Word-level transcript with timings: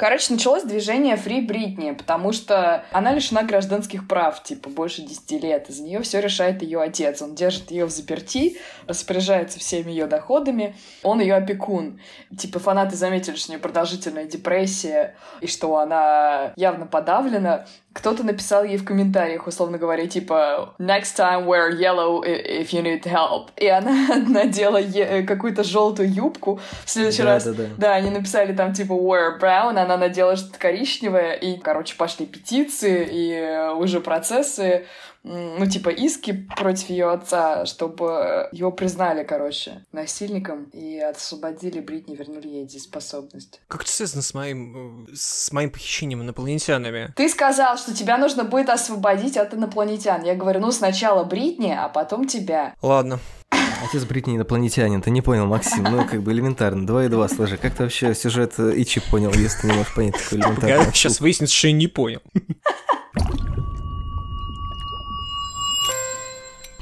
Короче, 0.00 0.32
началось 0.32 0.62
движение 0.62 1.14
Free 1.16 1.46
Britney, 1.46 1.94
потому 1.94 2.32
что 2.32 2.86
она 2.90 3.12
лишена 3.12 3.42
гражданских 3.42 4.08
прав, 4.08 4.42
типа, 4.42 4.70
больше 4.70 5.02
10 5.02 5.42
лет. 5.42 5.68
Из 5.68 5.78
нее 5.80 6.00
все 6.00 6.20
решает 6.20 6.62
ее 6.62 6.80
отец. 6.80 7.20
Он 7.20 7.34
держит 7.34 7.70
ее 7.70 7.84
в 7.84 7.90
заперти, 7.90 8.56
распоряжается 8.86 9.58
всеми 9.58 9.90
ее 9.90 10.06
доходами. 10.06 10.74
Он 11.02 11.20
ее 11.20 11.34
опекун. 11.34 12.00
Типа, 12.38 12.60
фанаты 12.60 12.96
заметили, 12.96 13.36
что 13.36 13.50
у 13.50 13.52
нее 13.52 13.60
продолжительная 13.60 14.24
депрессия, 14.24 15.16
и 15.42 15.46
что 15.46 15.76
она 15.76 16.54
явно 16.56 16.86
подавлена. 16.86 17.66
Кто-то 17.92 18.22
написал 18.22 18.62
ей 18.62 18.76
в 18.76 18.84
комментариях, 18.84 19.48
условно 19.48 19.76
говоря, 19.76 20.06
типа 20.06 20.74
«Next 20.78 21.16
time 21.18 21.44
wear 21.44 21.70
yellow 21.76 22.22
if 22.24 22.68
you 22.70 22.82
need 22.82 23.02
help». 23.02 23.48
И 23.56 23.66
она 23.66 24.16
надела 24.28 24.76
е- 24.76 25.22
какую-то 25.24 25.64
желтую 25.64 26.08
юбку. 26.12 26.60
В 26.84 26.90
следующий 26.90 27.22
Да, 27.24 27.34
раз, 27.34 27.44
да, 27.44 27.52
да. 27.52 27.64
да, 27.76 27.94
они 27.94 28.10
написали 28.10 28.52
там 28.54 28.72
типа 28.72 28.92
wear 28.92 29.40
brown, 29.40 29.76
она 29.76 29.96
надела 29.96 30.36
что-то 30.36 30.58
коричневое, 30.58 31.32
и, 31.32 31.58
короче, 31.58 31.96
пошли 31.96 32.26
петиции 32.26 33.08
и 33.10 33.32
э, 33.32 33.72
уже 33.72 34.00
процессы, 34.00 34.86
ну, 35.22 35.66
типа 35.66 35.90
иски 35.90 36.48
против 36.56 36.88
ее 36.88 37.10
отца, 37.10 37.66
чтобы 37.66 38.48
его 38.52 38.72
признали, 38.72 39.22
короче, 39.22 39.84
насильником 39.92 40.64
и 40.72 40.98
освободили 40.98 41.80
Бритни, 41.80 42.16
вернули 42.16 42.48
ей 42.48 42.64
дееспособность. 42.64 43.60
Как 43.68 43.82
это 43.82 43.92
связано 43.92 44.22
с 44.22 44.32
моим, 44.32 45.06
э, 45.06 45.14
с 45.14 45.52
моим 45.52 45.70
похищением 45.70 46.22
инопланетянами? 46.22 47.12
Ты 47.16 47.28
сказал, 47.28 47.76
что 47.76 47.94
тебя 47.94 48.16
нужно 48.16 48.44
будет 48.44 48.70
освободить 48.70 49.36
от 49.36 49.52
инопланетян. 49.52 50.24
Я 50.24 50.34
говорю, 50.34 50.60
ну 50.60 50.72
сначала 50.72 51.24
Бритни, 51.24 51.70
а 51.70 51.88
потом 51.88 52.26
тебя. 52.26 52.74
Ладно. 52.80 53.18
Отец 53.82 54.04
Бритни 54.04 54.36
инопланетянин, 54.36 55.02
ты 55.02 55.10
не 55.10 55.22
понял, 55.22 55.46
Максим, 55.46 55.84
ну 55.84 56.04
как 56.06 56.22
бы 56.22 56.32
элементарно, 56.32 56.86
два 56.86 57.04
и 57.04 57.08
два 57.08 57.28
сложи. 57.28 57.56
Как 57.56 57.74
ты 57.74 57.84
вообще 57.84 58.14
сюжет 58.14 58.54
э, 58.58 58.72
Ичи 58.76 59.00
понял, 59.10 59.32
если 59.32 59.62
ты 59.62 59.66
не 59.68 59.72
можешь 59.74 59.94
понять 59.94 60.14
такой 60.14 60.38
элементарный? 60.38 60.92
Сейчас 60.92 61.20
выяснится, 61.20 61.54
что 61.54 61.68
я 61.68 61.72
не 61.74 61.88
понял. 61.88 62.20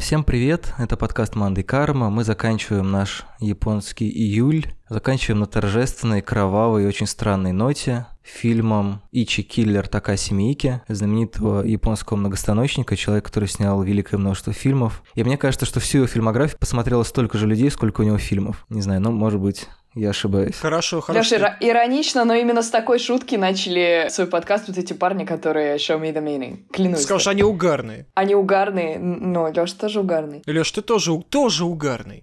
Всем 0.09 0.25
привет, 0.25 0.73
это 0.78 0.97
подкаст 0.97 1.34
Манды 1.34 1.62
Карма. 1.62 2.09
Мы 2.09 2.25
заканчиваем 2.25 2.91
наш 2.91 3.27
японский 3.41 4.09
июль, 4.09 4.64
заканчиваем 4.89 5.41
на 5.41 5.47
торжественной, 5.47 6.23
кровавой 6.23 6.84
и 6.84 6.87
очень 6.87 7.06
странной 7.06 7.53
ноте 7.53 8.06
фильмом 8.23 9.03
Ичи 9.12 9.42
Киллер 9.42 9.86
Такаси 9.86 10.33
Миики, 10.33 10.81
знаменитого 10.89 11.62
японского 11.62 12.17
многостаночника, 12.17 12.97
человек, 12.97 13.27
который 13.27 13.51
снял 13.51 13.83
великое 13.83 14.17
множество 14.17 14.55
фильмов. 14.55 15.03
И 15.14 15.23
мне 15.23 15.36
кажется, 15.36 15.67
что 15.67 15.79
всю 15.79 15.98
его 15.98 16.06
фильмографию 16.06 16.59
посмотрело 16.59 17.03
столько 17.03 17.36
же 17.36 17.47
людей, 17.47 17.70
сколько 17.70 18.01
у 18.01 18.05
него 18.05 18.17
фильмов. 18.17 18.64
Не 18.70 18.81
знаю, 18.81 19.03
ну, 19.03 19.12
может 19.12 19.41
быть, 19.41 19.69
я 19.98 20.10
ошибаюсь. 20.10 20.56
Хорошо, 20.56 21.00
хорошо. 21.00 21.36
Леша, 21.36 21.46
иро- 21.48 21.56
иронично, 21.60 22.24
но 22.24 22.34
именно 22.34 22.62
с 22.62 22.70
такой 22.70 22.98
шутки 22.98 23.34
начали 23.36 24.08
свой 24.10 24.27
подкаст 24.27 24.68
вот 24.68 24.78
эти 24.78 24.92
парни, 24.92 25.24
которые 25.24 25.77
show 25.77 26.00
me 26.00 26.12
the 26.12 26.22
meaning. 26.22 26.58
Клянусь. 26.72 27.02
Сказал, 27.02 27.18
что 27.18 27.30
они 27.30 27.42
угарные. 27.42 28.06
Они 28.14 28.34
угарные, 28.34 28.98
но 28.98 29.50
Леша 29.50 29.74
тоже 29.77 30.00
угарный. 30.00 30.42
Леш, 30.46 30.70
ты 30.70 30.82
тоже, 30.82 31.18
тоже 31.28 31.64
угарный. 31.64 32.22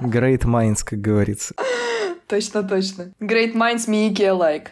Great 0.00 0.44
Minds, 0.44 0.78
как 0.84 1.00
говорится. 1.00 1.54
Точно, 2.26 2.62
точно. 2.62 3.12
Great 3.20 3.54
minds 3.54 3.88
Miyake 3.88 4.26
alike. 4.28 4.68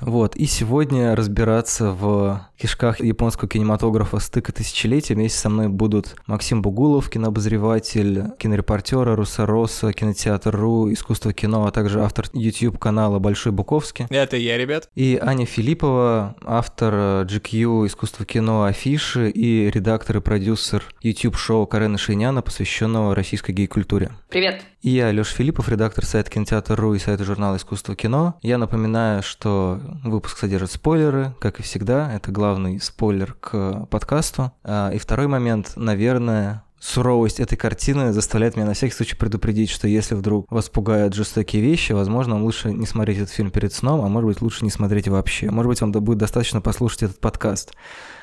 Вот, 0.00 0.36
и 0.36 0.46
сегодня 0.46 1.16
разбираться 1.16 1.90
в 1.90 2.46
кишках 2.58 3.00
японского 3.00 3.48
кинематографа 3.48 4.18
стыка 4.18 4.52
тысячелетия 4.52 5.14
вместе 5.14 5.38
со 5.38 5.48
мной 5.48 5.68
будут 5.68 6.16
Максим 6.26 6.62
Бугулов, 6.62 7.10
кинообозреватель, 7.10 8.24
кинорепортера, 8.38 9.16
Русороса, 9.16 9.92
кинотеатр.ру, 9.92 10.92
искусство 10.92 11.32
кино, 11.32 11.66
а 11.66 11.70
также 11.70 12.02
автор 12.02 12.26
YouTube-канала 12.32 13.18
Большой 13.18 13.52
Буковский. 13.52 14.06
Это 14.10 14.36
я, 14.36 14.56
ребят. 14.58 14.88
И 14.94 15.18
Аня 15.20 15.46
Филиппова, 15.46 16.36
автор 16.44 16.94
GQ 17.26 17.86
«Искусство 17.86 18.24
кино. 18.24 18.64
Афиши» 18.64 19.30
и 19.30 19.70
редактор 19.70 20.18
и 20.18 20.20
продюсер 20.20 20.84
YouTube-шоу 21.02 21.66
Карена 21.66 21.98
Шейняна, 21.98 22.42
посвященного 22.42 23.14
российской 23.14 23.52
гей-культуре. 23.52 24.10
Привет. 24.28 24.62
И 24.84 24.90
я, 24.90 25.10
Лёша 25.12 25.34
Филиппов, 25.34 25.70
редактор 25.70 26.04
сайта 26.04 26.30
кинотеатр.ру 26.30 26.92
и 26.92 26.98
сайта 26.98 27.24
журнала 27.24 27.56
«Искусство 27.56 27.96
кино». 27.96 28.34
Я 28.42 28.58
напоминаю, 28.58 29.22
что 29.22 29.80
выпуск 30.04 30.36
содержит 30.36 30.72
спойлеры, 30.72 31.34
как 31.40 31.58
и 31.58 31.62
всегда. 31.62 32.12
Это 32.12 32.30
главный 32.44 32.78
спойлер 32.78 33.32
к 33.40 33.86
подкасту. 33.86 34.52
А, 34.64 34.90
И 34.90 34.98
второй 34.98 35.28
момент, 35.28 35.72
наверное, 35.76 36.62
суровость 36.78 37.40
этой 37.40 37.56
картины 37.56 38.12
заставляет 38.12 38.54
меня 38.54 38.66
на 38.66 38.74
всякий 38.74 38.92
случай 38.92 39.16
предупредить, 39.16 39.70
что 39.70 39.88
если 39.88 40.14
вдруг 40.14 40.52
вас 40.52 40.68
пугают 40.68 41.14
жестокие 41.14 41.62
вещи, 41.62 41.92
возможно, 41.92 42.34
вам 42.34 42.44
лучше 42.44 42.70
не 42.70 42.84
смотреть 42.84 43.16
этот 43.16 43.30
фильм 43.30 43.50
перед 43.50 43.72
сном, 43.72 44.04
а 44.04 44.08
может 44.08 44.28
быть, 44.28 44.42
лучше 44.42 44.62
не 44.62 44.70
смотреть 44.70 45.08
вообще. 45.08 45.50
Может 45.50 45.68
быть, 45.70 45.80
вам 45.80 45.92
будет 45.92 46.18
достаточно 46.18 46.60
послушать 46.60 47.04
этот 47.04 47.18
подкаст. 47.18 47.72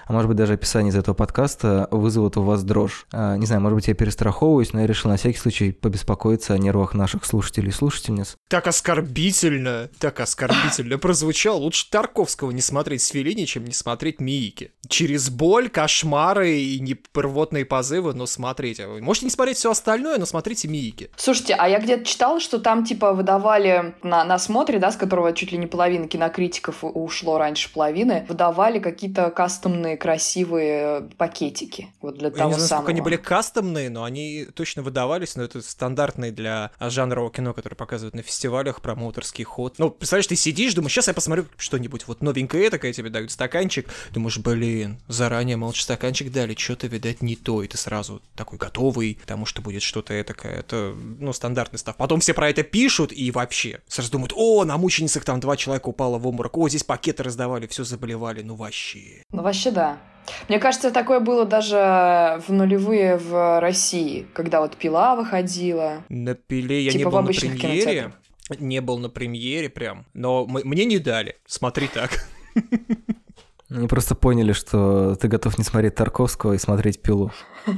А 0.06 0.14
может 0.14 0.28
быть, 0.28 0.38
даже 0.38 0.54
описание 0.54 0.92
из 0.92 0.96
этого 0.96 1.16
подкаста 1.16 1.88
вызовут 1.92 2.38
у 2.38 2.44
вас 2.44 2.64
дрожь. 2.64 3.06
А, 3.12 3.38
не 3.38 3.46
знаю, 3.46 3.62
может 3.62 3.76
быть, 3.76 3.88
я 3.88 3.94
перестраховываюсь, 3.94 4.74
но 4.74 4.82
я 4.82 4.88
решил 4.88 5.10
на 5.10 5.18
всякий 5.18 5.38
случай 5.38 5.72
побеспокоиться 5.72 6.54
о 6.54 6.58
нервах 6.58 6.94
наших 6.94 7.26
слушателей 7.26 7.70
и 7.70 7.74
слушательниц. 7.74 8.38
Так 8.50 8.68
оскорбительно, 8.68 9.90
так 10.00 10.20
оскорбительно 10.20 10.98
прозвучал. 10.98 11.62
Лучше 11.62 11.90
Тарковского 11.90 12.52
не 12.52 12.62
смотреть 12.62 13.02
с 13.02 13.10
Феллини, 13.10 13.46
чем 13.46 13.66
не 13.66 13.74
смотреть 13.74 14.20
Миики. 14.20 14.72
Через 14.88 15.30
боль, 15.30 15.70
кошмары 15.70 16.58
и 16.60 16.80
непрвотные 16.80 17.66
позывы, 17.66 18.14
но 18.14 18.26
смотрите. 18.26 18.88
Вы 18.88 19.02
можете 19.02 19.26
не 19.28 19.32
смотреть 19.32 19.58
все 19.58 19.72
остальное, 19.72 20.18
но 20.18 20.26
смотрите 20.26 20.68
Миики. 20.68 21.10
Слушайте, 21.16 21.56
а 21.58 21.68
я 21.68 21.80
где-то 21.80 22.06
читала, 22.06 22.40
что 22.40 22.60
там 22.60 22.84
типа 22.86 23.14
выдавали 23.14 23.96
на, 24.04 24.24
на 24.24 24.40
смотре, 24.40 24.80
да, 24.80 24.92
с 24.92 24.98
которого 24.98 25.34
чуть 25.34 25.52
ли 25.52 25.58
не 25.58 25.68
половина 25.68 26.08
кинокритиков 26.08 26.80
ушло 26.82 27.38
раньше 27.38 27.72
половины, 27.72 28.26
выдавали 28.28 28.80
какие-то 28.80 29.30
кастомные 29.32 29.91
красивые 29.98 31.10
пакетики. 31.18 31.88
Вот 32.02 32.18
для 32.18 32.30
Я 32.30 32.34
того 32.34 32.50
не 32.50 32.54
знаю, 32.56 32.68
самого. 32.68 32.82
насколько 32.82 32.92
они 32.92 33.02
были 33.02 33.16
кастомные, 33.18 33.90
но 33.90 34.04
они 34.04 34.46
точно 34.54 34.82
выдавались, 34.82 35.36
но 35.36 35.44
это 35.44 35.62
стандартный 35.62 36.32
для 36.32 36.72
жанрового 36.80 37.32
кино, 37.32 37.54
который 37.54 37.76
показывают 37.76 38.16
на 38.16 38.22
фестивалях, 38.22 38.82
промоутерский 38.82 39.44
ход. 39.44 39.76
Ну, 39.78 39.90
представляешь, 39.92 40.28
ты 40.28 40.36
сидишь, 40.36 40.74
думаешь, 40.74 40.94
сейчас 40.94 41.08
я 41.08 41.14
посмотрю 41.14 41.46
что-нибудь 41.58 42.08
вот 42.08 42.22
новенькое 42.22 42.70
такое, 42.70 42.94
тебе 42.94 43.10
дают 43.10 43.32
стаканчик, 43.32 43.88
думаешь, 44.12 44.38
блин, 44.38 45.00
заранее 45.08 45.58
молча 45.58 45.84
стаканчик 45.84 46.32
дали, 46.32 46.56
что-то, 46.56 46.88
видать, 46.88 47.22
не 47.22 47.36
то, 47.36 47.64
и 47.64 47.68
ты 47.68 47.78
сразу 47.78 48.22
такой 48.36 48.58
готовый, 48.58 49.18
потому 49.22 49.46
что 49.46 49.62
будет 49.62 49.82
что-то 49.82 50.20
этакое, 50.20 50.60
это, 50.60 50.94
ну, 51.20 51.34
стандартный 51.34 51.80
став. 51.80 51.96
Потом 51.98 52.20
все 52.20 52.34
про 52.34 52.50
это 52.50 52.64
пишут, 52.64 53.12
и 53.12 53.32
вообще, 53.32 53.82
сразу 53.88 54.12
думают, 54.12 54.34
о, 54.36 54.64
на 54.66 54.78
мученицах 54.78 55.24
там 55.24 55.40
два 55.40 55.58
человека 55.58 55.90
упало 55.90 56.18
в 56.18 56.28
обморок, 56.28 56.58
о, 56.58 56.70
здесь 56.70 56.84
пакеты 56.84 57.24
раздавали, 57.24 57.68
все 57.68 57.84
заболевали, 57.84 58.42
ну, 58.42 58.56
вообще. 58.56 59.24
Ну, 59.32 59.42
вообще 59.42 59.72
да. 59.72 59.81
Мне 60.48 60.60
кажется, 60.60 60.92
такое 60.92 61.20
было 61.20 61.46
даже 61.46 62.42
в 62.48 62.52
нулевые 62.54 63.18
в 63.18 63.60
России, 63.60 64.28
когда 64.34 64.62
вот 64.62 64.76
пила 64.78 65.16
выходила. 65.16 66.04
На 66.10 66.36
пиле 66.36 66.84
я 66.84 66.92
Типа 66.92 67.00
не 67.00 67.12
был 67.12 67.22
на 67.22 67.28
премьере. 67.34 68.14
Не 68.60 68.82
был 68.82 68.98
на 68.98 69.10
премьере 69.10 69.70
прям. 69.70 70.06
Но 70.14 70.44
м- 70.44 70.62
мне 70.64 70.86
не 70.86 71.00
дали. 71.00 71.38
Смотри 71.46 71.88
так. 71.88 72.12
Они 73.70 73.88
просто 73.88 74.16
поняли, 74.16 74.52
что 74.52 75.16
ты 75.16 75.28
готов 75.30 75.58
не 75.58 75.64
смотреть 75.64 75.96
Тарковского 75.96 76.54
и 76.54 76.58
смотреть 76.58 77.02
«Пилу». 77.02 77.32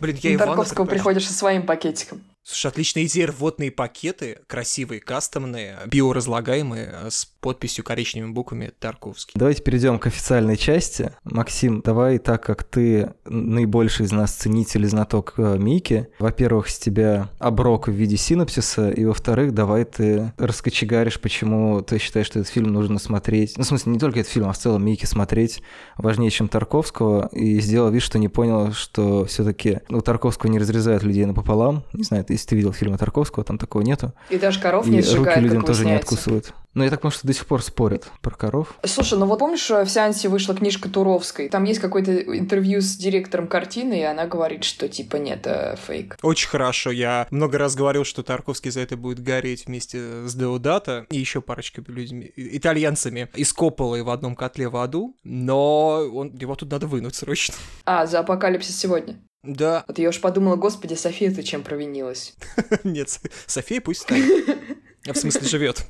Блин, 0.00 0.16
я 0.22 0.34
Ивана 0.34 0.46
Тарковского 0.52 0.84
приходишь 0.86 1.26
со 1.26 1.32
своим 1.34 1.64
пакетиком. 1.64 2.22
Слушай, 2.42 2.68
отличная 2.68 3.04
идея. 3.04 3.26
Рвотные 3.28 3.70
пакеты, 3.70 4.38
красивые, 4.46 5.00
кастомные, 5.00 5.78
биоразлагаемые, 5.86 6.90
э, 7.04 7.10
с 7.10 7.24
подписью 7.24 7.84
коричневыми 7.84 8.32
буквами 8.32 8.72
Тарковский. 8.78 9.32
Давайте 9.34 9.62
перейдем 9.62 9.98
к 9.98 10.06
официальной 10.06 10.56
части. 10.56 11.12
Максим, 11.24 11.80
давай, 11.80 12.18
так 12.18 12.42
как 12.42 12.64
ты 12.64 13.14
наибольший 13.24 14.06
из 14.06 14.12
нас 14.12 14.32
ценитель 14.32 14.84
и 14.84 14.88
знаток 14.88 15.34
э, 15.36 15.56
Мики, 15.58 16.08
во-первых, 16.18 16.68
с 16.68 16.78
тебя 16.78 17.30
оброк 17.38 17.88
в 17.88 17.92
виде 17.92 18.16
синопсиса, 18.16 18.90
и 18.90 19.04
во-вторых, 19.04 19.52
давай 19.52 19.84
ты 19.84 20.32
раскочегаришь, 20.36 21.20
почему 21.20 21.82
ты 21.82 21.98
считаешь, 21.98 22.26
что 22.26 22.40
этот 22.40 22.52
фильм 22.52 22.72
нужно 22.72 22.98
смотреть. 22.98 23.56
Ну, 23.56 23.64
в 23.64 23.66
смысле, 23.66 23.92
не 23.92 23.98
только 23.98 24.20
этот 24.20 24.32
фильм, 24.32 24.48
а 24.48 24.52
в 24.52 24.58
целом 24.58 24.84
Мики 24.84 25.04
смотреть 25.04 25.62
важнее, 25.96 26.30
чем 26.30 26.48
Тарковского, 26.48 27.28
и 27.32 27.60
сделал 27.60 27.90
вид, 27.90 28.02
что 28.02 28.18
не 28.18 28.28
понял, 28.28 28.72
что 28.72 29.24
все-таки 29.26 29.80
у 29.88 30.00
Тарковского 30.00 30.50
не 30.50 30.58
разрезают 30.58 31.02
людей 31.02 31.24
напополам. 31.24 31.84
Не 31.92 32.04
знаю, 32.04 32.24
если 32.32 32.48
ты 32.48 32.56
видел 32.56 32.72
фильмы 32.72 32.98
Тарковского, 32.98 33.44
там 33.44 33.58
такого 33.58 33.82
нету. 33.82 34.12
И 34.28 34.38
даже 34.38 34.60
коров 34.60 34.86
И 34.86 34.90
не 34.90 35.00
руки 35.00 35.10
сжигают, 35.10 35.42
людям 35.42 35.58
как 35.58 35.66
тоже 35.66 35.84
не 35.84 35.94
откусывают. 35.94 36.54
Но 36.72 36.84
я 36.84 36.90
так 36.90 37.00
понимаю, 37.00 37.16
что 37.16 37.26
до 37.26 37.32
сих 37.32 37.46
пор 37.46 37.62
спорят 37.62 38.06
про 38.22 38.30
коров. 38.30 38.74
Слушай, 38.84 39.18
ну 39.18 39.26
вот 39.26 39.40
помнишь, 39.40 39.68
в 39.68 39.88
сеансе 39.88 40.28
вышла 40.28 40.54
книжка 40.54 40.88
Туровской? 40.88 41.48
Там 41.48 41.64
есть 41.64 41.80
какое-то 41.80 42.16
интервью 42.16 42.80
с 42.80 42.96
директором 42.96 43.48
картины, 43.48 44.00
и 44.00 44.02
она 44.02 44.26
говорит, 44.26 44.62
что 44.62 44.88
типа 44.88 45.16
нет, 45.16 45.40
это 45.40 45.76
фейк. 45.84 46.16
Очень 46.22 46.48
хорошо. 46.48 46.90
Я 46.90 47.26
много 47.30 47.58
раз 47.58 47.74
говорил, 47.74 48.04
что 48.04 48.22
Тарковский 48.22 48.70
за 48.70 48.80
это 48.80 48.96
будет 48.96 49.20
гореть 49.20 49.66
вместе 49.66 50.28
с 50.28 50.34
Деодата 50.34 51.06
и 51.10 51.18
еще 51.18 51.40
парочкой 51.40 51.84
людьми, 51.88 52.30
итальянцами 52.36 53.28
из 53.34 53.52
Копполы 53.52 54.04
в 54.04 54.10
одном 54.10 54.36
котле 54.36 54.68
в 54.68 54.76
аду, 54.76 55.16
но 55.24 56.08
он, 56.12 56.32
его 56.36 56.54
тут 56.54 56.70
надо 56.70 56.86
вынуть 56.86 57.16
срочно. 57.16 57.54
А, 57.84 58.06
за 58.06 58.20
апокалипсис 58.20 58.78
сегодня. 58.78 59.18
Да. 59.42 59.84
Вот 59.88 59.98
я 59.98 60.10
уж 60.10 60.20
подумала, 60.20 60.56
господи, 60.56 60.94
София, 60.94 61.32
ты 61.34 61.42
чем 61.42 61.62
провинилась? 61.62 62.34
Нет, 62.84 63.08
София 63.46 63.80
пусть 63.80 64.02
станет. 64.02 64.58
В 65.06 65.14
смысле, 65.14 65.48
живет. 65.48 65.86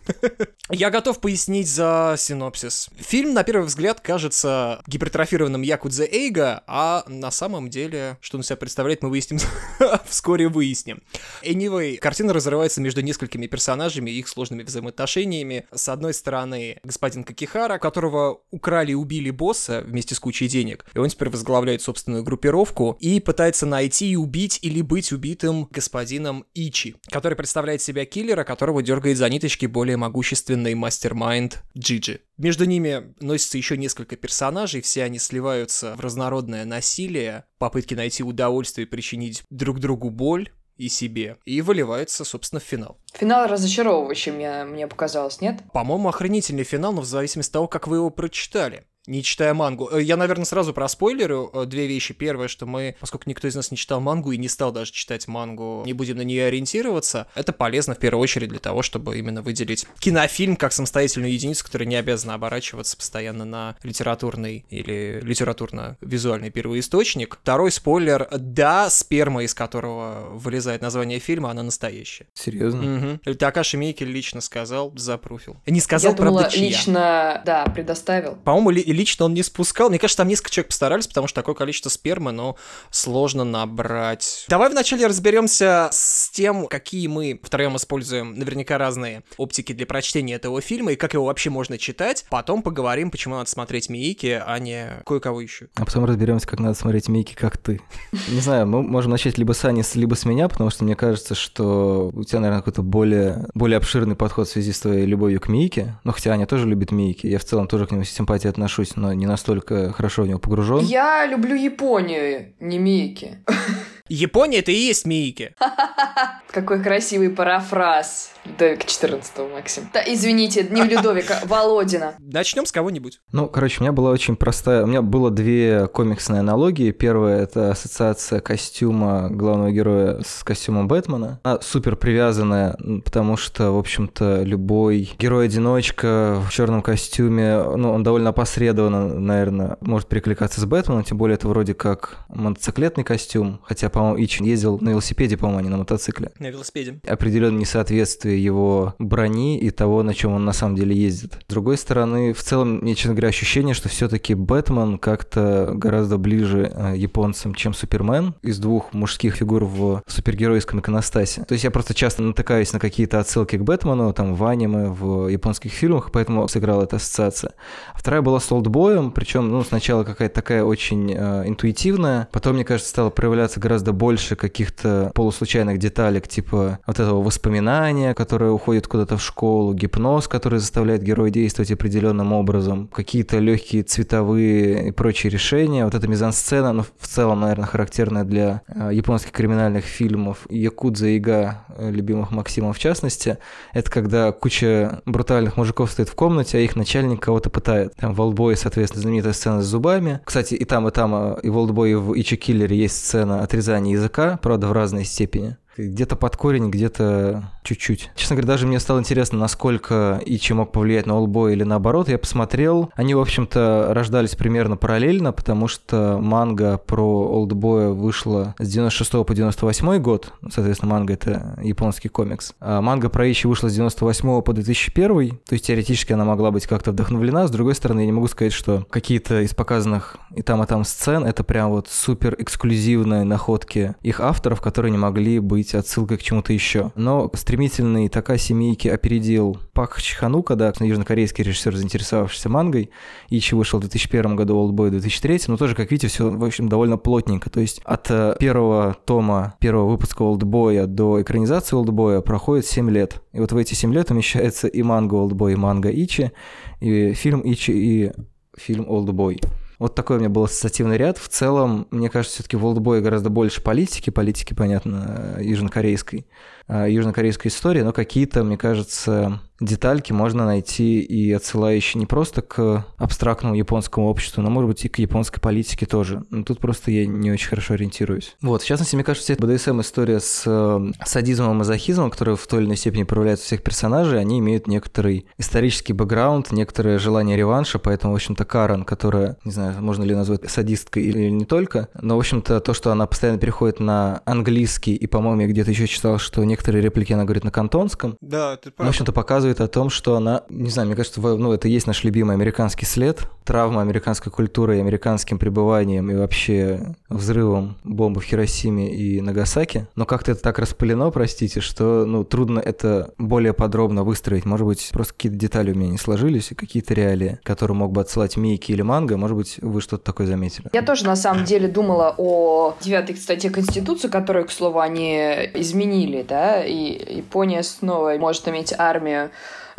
Я 0.71 0.91
готов 0.91 1.21
пояснить 1.21 1.69
за 1.69 2.15
синопсис. 2.17 2.89
Фильм, 2.97 3.35
на 3.35 3.43
первый 3.43 3.67
взгляд, 3.67 4.01
кажется 4.01 4.83
гипертрофированным 4.87 5.63
Якудзе 5.63 6.05
Эйга, 6.05 6.63
а 6.69 7.03
на 7.09 7.33
самом 7.33 7.71
деле, 7.71 8.19
что 8.21 8.37
он 8.37 8.45
себя 8.45 8.57
представляет, 8.57 9.03
мы 9.03 9.11
выясним 9.11 9.41
вскоре 10.07 10.47
выясним. 10.49 11.03
Anyway, 11.43 11.97
картина 11.97 12.33
разрывается 12.33 12.81
между 12.81 13.01
несколькими 13.01 13.49
персонажами 13.49 14.11
и 14.13 14.21
их 14.21 14.29
сложными 14.29 14.63
взаимоотношениями. 14.63 15.67
С 15.73 15.89
одной 15.89 16.15
стороны, 16.15 16.79
господин 16.85 17.25
Какихара, 17.25 17.79
которого 17.79 18.43
украли 18.53 18.93
и 18.93 18.95
убили 18.95 19.31
босса 19.31 19.83
вместе 19.85 20.15
с 20.15 20.21
кучей 20.21 20.47
денег, 20.47 20.87
и 20.95 20.99
он 20.99 21.09
теперь 21.09 21.31
возглавляет 21.31 21.83
собственную 21.83 22.23
группировку 22.23 22.97
и 23.01 23.19
пытается 23.19 23.67
найти 23.67 24.13
и 24.13 24.17
убить 24.17 24.61
или 24.63 24.83
быть 24.83 25.11
убитым 25.11 25.65
господином 25.65 26.47
Ичи, 26.55 26.95
который 27.11 27.35
представляет 27.35 27.83
себя 27.83 28.05
киллера, 28.05 28.45
которого 28.45 28.85
дергает 28.85 29.00
дергает 29.01 29.17
за 29.17 29.31
ниточки 29.31 29.65
более 29.65 29.97
могущественный 29.97 30.75
мастер-майнд 30.75 31.63
Джиджи. 31.77 32.21
Между 32.37 32.67
ними 32.67 33.15
носится 33.19 33.57
еще 33.57 33.79
несколько 33.79 34.15
персонажей, 34.17 34.83
все 34.83 35.05
они 35.05 35.19
сливаются 35.19 35.95
в 35.97 36.01
разнородное 36.01 36.67
насилие, 36.67 37.45
попытки 37.57 37.95
найти 37.95 38.23
удовольствие 38.23 38.87
и 38.87 38.91
причинить 38.91 39.43
друг 39.49 39.81
другу 39.81 40.11
боль, 40.11 40.51
и 40.77 40.89
себе. 40.89 41.37
И 41.45 41.61
выливается, 41.61 42.25
собственно, 42.25 42.61
в 42.61 42.65
финал. 42.65 42.99
Финал 43.15 43.47
разочаровывающий, 43.49 44.33
мне, 44.33 44.65
мне 44.65 44.87
показалось, 44.87 45.41
нет? 45.41 45.61
По-моему, 45.73 46.09
охранительный 46.09 46.65
финал, 46.65 46.93
но 46.93 47.03
в 47.03 47.07
зависимости 47.07 47.51
от 47.51 47.53
того, 47.55 47.69
как 47.69 47.87
вы 47.87 47.97
его 47.97 48.09
прочитали 48.11 48.85
не 49.11 49.23
читая 49.23 49.55
мангу. 49.55 49.91
Э, 49.93 50.03
я, 50.03 50.17
наверное, 50.17 50.45
сразу 50.45 50.73
про 50.73 50.89
спойлеры 50.89 51.49
э, 51.53 51.65
две 51.67 51.87
вещи. 51.87 52.15
Первое, 52.15 52.49
что 52.49 52.67
мы, 52.67 52.97
поскольку 53.01 53.29
никто 53.29 53.49
из 53.49 53.55
нас 53.55 53.71
не 53.71 53.77
читал 53.77 54.01
мангу 54.01 54.33
и 54.33 54.39
не 54.39 54.49
стал 54.49 54.73
даже 54.73 54.93
читать 54.93 55.27
мангу, 55.29 55.83
не 55.85 55.93
будем 55.93 56.17
на 56.17 56.23
нее 56.23 56.47
ориентироваться, 56.47 57.27
это 57.35 57.53
полезно 57.53 57.95
в 57.95 57.99
первую 57.99 58.23
очередь 58.23 58.49
для 58.49 58.61
того, 58.61 58.83
чтобы 58.83 59.19
именно 59.19 59.43
выделить 59.43 59.87
кинофильм 59.99 60.57
как 60.57 60.73
самостоятельную 60.73 61.33
единицу, 61.33 61.65
которая 61.65 61.89
не 61.89 61.97
обязана 61.97 62.35
оборачиваться 62.35 62.97
постоянно 62.97 63.45
на 63.45 63.77
литературный 63.83 64.65
или 64.71 65.21
литературно-визуальный 65.23 66.51
первоисточник. 66.51 67.39
Второй 67.43 67.73
спойлер. 67.73 68.29
Да, 68.31 68.91
сперма, 68.91 69.43
из 69.43 69.55
которого 69.55 70.29
вылезает 70.33 70.83
название 70.83 71.19
фильма, 71.19 71.51
она 71.51 71.63
настоящая. 71.63 72.27
Серьезно? 72.35 73.19
Угу. 73.25 73.35
Такаши 73.35 73.77
Мейки 73.77 74.05
лично 74.05 74.41
сказал, 74.41 74.93
запруфил. 74.97 75.57
Не 75.67 75.81
сказал, 75.81 76.13
Я 76.13 76.17
думала, 76.17 76.41
правда, 76.41 76.57
чья. 76.57 76.69
лично, 76.69 77.43
да, 77.45 77.65
предоставил. 77.65 78.37
По-моему, 78.37 78.71
лично 79.01 79.25
он 79.25 79.35
не 79.35 79.43
спускал. 79.43 79.89
Мне 79.89 79.99
кажется, 79.99 80.19
там 80.19 80.29
несколько 80.29 80.51
человек 80.51 80.69
постарались, 80.69 81.07
потому 81.07 81.27
что 81.27 81.41
такое 81.41 81.55
количество 81.55 81.89
спермы, 81.89 82.33
но 82.33 82.57
сложно 82.91 83.45
набрать. 83.45 84.45
Давай 84.49 84.69
вначале 84.69 85.07
разберемся 85.07 85.89
с 85.91 86.29
тем, 86.31 86.67
какие 86.67 87.07
мы 87.07 87.41
втроем 87.43 87.77
используем 87.77 88.39
наверняка 88.39 88.77
разные 88.77 89.23
оптики 89.39 89.73
для 89.73 89.87
прочтения 89.87 90.35
этого 90.35 90.61
фильма 90.61 90.93
и 90.93 90.97
как 90.97 91.15
его 91.15 91.25
вообще 91.25 91.49
можно 91.49 91.79
читать. 91.79 92.27
Потом 92.29 92.63
поговорим, 92.63 93.11
почему 93.11 93.37
надо 93.37 93.49
смотреть 93.49 93.89
Миики, 93.89 94.43
а 94.45 94.59
не 94.59 95.03
кое-кого 95.07 95.41
еще. 95.41 95.69
А 95.77 95.87
потом 95.87 96.05
разберемся, 96.05 96.47
как 96.47 96.61
надо 96.61 96.75
смотреть 96.75 97.09
Миики, 97.09 97.35
как 97.35 97.57
ты. 97.57 97.81
Не 98.29 98.41
знаю, 98.41 98.67
мы 98.67 98.83
можем 98.83 99.13
начать 99.13 99.39
либо 99.39 99.53
с 99.53 99.65
Ани, 99.65 99.83
либо 99.95 100.15
с 100.15 100.27
меня, 100.27 100.49
потому 100.49 100.69
что 100.69 100.85
мне 100.85 100.95
кажется, 100.95 101.35
что 101.35 102.11
у 102.15 102.25
тебя, 102.25 102.41
наверное, 102.41 102.61
какой-то 102.61 102.83
более, 102.83 103.47
более 103.55 103.79
обширный 103.79 104.15
подход 104.15 104.47
в 104.47 104.51
связи 104.53 104.73
с 104.73 104.81
твоей 104.81 105.07
любовью 105.07 105.41
к 105.41 105.49
Миике. 105.49 105.99
Ну, 106.05 106.13
хотя 106.13 106.33
Аня 106.33 106.47
тоже 106.47 106.67
любит 106.67 106.93
Миики. 106.93 107.27
Я 107.27 107.39
в 107.39 107.45
целом 107.45 107.67
тоже 107.67 107.87
к 107.87 107.93
нему 107.93 108.05
с 108.05 108.11
симпатией 108.11 108.51
отношусь, 108.51 108.80
но 108.97 109.13
не 109.13 109.27
настолько 109.27 109.93
хорошо 109.93 110.23
в 110.23 110.29
него 110.29 110.39
погружен. 110.39 110.81
Я 110.81 111.27
люблю 111.27 111.55
Японию, 111.55 112.55
не 112.61 112.79
Мейки. 112.79 113.39
Япония 114.11 114.59
это 114.59 114.73
и 114.73 114.75
есть 114.75 115.07
Миики. 115.07 115.55
Какой 116.51 116.83
красивый 116.83 117.31
парафраз. 117.31 118.33
Людовика 118.45 118.85
14 118.87 119.33
Максим. 119.53 119.89
Да, 119.93 120.03
извините, 120.05 120.67
не 120.69 120.83
Людовика, 120.83 121.39
Володина. 121.45 122.15
Начнем 122.19 122.67
с 122.67 122.73
кого-нибудь. 122.73 123.21
Ну, 123.31 123.47
короче, 123.47 123.79
у 123.79 123.83
меня 123.83 123.93
была 123.93 124.11
очень 124.11 124.35
простая... 124.35 124.83
У 124.83 124.87
меня 124.87 125.03
было 125.03 125.31
две 125.31 125.87
комиксные 125.87 126.41
аналогии. 126.41 126.91
Первая— 126.91 127.43
это 127.43 127.71
ассоциация 127.71 128.41
костюма 128.41 129.29
главного 129.31 129.71
героя 129.71 130.21
с 130.27 130.43
костюмом 130.43 130.89
Бэтмена. 130.89 131.39
Она 131.45 131.61
супер 131.61 131.95
привязанная, 131.95 132.77
потому 133.05 133.37
что, 133.37 133.71
в 133.71 133.79
общем-то, 133.79 134.43
любой 134.43 135.13
герой-одиночка 135.19 136.43
в 136.45 136.51
черном 136.51 136.83
костюме, 136.83 137.63
ну, 137.77 137.93
он 137.93 138.03
довольно 138.03 138.31
опосредованно, 138.31 139.21
наверное, 139.21 139.77
может 139.81 140.09
перекликаться 140.09 140.61
с 140.61 140.65
Бэтменом, 140.65 141.05
тем 141.05 141.17
более 141.17 141.35
это 141.35 141.47
вроде 141.47 141.75
как 141.75 142.25
мотоциклетный 142.29 143.05
костюм, 143.05 143.61
хотя, 143.65 143.89
по-моему, 144.01 144.25
Ичин 144.25 144.47
ездил 144.47 144.79
на 144.81 144.91
велосипеде, 144.91 145.37
по-моему, 145.37 145.59
а 145.59 145.63
не 145.63 145.69
на 145.69 145.77
мотоцикле. 145.77 146.33
На 146.39 146.47
велосипеде. 146.47 147.01
Определенно 147.07 147.59
несоответствие 147.59 148.43
его 148.43 148.95
брони 148.99 149.59
и 149.59 149.69
того, 149.69 150.03
на 150.03 150.15
чем 150.15 150.33
он 150.33 150.47
на 150.47 150.55
самом 150.55 150.77
деле 150.77 150.97
ездит. 150.97 151.35
С 151.47 151.51
другой 151.51 151.77
стороны, 151.77 152.33
в 152.33 152.43
целом, 152.43 152.79
мне, 152.79 152.95
честно 152.95 153.13
говоря, 153.13 153.29
ощущение, 153.29 153.75
что 153.75 153.91
все-таки 153.91 154.33
Бэтмен 154.33 154.99
как-то 154.99 155.73
гораздо 155.75 156.17
ближе 156.17 156.73
э, 156.75 156.95
японцам, 156.97 157.55
чем 157.55 157.75
Супермен 157.75 158.33
из 158.41 158.59
двух 158.59 158.95
мужских 158.95 159.35
фигур 159.35 159.67
в 159.67 160.03
супергеройском 160.07 160.81
иконостасе. 160.81 161.45
То 161.45 161.53
есть 161.53 161.65
я 161.65 161.71
просто 161.71 161.93
часто 161.93 162.23
натыкаюсь 162.23 162.73
на 162.73 162.79
какие-то 162.79 163.21
отсылки 163.21 163.57
к 163.57 163.63
Бэтмену, 163.63 164.15
там, 164.15 164.35
в 164.35 164.47
аниме, 164.47 164.89
в 164.89 165.29
японских 165.29 165.73
фильмах, 165.73 166.11
поэтому 166.11 166.49
сыграла 166.49 166.85
эта 166.85 166.97
ассоциация. 166.97 167.53
А 167.93 167.99
вторая 167.99 168.23
была 168.23 168.41
с 168.41 168.51
Олдбоем, 168.51 169.11
причем, 169.11 169.51
ну, 169.51 169.63
сначала 169.63 170.05
какая-то 170.05 170.35
такая 170.35 170.65
очень 170.65 171.13
э, 171.13 171.47
интуитивная, 171.47 172.29
потом, 172.33 172.55
мне 172.55 172.65
кажется, 172.65 172.89
стало 172.89 173.11
проявляться 173.11 173.61
гораздо 173.61 173.90
больше 173.93 174.37
каких-то 174.37 175.11
полуслучайных 175.15 175.79
деталек, 175.79 176.29
типа 176.29 176.79
вот 176.87 177.01
этого 177.01 177.23
воспоминания, 177.23 178.15
которое 178.15 178.51
уходит 178.51 178.87
куда-то 178.87 179.17
в 179.17 179.23
школу, 179.23 179.75
гипноз, 179.75 180.29
который 180.29 180.59
заставляет 180.59 181.03
героя 181.03 181.31
действовать 181.31 181.71
определенным 181.71 182.33
образом, 182.33 182.89
какие-то 182.89 183.39
легкие 183.39 183.83
цветовые 183.83 184.89
и 184.89 184.91
прочие 184.91 185.31
решения. 185.31 185.85
Вот 185.85 185.95
эта 185.95 186.09
мизансцена, 186.09 186.73
ну, 186.73 186.85
в 186.99 187.07
целом, 187.07 187.41
наверное, 187.41 187.67
характерная 187.67 188.25
для 188.25 188.63
э, 188.69 188.91
японских 188.93 189.33
криминальных 189.33 189.85
фильмов, 189.85 190.47
Якудза 190.51 191.09
и 191.09 191.17
Ига, 191.17 191.65
э, 191.77 191.91
любимых 191.91 192.31
Максима 192.31 192.73
в 192.73 192.79
частности, 192.79 193.39
это 193.73 193.91
когда 193.91 194.33
куча 194.33 195.01
брутальных 195.07 195.57
мужиков 195.57 195.91
стоит 195.91 196.09
в 196.09 196.15
комнате, 196.15 196.59
а 196.59 196.61
их 196.61 196.77
начальник 196.77 197.21
кого-то 197.21 197.51
пытает. 197.51 197.95
Там 197.97 198.15
в 198.15 198.21
Олдбое, 198.21 198.57
соответственно, 198.57 199.03
знаменитая 199.03 199.33
сцена 199.33 199.63
с 199.63 199.67
зубами. 199.67 200.21
Кстати, 200.25 200.55
и 200.55 200.65
там, 200.65 200.89
и 200.89 200.91
там, 200.91 201.15
э, 201.15 201.41
и 201.43 201.49
в 201.49 201.57
Олдбое, 201.57 201.91
и 201.91 201.95
в 201.95 202.15
Ичи 202.19 202.37
Киллере 202.37 202.77
есть 202.77 202.97
сцена 202.97 203.43
отрезания 203.43 203.80
языка, 203.85 204.39
правда, 204.43 204.69
в 204.69 204.73
разной 204.73 205.05
степени. 205.05 205.57
Где-то 205.89 206.17
под 206.17 206.37
корень, 206.37 206.71
где-то 206.71 207.51
чуть-чуть. 207.63 208.11
Честно 208.15 208.37
говоря, 208.37 208.49
даже 208.49 208.67
мне 208.67 208.81
стало 208.81 209.01
интересно, 209.01 209.39
насколько 209.39 210.21
Ичи 210.25 210.53
мог 210.53 210.73
повлиять 210.73 211.07
на 211.07 211.15
Олбой 211.15 211.53
или 211.53 211.63
наоборот. 211.63 212.09
Я 212.09 212.19
посмотрел. 212.19 212.91
Они, 212.95 213.15
в 213.15 213.21
общем-то, 213.21 213.89
рождались 213.91 214.35
примерно 214.35 214.77
параллельно, 214.77 215.33
потому 215.33 215.69
что 215.69 216.19
манга 216.21 216.79
про 216.79 217.29
Олдбоя 217.29 217.91
вышла 217.91 218.55
с 218.59 218.69
96 218.69 219.25
по 219.25 219.35
98 219.35 219.99
год. 219.99 220.33
Соответственно, 220.51 220.93
манга— 220.93 221.13
это 221.15 221.59
японский 221.63 222.09
комикс. 222.09 222.55
А 222.61 222.81
манга 222.81 223.09
про 223.09 223.31
Ичи 223.31 223.47
вышла 223.47 223.69
с 223.69 223.75
98 223.75 224.43
по 224.43 224.53
2001, 224.53 225.39
то 225.47 225.53
есть 225.53 225.67
теоретически 225.67 226.13
она 226.13 226.25
могла 226.25 226.51
быть 226.51 226.67
как-то 226.67 226.93
вдохновлена. 226.93 227.47
С 227.47 227.51
другой 227.51 227.75
стороны, 227.75 228.01
я 228.01 228.07
не 228.07 228.13
могу 228.13 228.29
сказать, 228.29 228.53
что 228.53 228.87
какие-то 228.91 229.43
из 229.43 229.55
показанных 229.55 230.17
и 230.35 230.43
там, 230.43 230.63
и 230.63 230.67
там 230.67 230.85
сцен— 230.85 231.25
это 231.27 231.45
прям 231.45 231.71
вот 231.71 231.89
супер 231.89 232.37
эксклюзивные 232.39 233.25
находки 233.25 233.95
их 234.03 234.21
авторов, 234.21 234.61
которые 234.61 234.93
не 234.93 234.99
могли 234.99 235.39
быть 235.39 235.70
отсылкой 235.79 236.19
к 236.19 236.23
чему-то 236.23 236.53
еще. 236.53 236.93
Но 236.95 237.31
стремительный 237.35 238.09
Такаси 238.09 238.55
Мейки 238.55 238.89
опередил 238.89 239.59
Пак 239.73 240.01
Чханука, 240.01 240.57
да, 240.57 240.73
южнокорейский 240.79 241.45
режиссер, 241.45 241.77
заинтересовавшийся 241.77 242.49
мангой. 242.49 242.91
Ичи 243.29 243.55
вышел 243.55 243.79
в 243.79 243.83
2001 243.83 244.37
году, 244.37 244.57
Олдбой 244.57 244.89
в 244.89 244.93
2003, 244.93 245.41
но 245.49 245.57
тоже, 245.57 245.75
как 245.75 245.91
видите, 245.91 246.09
все, 246.09 246.31
в 246.31 246.45
общем, 246.45 246.69
довольно 246.69 246.97
плотненько. 246.97 247.51
То 247.51 247.61
есть 247.61 247.81
от 247.85 248.11
э, 248.11 248.37
первого 248.39 248.97
тома, 249.05 249.55
первого 249.61 249.91
выпуска 249.91 250.23
Олдбоя 250.23 250.87
до 250.87 251.23
экранизации 251.23 251.77
Олдбоя 251.77 252.21
проходит 252.21 252.67
7 252.67 252.91
лет. 252.91 253.23
И 253.33 253.41
вот 253.41 253.53
в 253.53 253.57
эти 253.57 253.75
7 253.75 253.93
лет 253.93 254.11
умещается 254.11 254.69
и 254.69 254.83
манга 254.83 255.15
Олдбой, 255.15 255.53
и 255.53 255.57
манга 255.57 255.91
Ичи, 255.91 256.33
и 256.81 257.13
фильм 257.13 257.43
Ичи, 257.45 257.73
и 257.73 258.13
фильм 258.57 258.89
Олдбой. 258.89 259.41
Вот 259.81 259.95
такой 259.95 260.17
у 260.17 260.19
меня 260.21 260.29
был 260.29 260.45
ассоциативный 260.45 260.99
ряд. 260.99 261.17
В 261.17 261.29
целом, 261.29 261.89
мне 261.91 262.11
кажется, 262.11 262.37
все-таки 262.37 262.57
в 262.57 262.65
Олдбое 262.67 263.01
гораздо 263.01 263.31
больше 263.31 263.63
политики, 263.63 264.11
политики, 264.11 264.53
понятно, 264.53 265.39
южнокорейской, 265.41 266.27
а, 266.69 266.87
южнокорейской 266.87 267.49
истории, 267.49 267.81
но 267.81 267.93
какие-то, 267.93 268.45
мне 268.45 268.57
кажется, 268.57 269.41
детальки 269.61 270.13
можно 270.13 270.47
найти 270.47 271.01
и 271.01 271.33
отсылающие 271.33 271.99
не 271.99 272.07
просто 272.07 272.43
к 272.43 272.85
абстрактному 272.97 273.55
японскому 273.55 274.09
обществу, 274.09 274.43
но, 274.43 274.51
может 274.51 274.69
быть, 274.69 274.85
и 274.85 274.89
к 274.89 274.99
японской 274.99 275.41
политике 275.41 275.87
тоже. 275.87 276.25
Но 276.31 276.45
тут 276.45 276.61
просто 276.61 276.91
я 276.91 277.07
не 277.07 277.31
очень 277.31 277.49
хорошо 277.49 277.75
ориентируюсь. 277.75 278.37
Вот, 278.41 278.63
в 278.63 278.67
частности, 278.67 278.95
мне 278.95 279.05
кажется, 279.05 279.33
эта 279.33 279.47
БДСМ-история 279.47 280.21
с 280.21 280.45
э, 280.47 280.93
садизмом 281.05 281.53
и 281.53 281.55
мазохизмом, 281.55 282.11
которая 282.11 282.37
в 282.37 282.47
той 282.47 282.61
или 282.61 282.67
иной 282.67 282.77
степени 282.77 283.03
проявляется 283.03 283.45
у 283.45 283.47
всех 283.47 283.63
персонажей, 283.63 284.21
они 284.21 284.39
имеют 284.39 284.67
некоторый 284.67 285.27
исторический 285.39 285.93
бэкграунд, 285.93 286.53
некоторое 286.53 286.99
желание 286.99 287.37
реванша, 287.37 287.79
поэтому, 287.79 288.13
в 288.13 288.17
общем-то, 288.17 288.45
Карен, 288.45 288.85
которая, 288.85 289.37
не 289.45 289.51
знаю, 289.51 289.70
знаю, 289.73 289.85
можно 289.85 290.05
ли 290.05 290.15
назвать 290.15 290.51
садисткой 290.51 291.05
или 291.05 291.31
не 291.31 291.45
только, 291.45 291.89
но, 292.01 292.17
в 292.17 292.19
общем-то, 292.19 292.61
то, 292.61 292.75
что 292.75 292.93
она 292.93 293.07
постоянно 293.07 293.39
переходит 293.39 293.81
на 293.81 294.23
английский, 294.25 294.95
и, 294.95 295.07
по-моему, 295.07 295.43
я 295.43 295.49
где-то 295.49 295.71
еще 295.71 295.87
читал, 295.87 296.19
что 296.19 296.45
некоторые 296.45 296.83
реплики 296.83 297.13
она 297.13 297.25
говорит 297.25 297.45
на 297.45 297.51
кантонском. 297.51 298.17
Да, 298.21 298.57
ты 298.57 298.71
прав. 298.71 298.79
Ну, 298.79 298.87
в 298.87 298.89
общем-то, 298.89 299.13
показывает 299.13 299.61
о 299.61 299.69
том, 299.69 299.91
что 299.91 300.17
она, 300.17 300.43
не 300.49 300.71
знаю, 300.71 300.89
мне 300.89 300.97
кажется, 300.97 301.21
ну, 301.21 301.53
это 301.53 301.69
есть 301.69 301.87
наш 301.87 302.05
любимый 302.05 302.35
американский 302.35 302.87
след, 302.87 303.29
травма 303.45 303.83
американской 303.83 304.33
культуры 304.33 304.77
и 304.77 304.81
американским 304.81 305.39
пребыванием 305.39 306.11
и 306.11 306.15
вообще 306.15 306.95
взрывом 307.09 307.77
бомбы 307.85 308.21
в 308.21 308.25
Хиросиме 308.25 308.95
и 308.95 309.21
Нагасаки. 309.21 309.89
Но 309.97 310.07
как-то 310.07 310.33
это 310.33 310.43
так 310.43 310.59
распылено, 310.59 311.11
простите, 311.11 311.61
что, 311.61 312.05
ну, 312.07 312.25
трудно 312.25 312.61
это 312.61 313.13
более 313.19 313.53
подробно 313.53 314.05
выстроить. 314.05 314.45
Может 314.45 314.67
быть, 314.67 314.91
просто 314.93 315.15
какие-то 315.15 315.39
детали 315.39 315.73
у 315.73 315.75
меня 315.75 315.91
не 315.91 315.99
сложились, 315.99 316.53
и 316.53 316.55
какие-то 316.55 316.95
реалии, 316.95 317.39
которые 317.43 317.77
мог 317.77 317.93
бы 317.93 318.01
отсылать 318.01 318.37
Мейки 318.37 318.73
или 318.73 318.83
Манго, 318.83 319.17
может 319.17 319.37
быть, 319.37 319.59
вы 319.61 319.81
что-то 319.81 320.05
такое 320.05 320.27
заметили. 320.27 320.69
Я 320.73 320.83
тоже, 320.83 321.07
на 321.07 321.17
самом 321.17 321.45
деле, 321.45 321.69
думала 321.69 322.15
о 322.17 322.75
девятой 322.81 323.17
статье 323.17 323.51
Конституции, 323.51 324.09
которую, 324.09 324.47
к 324.47 324.51
слову, 324.51 324.81
они 324.81 325.17
изменили, 325.55 326.25
да, 326.27 326.65
и 326.65 327.17
Япония 327.17 327.63
снова 327.63 328.17
может 328.19 328.47
иметь 328.49 328.75
армию 328.77 329.31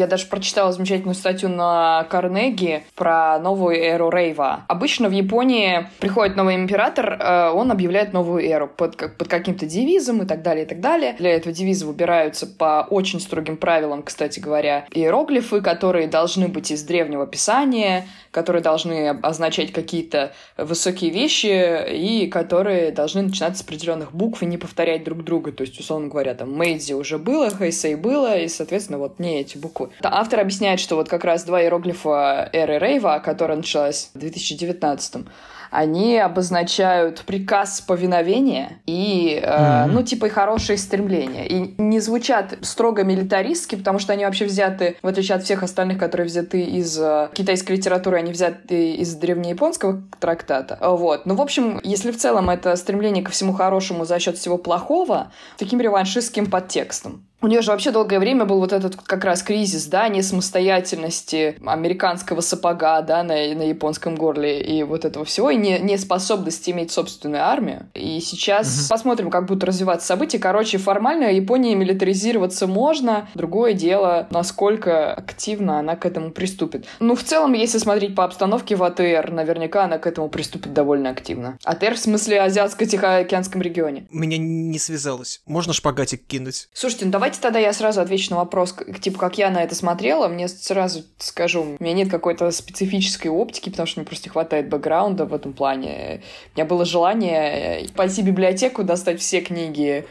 я 0.02 0.08
даже 0.08 0.26
прочитала 0.26 0.72
замечательную 0.72 1.14
статью 1.16 1.50
на 1.50 2.06
Карнеги 2.10 2.84
про 2.96 3.38
новую 3.40 3.78
эру 3.78 4.10
рейва. 4.10 4.66
Обычно 4.68 5.10
в 5.10 5.12
Японии 5.12 5.88
приходит 6.00 6.36
новый 6.36 6.56
император, 6.56 7.14
э, 7.20 7.52
он 7.52 7.72
объявляет 7.72 8.12
новую 8.12 8.44
эру 8.44 8.68
под, 8.68 8.98
под 8.98 9.28
каким-то 9.28 9.66
девизом 9.66 10.24
и 10.24 10.26
так 10.26 10.42
далее, 10.42 10.66
и 10.66 10.68
так 10.68 10.80
далее. 10.80 11.16
Для 11.20 11.32
этого 11.32 11.54
девиза 11.54 11.86
выбираются 11.86 12.48
по 12.48 12.88
очень 12.90 13.20
строгим 13.20 13.58
правилам, 13.58 14.02
кстати 14.02 14.40
говоря, 14.40 14.86
иероглифы, 14.92 15.62
которые 15.62 16.08
должны 16.08 16.48
быть 16.48 16.72
из 16.72 16.82
древнего 16.84 17.28
писания, 17.28 18.08
которые 18.32 18.62
должны 18.62 19.10
означать 19.10 19.72
какие-то 19.72 20.34
высокие 20.58 21.12
вещи 21.12 21.92
и 21.92 22.28
которые 22.28 22.92
должны 22.92 23.24
начинаться 23.24 23.62
с 23.62 23.66
определенных 23.66 24.14
букв 24.14 24.42
и 24.42 24.46
не 24.46 24.58
повторять 24.58 25.04
друг 25.04 25.24
друга. 25.24 25.52
То 25.52 25.64
есть, 25.64 25.80
условно 25.80 26.08
говоря, 26.08 26.34
там 26.34 26.52
Мэйдзи 26.54 26.94
уже 26.94 27.18
было, 27.18 27.50
Хэйсэй 27.50 27.96
было, 27.96 28.38
и, 28.38 28.48
соответственно, 28.48 28.98
вот 28.98 29.20
не 29.20 29.42
эти 29.42 29.58
буквы. 29.58 29.90
Автор 30.02 30.40
объясняет, 30.40 30.80
что 30.80 30.96
вот 30.96 31.10
как 31.10 31.24
раз 31.24 31.44
два 31.44 31.62
иероглифа 31.62 32.50
эры 32.54 32.80
Рейва, 32.80 33.22
которая 33.24 33.58
началась 33.58 34.10
в 34.14 34.20
2019 34.20 35.26
они 35.72 36.18
обозначают 36.18 37.22
приказ 37.22 37.82
повиновения 37.82 38.82
и, 38.86 39.40
э, 39.42 39.48
mm-hmm. 39.48 39.88
ну, 39.88 40.04
типа, 40.04 40.26
и 40.26 40.30
хорошие 40.30 40.78
стремления. 40.78 41.48
И 41.48 41.82
не 41.82 42.00
звучат 42.02 42.58
строго 42.62 43.04
милитаристски, 43.04 43.76
потому 43.76 43.98
что 43.98 44.14
они 44.14 44.26
вообще 44.26 44.46
взяты, 44.46 44.98
в 45.02 45.08
отличие 45.08 45.38
от 45.38 45.44
всех 45.44 45.64
остальных, 45.64 45.98
которые 45.98 46.28
взяты 46.28 46.62
из 46.62 47.00
э, 47.00 47.30
китайской 47.34 47.78
литературы, 47.78 48.18
они 48.18 48.34
взяты 48.34 48.96
из 48.96 49.16
древнеяпонского 49.16 50.04
трактата. 50.20 50.78
Вот. 50.82 51.26
Ну, 51.26 51.36
в 51.36 51.42
общем, 51.42 51.80
если 51.84 52.12
в 52.12 52.18
целом 52.18 52.50
это 52.50 52.76
стремление 52.76 53.24
ко 53.24 53.32
всему 53.32 53.54
хорошему 53.54 54.04
за 54.04 54.20
счет 54.20 54.38
всего 54.38 54.58
плохого, 54.58 55.32
таким 55.58 55.80
реваншистским 55.80 56.48
подтекстом. 56.52 57.26
У 57.42 57.48
нее 57.48 57.62
же 57.62 57.72
вообще 57.72 57.92
долгое 57.92 58.20
время 58.20 58.46
был 58.46 58.60
вот 58.60 58.72
этот 58.72 58.96
как 58.96 59.24
раз 59.24 59.42
кризис, 59.42 59.88
да, 59.88 60.08
несамостоятельности 60.08 61.56
американского 61.66 62.42
сапога, 62.42 63.02
да, 63.02 63.24
на, 63.24 63.34
на 63.34 63.64
японском 63.64 64.16
горле 64.16 64.62
и 64.62 64.84
вот 64.84 65.06
этого 65.06 65.26
всего, 65.26 65.50
и 65.50 65.56
не, 65.56 65.80
неспособности 65.80 66.70
иметь 66.70 66.92
собственную 66.92 67.44
армию. 67.44 67.88
И 67.96 68.20
сейчас 68.20 68.82
угу. 68.82 68.90
посмотрим, 68.90 69.30
как 69.32 69.48
будут 69.48 69.64
развиваться 69.64 70.08
события. 70.08 70.38
Короче, 70.38 70.78
формально 70.78 71.32
Японии 71.32 71.74
милитаризироваться 71.74 72.68
можно. 72.68 73.28
Другое 73.34 73.74
дело, 73.74 74.28
насколько 74.30 75.14
активно 75.14 75.80
она 75.80 75.96
к 75.96 76.06
этому 76.06 76.32
приступит. 76.32 76.86
Ну, 77.00 77.16
в 77.16 77.24
целом, 77.24 77.54
если 77.54 77.80
смотреть 77.80 78.14
по 78.14 78.24
обстановке 78.24 78.76
в 78.76 78.84
АТР, 78.84 79.32
наверняка 79.32 79.86
она 79.86 79.98
к 79.98 80.06
этому 80.06 80.30
приступит 80.30 80.74
довольно 80.74 81.10
активно. 81.10 81.58
АТР 81.64 81.96
в 81.96 82.00
смысле 82.00 82.42
Азиатско-Тихоокеанском 82.42 83.62
регионе. 83.62 84.08
Меня 84.12 84.38
не 84.38 84.78
связалось. 84.78 85.42
Можно 85.48 85.74
шпагатик 85.74 86.26
кинуть? 86.28 86.70
Слушайте, 86.74 87.06
ну 87.06 87.12
давайте 87.12 87.31
Давайте 87.32 87.44
тогда 87.44 87.60
я 87.60 87.72
сразу 87.72 88.02
отвечу 88.02 88.32
на 88.32 88.40
вопрос, 88.40 88.76
типа, 89.00 89.18
как 89.18 89.38
я 89.38 89.50
на 89.50 89.64
это 89.64 89.74
смотрела. 89.74 90.28
Мне 90.28 90.50
сразу 90.50 91.04
скажу, 91.18 91.62
у 91.80 91.82
меня 91.82 91.94
нет 91.94 92.12
какой-то 92.12 92.52
специфической 92.52 93.30
оптики, 93.30 93.70
потому 93.70 93.88
что 93.88 94.02
мне 94.02 94.06
просто 94.06 94.28
не 94.28 94.32
хватает 94.32 94.68
бэкграунда 94.68 95.24
в 95.24 95.34
этом 95.34 95.54
плане. 95.54 96.24
У 96.54 96.58
меня 96.58 96.66
было 96.66 96.84
желание 96.84 97.88
пойти 97.96 98.22
в 98.22 98.26
библиотеку, 98.26 98.84
достать 98.84 99.22
все 99.22 99.40
книги 99.40 100.06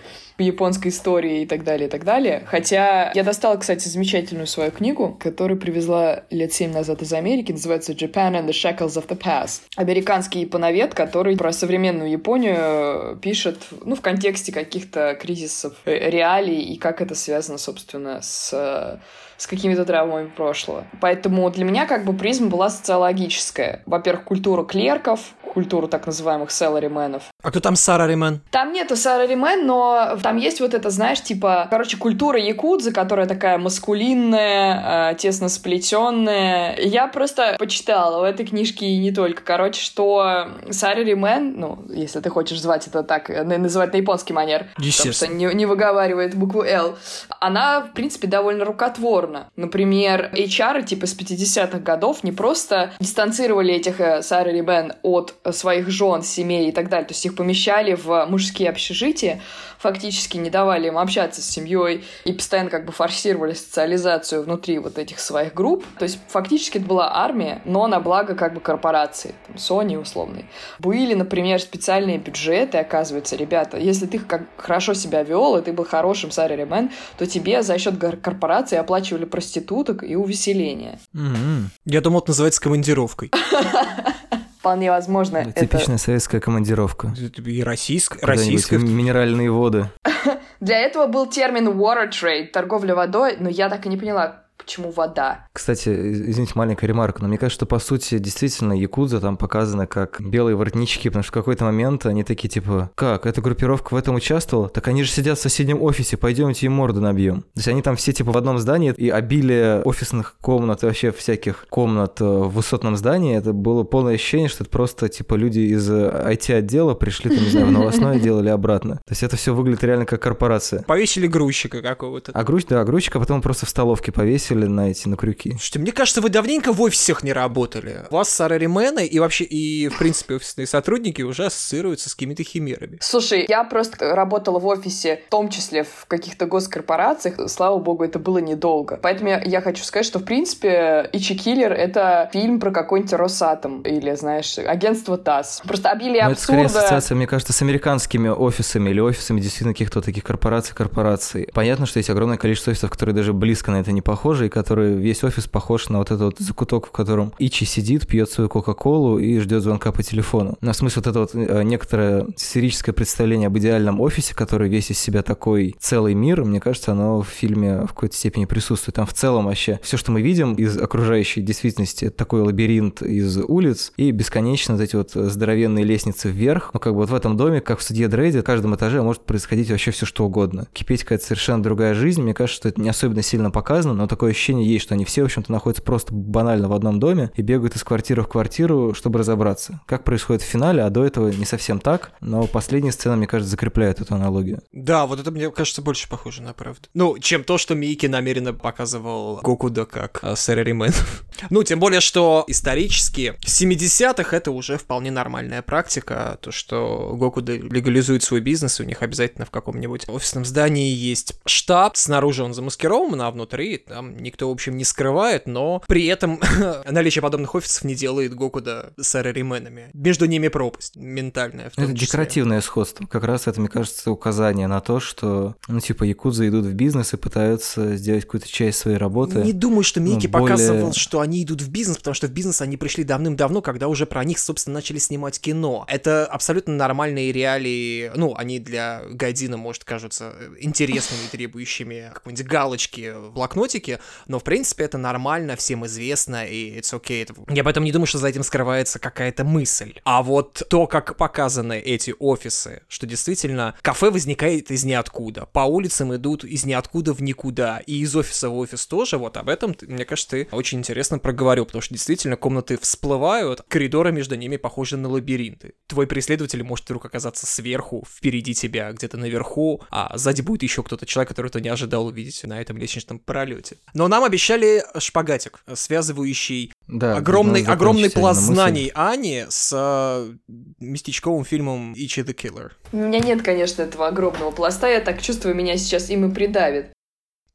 японской 0.46 0.88
истории 0.88 1.42
и 1.42 1.46
так 1.46 1.64
далее, 1.64 1.88
и 1.88 1.90
так 1.90 2.04
далее. 2.04 2.42
Хотя 2.46 3.12
я 3.14 3.24
достала, 3.24 3.56
кстати, 3.56 3.88
замечательную 3.88 4.46
свою 4.46 4.70
книгу, 4.70 5.16
которую 5.20 5.58
привезла 5.58 6.24
лет 6.30 6.52
семь 6.52 6.72
назад 6.72 7.02
из 7.02 7.12
Америки, 7.12 7.52
называется 7.52 7.92
«Japan 7.92 8.32
and 8.32 8.46
the 8.46 8.50
Shackles 8.50 8.96
of 8.96 9.08
the 9.08 9.18
Past». 9.18 9.62
Американский 9.76 10.40
японовед, 10.40 10.94
который 10.94 11.36
про 11.36 11.52
современную 11.52 12.10
Японию 12.10 13.16
пишет, 13.18 13.58
ну, 13.84 13.94
в 13.94 14.00
контексте 14.00 14.52
каких-то 14.52 15.16
кризисов 15.20 15.74
э, 15.84 16.10
реалий 16.10 16.60
и 16.60 16.76
как 16.76 17.00
это 17.00 17.14
связано, 17.14 17.58
собственно, 17.58 18.20
с 18.22 19.00
с 19.40 19.46
какими-то 19.46 19.86
травмами 19.86 20.28
прошлого. 20.28 20.84
Поэтому 21.00 21.50
для 21.50 21.64
меня 21.64 21.86
как 21.86 22.04
бы 22.04 22.12
призма 22.12 22.48
была 22.48 22.68
социологическая. 22.68 23.82
Во-первых, 23.86 24.24
культура 24.24 24.64
клерков, 24.64 25.20
культуру 25.54 25.88
так 25.88 26.06
называемых 26.06 26.50
селларименов. 26.50 27.24
А 27.42 27.50
кто 27.50 27.60
там 27.60 27.74
сараримен? 27.74 28.42
Там 28.50 28.72
нету 28.72 28.96
сараримен, 28.96 29.66
но 29.66 30.12
там 30.30 30.36
есть 30.36 30.60
вот 30.60 30.74
это, 30.74 30.90
знаешь, 30.90 31.20
типа, 31.20 31.66
короче, 31.70 31.96
культура 31.96 32.38
якудзы, 32.38 32.92
которая 32.92 33.26
такая 33.26 33.58
маскулинная, 33.58 35.10
э, 35.10 35.16
тесно 35.16 35.48
сплетенная. 35.48 36.76
Я 36.78 37.08
просто 37.08 37.56
почитала 37.58 38.20
в 38.20 38.22
этой 38.22 38.46
книжке 38.46 38.86
и 38.86 38.98
не 38.98 39.10
только, 39.10 39.42
короче, 39.42 39.80
что 39.80 40.46
сараримен, 40.70 41.58
ну, 41.58 41.84
если 41.88 42.20
ты 42.20 42.30
хочешь 42.30 42.60
звать 42.60 42.86
это 42.86 43.02
так, 43.02 43.28
называть 43.28 43.92
на 43.92 43.96
японский 43.96 44.32
манер, 44.32 44.68
потому 44.76 45.12
что 45.12 45.26
не, 45.26 45.52
не 45.52 45.66
выговаривает 45.66 46.36
букву 46.36 46.62
«Л», 46.62 46.96
она, 47.40 47.80
в 47.80 47.92
принципе, 47.92 48.28
довольно 48.28 48.64
рукотворна. 48.64 49.50
Например, 49.56 50.30
HR 50.32 50.84
типа 50.84 51.06
с 51.06 51.18
50-х 51.18 51.80
годов 51.80 52.22
не 52.22 52.30
просто 52.30 52.92
дистанцировали 53.00 53.74
этих 53.74 54.00
э, 54.00 54.22
сараримен 54.22 54.92
от 55.02 55.34
своих 55.50 55.90
жен, 55.90 56.22
семей 56.22 56.68
и 56.68 56.72
так 56.72 56.88
далее. 56.88 57.08
То 57.08 57.14
есть 57.14 57.26
их 57.26 57.34
помещали 57.34 57.94
в 57.94 58.26
мужские 58.26 58.70
общежития, 58.70 59.40
фактически 59.80 60.19
не 60.38 60.50
давали 60.50 60.88
им 60.88 60.98
общаться 60.98 61.42
с 61.42 61.48
семьей 61.48 62.04
и 62.24 62.32
постоянно 62.32 62.70
как 62.70 62.84
бы 62.84 62.92
форсировали 62.92 63.54
социализацию 63.54 64.42
внутри 64.42 64.78
вот 64.78 64.98
этих 64.98 65.20
своих 65.20 65.54
групп. 65.54 65.84
То 65.98 66.04
есть 66.04 66.18
фактически 66.28 66.78
это 66.78 66.86
была 66.86 67.16
армия, 67.22 67.62
но 67.64 67.86
на 67.86 68.00
благо 68.00 68.34
как 68.34 68.54
бы 68.54 68.60
корпорации, 68.60 69.34
там, 69.46 69.56
Sony 69.56 69.98
условной. 69.98 70.46
Были, 70.78 71.14
например, 71.14 71.60
специальные 71.60 72.18
бюджеты, 72.18 72.78
оказывается, 72.78 73.36
ребята, 73.36 73.78
если 73.78 74.06
ты 74.06 74.18
как 74.18 74.42
хорошо 74.56 74.94
себя 74.94 75.22
вел, 75.22 75.56
и 75.56 75.62
ты 75.62 75.72
был 75.72 75.84
хорошим 75.84 76.30
сараримен, 76.30 76.90
то 77.18 77.26
тебе 77.26 77.62
за 77.62 77.78
счет 77.78 77.94
корпорации 78.22 78.76
оплачивали 78.76 79.24
проституток 79.24 80.02
и 80.02 80.16
увеселение. 80.16 80.98
Mm-hmm. 81.14 81.64
Я 81.86 82.00
думал, 82.00 82.20
это 82.20 82.30
называется 82.30 82.60
командировкой. 82.60 83.30
вполне 84.60 84.90
возможно. 84.90 85.42
Да, 85.42 85.52
типичная 85.52 85.96
это... 85.96 86.04
советская 86.04 86.40
командировка. 86.40 87.14
И 87.46 87.62
российская. 87.62 88.24
российская. 88.24 88.78
Минеральные 88.78 89.50
воды. 89.50 89.90
Для 90.60 90.78
этого 90.78 91.06
был 91.06 91.26
термин 91.26 91.68
water 91.68 92.10
trade, 92.10 92.48
торговля 92.48 92.94
водой, 92.94 93.36
но 93.40 93.48
я 93.48 93.70
так 93.70 93.86
и 93.86 93.88
не 93.88 93.96
поняла, 93.96 94.44
почему 94.62 94.90
вода. 94.90 95.46
Кстати, 95.52 95.88
извините, 95.88 96.52
маленькая 96.54 96.86
ремарка, 96.86 97.22
но 97.22 97.28
мне 97.28 97.38
кажется, 97.38 97.60
что 97.60 97.66
по 97.66 97.78
сути 97.78 98.18
действительно 98.18 98.72
Якудза 98.72 99.20
там 99.20 99.36
показана 99.36 99.86
как 99.86 100.20
белые 100.20 100.56
воротнички, 100.56 101.08
потому 101.08 101.22
что 101.22 101.32
в 101.32 101.34
какой-то 101.34 101.64
момент 101.64 102.06
они 102.06 102.24
такие 102.24 102.48
типа, 102.48 102.90
как, 102.94 103.26
эта 103.26 103.40
группировка 103.40 103.94
в 103.94 103.96
этом 103.96 104.14
участвовала? 104.14 104.68
Так 104.68 104.88
они 104.88 105.02
же 105.04 105.10
сидят 105.10 105.38
в 105.38 105.42
соседнем 105.42 105.82
офисе, 105.82 106.16
пойдемте 106.16 106.66
им 106.66 106.72
морды 106.72 107.00
набьем. 107.00 107.42
То 107.42 107.48
есть 107.56 107.68
они 107.68 107.82
там 107.82 107.96
все 107.96 108.12
типа 108.12 108.32
в 108.32 108.36
одном 108.36 108.58
здании, 108.58 108.92
и 108.96 109.08
обилие 109.08 109.82
офисных 109.82 110.36
комнат 110.40 110.82
и 110.82 110.86
вообще 110.86 111.12
всяких 111.12 111.66
комнат 111.68 112.20
э, 112.20 112.24
в 112.24 112.48
высотном 112.48 112.96
здании, 112.96 113.36
это 113.36 113.52
было 113.52 113.84
полное 113.84 114.14
ощущение, 114.14 114.48
что 114.48 114.64
это 114.64 114.70
просто 114.70 115.08
типа 115.08 115.34
люди 115.34 115.60
из 115.60 115.90
IT-отдела 115.90 116.94
пришли, 116.94 117.34
там, 117.34 117.44
не 117.44 117.50
знаю, 117.50 117.66
в 117.66 117.72
новостное 117.72 118.18
дело 118.20 118.40
или 118.40 118.48
обратно. 118.48 118.96
То 118.96 119.12
есть 119.12 119.22
это 119.22 119.36
все 119.36 119.54
выглядит 119.54 119.84
реально 119.84 120.06
как 120.06 120.20
корпорация. 120.22 120.82
Повесили 120.82 121.26
грузчика 121.26 121.82
какого-то. 121.82 122.32
А 122.34 122.44
грузчик, 122.44 122.70
да, 122.70 122.84
грузчика 122.84 123.20
потом 123.20 123.42
просто 123.42 123.66
в 123.66 123.68
столовке 123.68 124.12
повесили, 124.12 124.49
повесили 124.50 124.66
на 124.66 124.90
эти, 124.90 125.08
на 125.08 125.16
крюки. 125.16 125.50
Слушайте, 125.50 125.78
мне 125.78 125.92
кажется, 125.92 126.20
вы 126.20 126.28
давненько 126.28 126.72
в 126.72 126.80
офисах 126.82 127.22
не 127.22 127.32
работали. 127.32 128.06
У 128.10 128.14
вас 128.14 128.28
сараримены 128.28 129.06
и 129.06 129.18
вообще, 129.18 129.44
и 129.44 129.88
в 129.88 129.98
принципе 129.98 130.34
офисные 130.34 130.66
сотрудники 130.66 131.22
уже 131.22 131.46
ассоциируются 131.46 132.08
с 132.08 132.14
какими-то 132.14 132.42
химерами. 132.42 132.98
Слушай, 133.00 133.46
я 133.48 133.64
просто 133.64 134.14
работала 134.14 134.58
в 134.58 134.66
офисе, 134.66 135.22
в 135.26 135.30
том 135.30 135.48
числе 135.48 135.84
в 135.84 136.06
каких-то 136.06 136.46
госкорпорациях. 136.46 137.50
Слава 137.50 137.78
богу, 137.78 138.04
это 138.04 138.18
было 138.18 138.38
недолго. 138.38 138.98
Поэтому 139.02 139.30
я, 139.30 139.42
я 139.44 139.60
хочу 139.60 139.84
сказать, 139.84 140.06
что 140.06 140.18
в 140.18 140.24
принципе 140.24 141.08
Ичи 141.12 141.34
Киллер— 141.34 141.72
это 141.72 142.28
фильм 142.32 142.60
про 142.60 142.70
какой-нибудь 142.70 143.12
Росатом 143.12 143.82
или, 143.82 144.14
знаешь, 144.14 144.58
агентство 144.58 145.16
ТАСС. 145.16 145.62
Просто 145.64 145.90
обилие 145.90 146.24
Но 146.24 146.30
абсурда. 146.30 146.62
Это 146.62 146.68
скорее 146.68 146.82
ассоциация, 146.82 147.14
мне 147.16 147.26
кажется, 147.26 147.52
с 147.52 147.62
американскими 147.62 148.28
офисами 148.28 148.90
или 148.90 149.00
офисами 149.00 149.40
действительно 149.40 149.72
каких-то 149.72 150.00
таких 150.00 150.24
корпораций, 150.24 150.74
корпораций. 150.74 151.48
Понятно, 151.52 151.86
что 151.86 151.98
есть 151.98 152.10
огромное 152.10 152.38
количество 152.38 152.70
офисов, 152.70 152.90
которые 152.90 153.14
даже 153.14 153.32
близко 153.32 153.70
на 153.70 153.80
это 153.80 153.92
не 153.92 154.02
похожи, 154.02 154.39
похожий, 154.40 154.48
который 154.48 154.94
весь 154.94 155.22
офис 155.24 155.46
похож 155.46 155.88
на 155.88 155.98
вот 155.98 156.10
этот 156.10 156.20
вот 156.20 156.38
закуток, 156.38 156.86
в 156.86 156.90
котором 156.90 157.32
Ичи 157.38 157.64
сидит, 157.64 158.06
пьет 158.06 158.30
свою 158.30 158.48
Кока-Колу 158.48 159.18
и 159.18 159.38
ждет 159.38 159.62
звонка 159.62 159.92
по 159.92 160.02
телефону. 160.02 160.56
На 160.60 160.72
смысл 160.72 161.00
вот 161.00 161.06
это 161.06 161.20
вот 161.20 161.30
э, 161.34 161.62
некоторое 161.62 162.26
сферическое 162.36 162.94
представление 162.94 163.48
об 163.48 163.58
идеальном 163.58 164.00
офисе, 164.00 164.34
который 164.34 164.68
весь 164.68 164.90
из 164.90 164.98
себя 164.98 165.22
такой 165.22 165.74
целый 165.78 166.14
мир, 166.14 166.44
мне 166.44 166.60
кажется, 166.60 166.92
оно 166.92 167.20
в 167.20 167.28
фильме 167.28 167.82
в 167.82 167.88
какой-то 167.88 168.16
степени 168.16 168.46
присутствует. 168.46 168.96
Там 168.96 169.06
в 169.06 169.12
целом 169.12 169.46
вообще 169.46 169.78
все, 169.82 169.96
что 169.96 170.12
мы 170.12 170.22
видим 170.22 170.54
из 170.54 170.78
окружающей 170.78 171.42
действительности, 171.42 172.06
это 172.06 172.16
такой 172.16 172.40
лабиринт 172.42 173.02
из 173.02 173.36
улиц 173.36 173.92
и 173.96 174.10
бесконечно 174.10 174.74
вот 174.74 174.82
эти 174.82 174.96
вот 174.96 175.10
здоровенные 175.12 175.84
лестницы 175.84 176.30
вверх. 176.30 176.70
Ну, 176.72 176.80
как 176.80 176.94
бы 176.94 177.00
вот 177.00 177.10
в 177.10 177.14
этом 177.14 177.36
доме, 177.36 177.60
как 177.60 177.78
в 177.78 177.82
судье 177.82 178.08
Дрейде, 178.08 178.40
в 178.40 178.44
каждом 178.44 178.74
этаже 178.74 179.02
может 179.02 179.22
происходить 179.22 179.70
вообще 179.70 179.90
все 179.90 180.06
что 180.06 180.24
угодно. 180.24 180.66
Кипеть 180.72 181.02
какая-то 181.02 181.24
совершенно 181.24 181.62
другая 181.62 181.94
жизнь. 181.94 182.22
Мне 182.22 182.34
кажется, 182.34 182.56
что 182.56 182.68
это 182.68 182.80
не 182.80 182.88
особенно 182.88 183.22
сильно 183.22 183.50
показано, 183.50 183.94
но 183.94 184.06
такое 184.06 184.29
ощущение 184.30 184.66
есть, 184.66 184.84
что 184.84 184.94
они 184.94 185.04
все, 185.04 185.22
в 185.22 185.26
общем-то, 185.26 185.50
находятся 185.52 185.82
просто 185.82 186.12
банально 186.12 186.68
в 186.68 186.72
одном 186.72 187.00
доме 187.00 187.30
и 187.36 187.42
бегают 187.42 187.76
из 187.76 187.84
квартиры 187.84 188.22
в 188.22 188.28
квартиру, 188.28 188.94
чтобы 188.94 189.18
разобраться. 189.18 189.80
Как 189.86 190.04
происходит 190.04 190.42
в 190.42 190.46
финале, 190.46 190.82
а 190.82 190.90
до 190.90 191.04
этого 191.04 191.28
не 191.28 191.44
совсем 191.44 191.80
так, 191.80 192.12
но 192.20 192.46
последняя 192.46 192.92
сцена, 192.92 193.16
мне 193.16 193.26
кажется, 193.26 193.50
закрепляет 193.50 194.00
эту 194.00 194.14
аналогию. 194.14 194.62
Да, 194.72 195.06
вот 195.06 195.20
это 195.20 195.30
мне 195.30 195.50
кажется 195.50 195.82
больше 195.82 196.08
похоже 196.08 196.42
на 196.42 196.52
правду. 196.52 196.88
Ну, 196.94 197.18
чем 197.18 197.44
то, 197.44 197.58
что 197.58 197.74
Мики 197.74 198.06
намеренно 198.06 198.52
показывал 198.52 199.40
Гокуда 199.42 199.86
как 199.86 200.20
э, 200.22 200.36
Сэраримен. 200.36 200.92
ну, 201.50 201.62
тем 201.62 201.80
более, 201.80 202.00
что 202.00 202.44
исторически 202.46 203.34
в 203.40 203.46
70-х 203.46 204.36
это 204.36 204.50
уже 204.50 204.78
вполне 204.78 205.10
нормальная 205.10 205.62
практика, 205.62 206.38
то, 206.40 206.50
что 206.52 207.14
Гокуда 207.14 207.56
легализует 207.56 208.22
свой 208.22 208.40
бизнес, 208.40 208.80
у 208.80 208.84
них 208.84 209.02
обязательно 209.02 209.44
в 209.44 209.50
каком-нибудь 209.50 210.08
офисном 210.08 210.44
здании 210.44 210.92
есть 210.92 211.40
штаб, 211.44 211.96
снаружи 211.96 212.42
он 212.42 212.54
замаскирован, 212.54 213.20
а 213.22 213.30
внутри 213.30 213.78
там 213.78 214.09
никто, 214.18 214.48
в 214.48 214.52
общем, 214.52 214.76
не 214.76 214.84
скрывает, 214.84 215.46
но 215.46 215.82
при 215.86 216.06
этом 216.06 216.40
наличие 216.90 217.22
подобных 217.22 217.54
офисов 217.54 217.84
не 217.84 217.94
делает 217.94 218.34
Гокуда 218.34 218.92
сэрарименами. 219.00 219.90
Между 219.92 220.26
ними 220.26 220.48
пропасть 220.48 220.96
ментальная. 220.96 221.66
Это 221.66 221.82
числе. 221.82 221.94
декоративное 221.94 222.60
сходство. 222.60 223.06
Как 223.06 223.24
раз 223.24 223.46
это, 223.46 223.60
мне 223.60 223.68
кажется, 223.68 224.10
указание 224.10 224.66
на 224.66 224.80
то, 224.80 225.00
что, 225.00 225.56
ну, 225.68 225.80
типа, 225.80 226.04
якудзы 226.04 226.48
идут 226.48 226.66
в 226.66 226.72
бизнес 226.74 227.14
и 227.14 227.16
пытаются 227.16 227.96
сделать 227.96 228.24
какую-то 228.24 228.48
часть 228.48 228.78
своей 228.78 228.96
работы. 228.96 229.38
Не 229.38 229.52
думаю, 229.52 229.82
что 229.82 230.00
Микки 230.00 230.26
ну, 230.26 230.32
более- 230.32 230.56
показывал, 230.56 230.92
что 230.92 231.20
они 231.20 231.42
идут 231.42 231.62
в 231.62 231.70
бизнес, 231.70 231.98
потому 231.98 232.14
что 232.14 232.26
в 232.26 232.30
бизнес 232.30 232.60
они 232.60 232.76
пришли 232.76 233.04
давным-давно, 233.04 233.62
когда 233.62 233.88
уже 233.88 234.06
про 234.06 234.24
них, 234.24 234.38
собственно, 234.38 234.74
начали 234.74 234.98
снимать 234.98 235.40
кино. 235.40 235.84
Это 235.88 236.26
абсолютно 236.26 236.74
нормальные 236.74 237.32
реалии. 237.32 238.10
Ну, 238.14 238.34
они 238.36 238.58
для 238.58 239.02
Гайдина, 239.10 239.56
может, 239.56 239.84
кажутся 239.84 240.34
интересными, 240.58 241.26
требующими 241.30 242.10
какой-нибудь 242.14 242.46
галочки 242.46 243.12
в 243.16 243.32
блокнотике, 243.32 243.99
но, 244.26 244.38
в 244.38 244.44
принципе, 244.44 244.84
это 244.84 244.98
нормально, 244.98 245.56
всем 245.56 245.86
известно, 245.86 246.44
и 246.46 246.78
it's 246.78 246.92
okay. 246.92 247.28
Я 247.52 247.64
поэтому 247.64 247.86
не 247.86 247.92
думаю, 247.92 248.06
что 248.06 248.18
за 248.18 248.28
этим 248.28 248.42
скрывается 248.42 248.98
какая-то 248.98 249.44
мысль. 249.44 249.94
А 250.04 250.22
вот 250.22 250.62
то, 250.68 250.86
как 250.86 251.16
показаны 251.16 251.78
эти 251.78 252.14
офисы, 252.18 252.82
что 252.88 253.06
действительно 253.06 253.74
кафе 253.82 254.10
возникает 254.10 254.70
из 254.70 254.84
ниоткуда, 254.84 255.46
по 255.46 255.60
улицам 255.60 256.14
идут 256.14 256.44
из 256.44 256.64
ниоткуда 256.64 257.12
в 257.12 257.22
никуда, 257.22 257.82
и 257.86 258.00
из 258.00 258.14
офиса 258.16 258.48
в 258.48 258.56
офис 258.56 258.86
тоже, 258.86 259.18
вот 259.18 259.36
об 259.36 259.48
этом, 259.48 259.76
мне 259.82 260.04
кажется, 260.04 260.30
ты 260.30 260.48
очень 260.52 260.78
интересно 260.78 261.18
проговорил, 261.18 261.66
потому 261.66 261.82
что 261.82 261.94
действительно 261.94 262.36
комнаты 262.36 262.78
всплывают, 262.78 263.62
коридоры 263.68 264.12
между 264.12 264.36
ними 264.36 264.56
похожи 264.56 264.96
на 264.96 265.08
лабиринты. 265.08 265.74
Твой 265.86 266.06
преследователь 266.06 266.62
может 266.62 266.84
вдруг 266.86 267.04
оказаться 267.04 267.46
сверху, 267.46 268.06
впереди 268.08 268.54
тебя, 268.54 268.92
где-то 268.92 269.16
наверху, 269.16 269.82
а 269.90 270.16
сзади 270.16 270.42
будет 270.42 270.62
еще 270.62 270.82
кто-то, 270.82 271.06
человек, 271.06 271.28
которого 271.28 271.50
ты 271.50 271.60
не 271.60 271.68
ожидал 271.68 272.06
увидеть 272.06 272.42
на 272.44 272.60
этом 272.60 272.76
лестничном 272.78 273.18
пролете. 273.18 273.76
Но 273.94 274.08
нам 274.08 274.24
обещали 274.24 274.84
шпагатик, 274.98 275.62
связывающий 275.74 276.72
Да, 276.86 277.16
огромный, 277.16 277.64
огромный 277.64 278.10
пласт 278.10 278.40
знаний 278.40 278.90
Ани 278.94 279.46
с 279.48 279.72
э, 279.72 280.34
местечковым 280.78 281.44
фильмом 281.44 281.92
Ичи 281.94 282.20
the 282.20 282.34
Killer. 282.34 282.72
У 282.92 282.96
меня 282.96 283.18
нет, 283.20 283.42
конечно, 283.42 283.82
этого 283.82 284.08
огромного 284.08 284.50
пласта. 284.50 284.88
Я 284.88 285.00
так 285.00 285.20
чувствую, 285.22 285.54
меня 285.54 285.76
сейчас 285.76 286.10
им 286.10 286.30
и 286.30 286.34
придавит. 286.34 286.92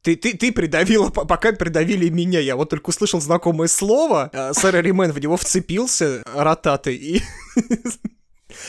Ты, 0.02 0.16
ты, 0.16 0.38
ты 0.38 0.52
придавила, 0.52 1.10
пока 1.10 1.52
придавили 1.52 2.10
меня. 2.10 2.40
Я 2.40 2.56
вот 2.56 2.70
только 2.70 2.90
услышал 2.90 3.20
знакомое 3.20 3.68
слово. 3.68 4.30
э, 4.32 4.54
Сэр 4.54 4.76
Римен 4.84 5.12
в 5.12 5.20
него 5.20 5.36
вцепился, 5.36 6.22
ротатый, 6.32 6.96
и, 6.96 7.24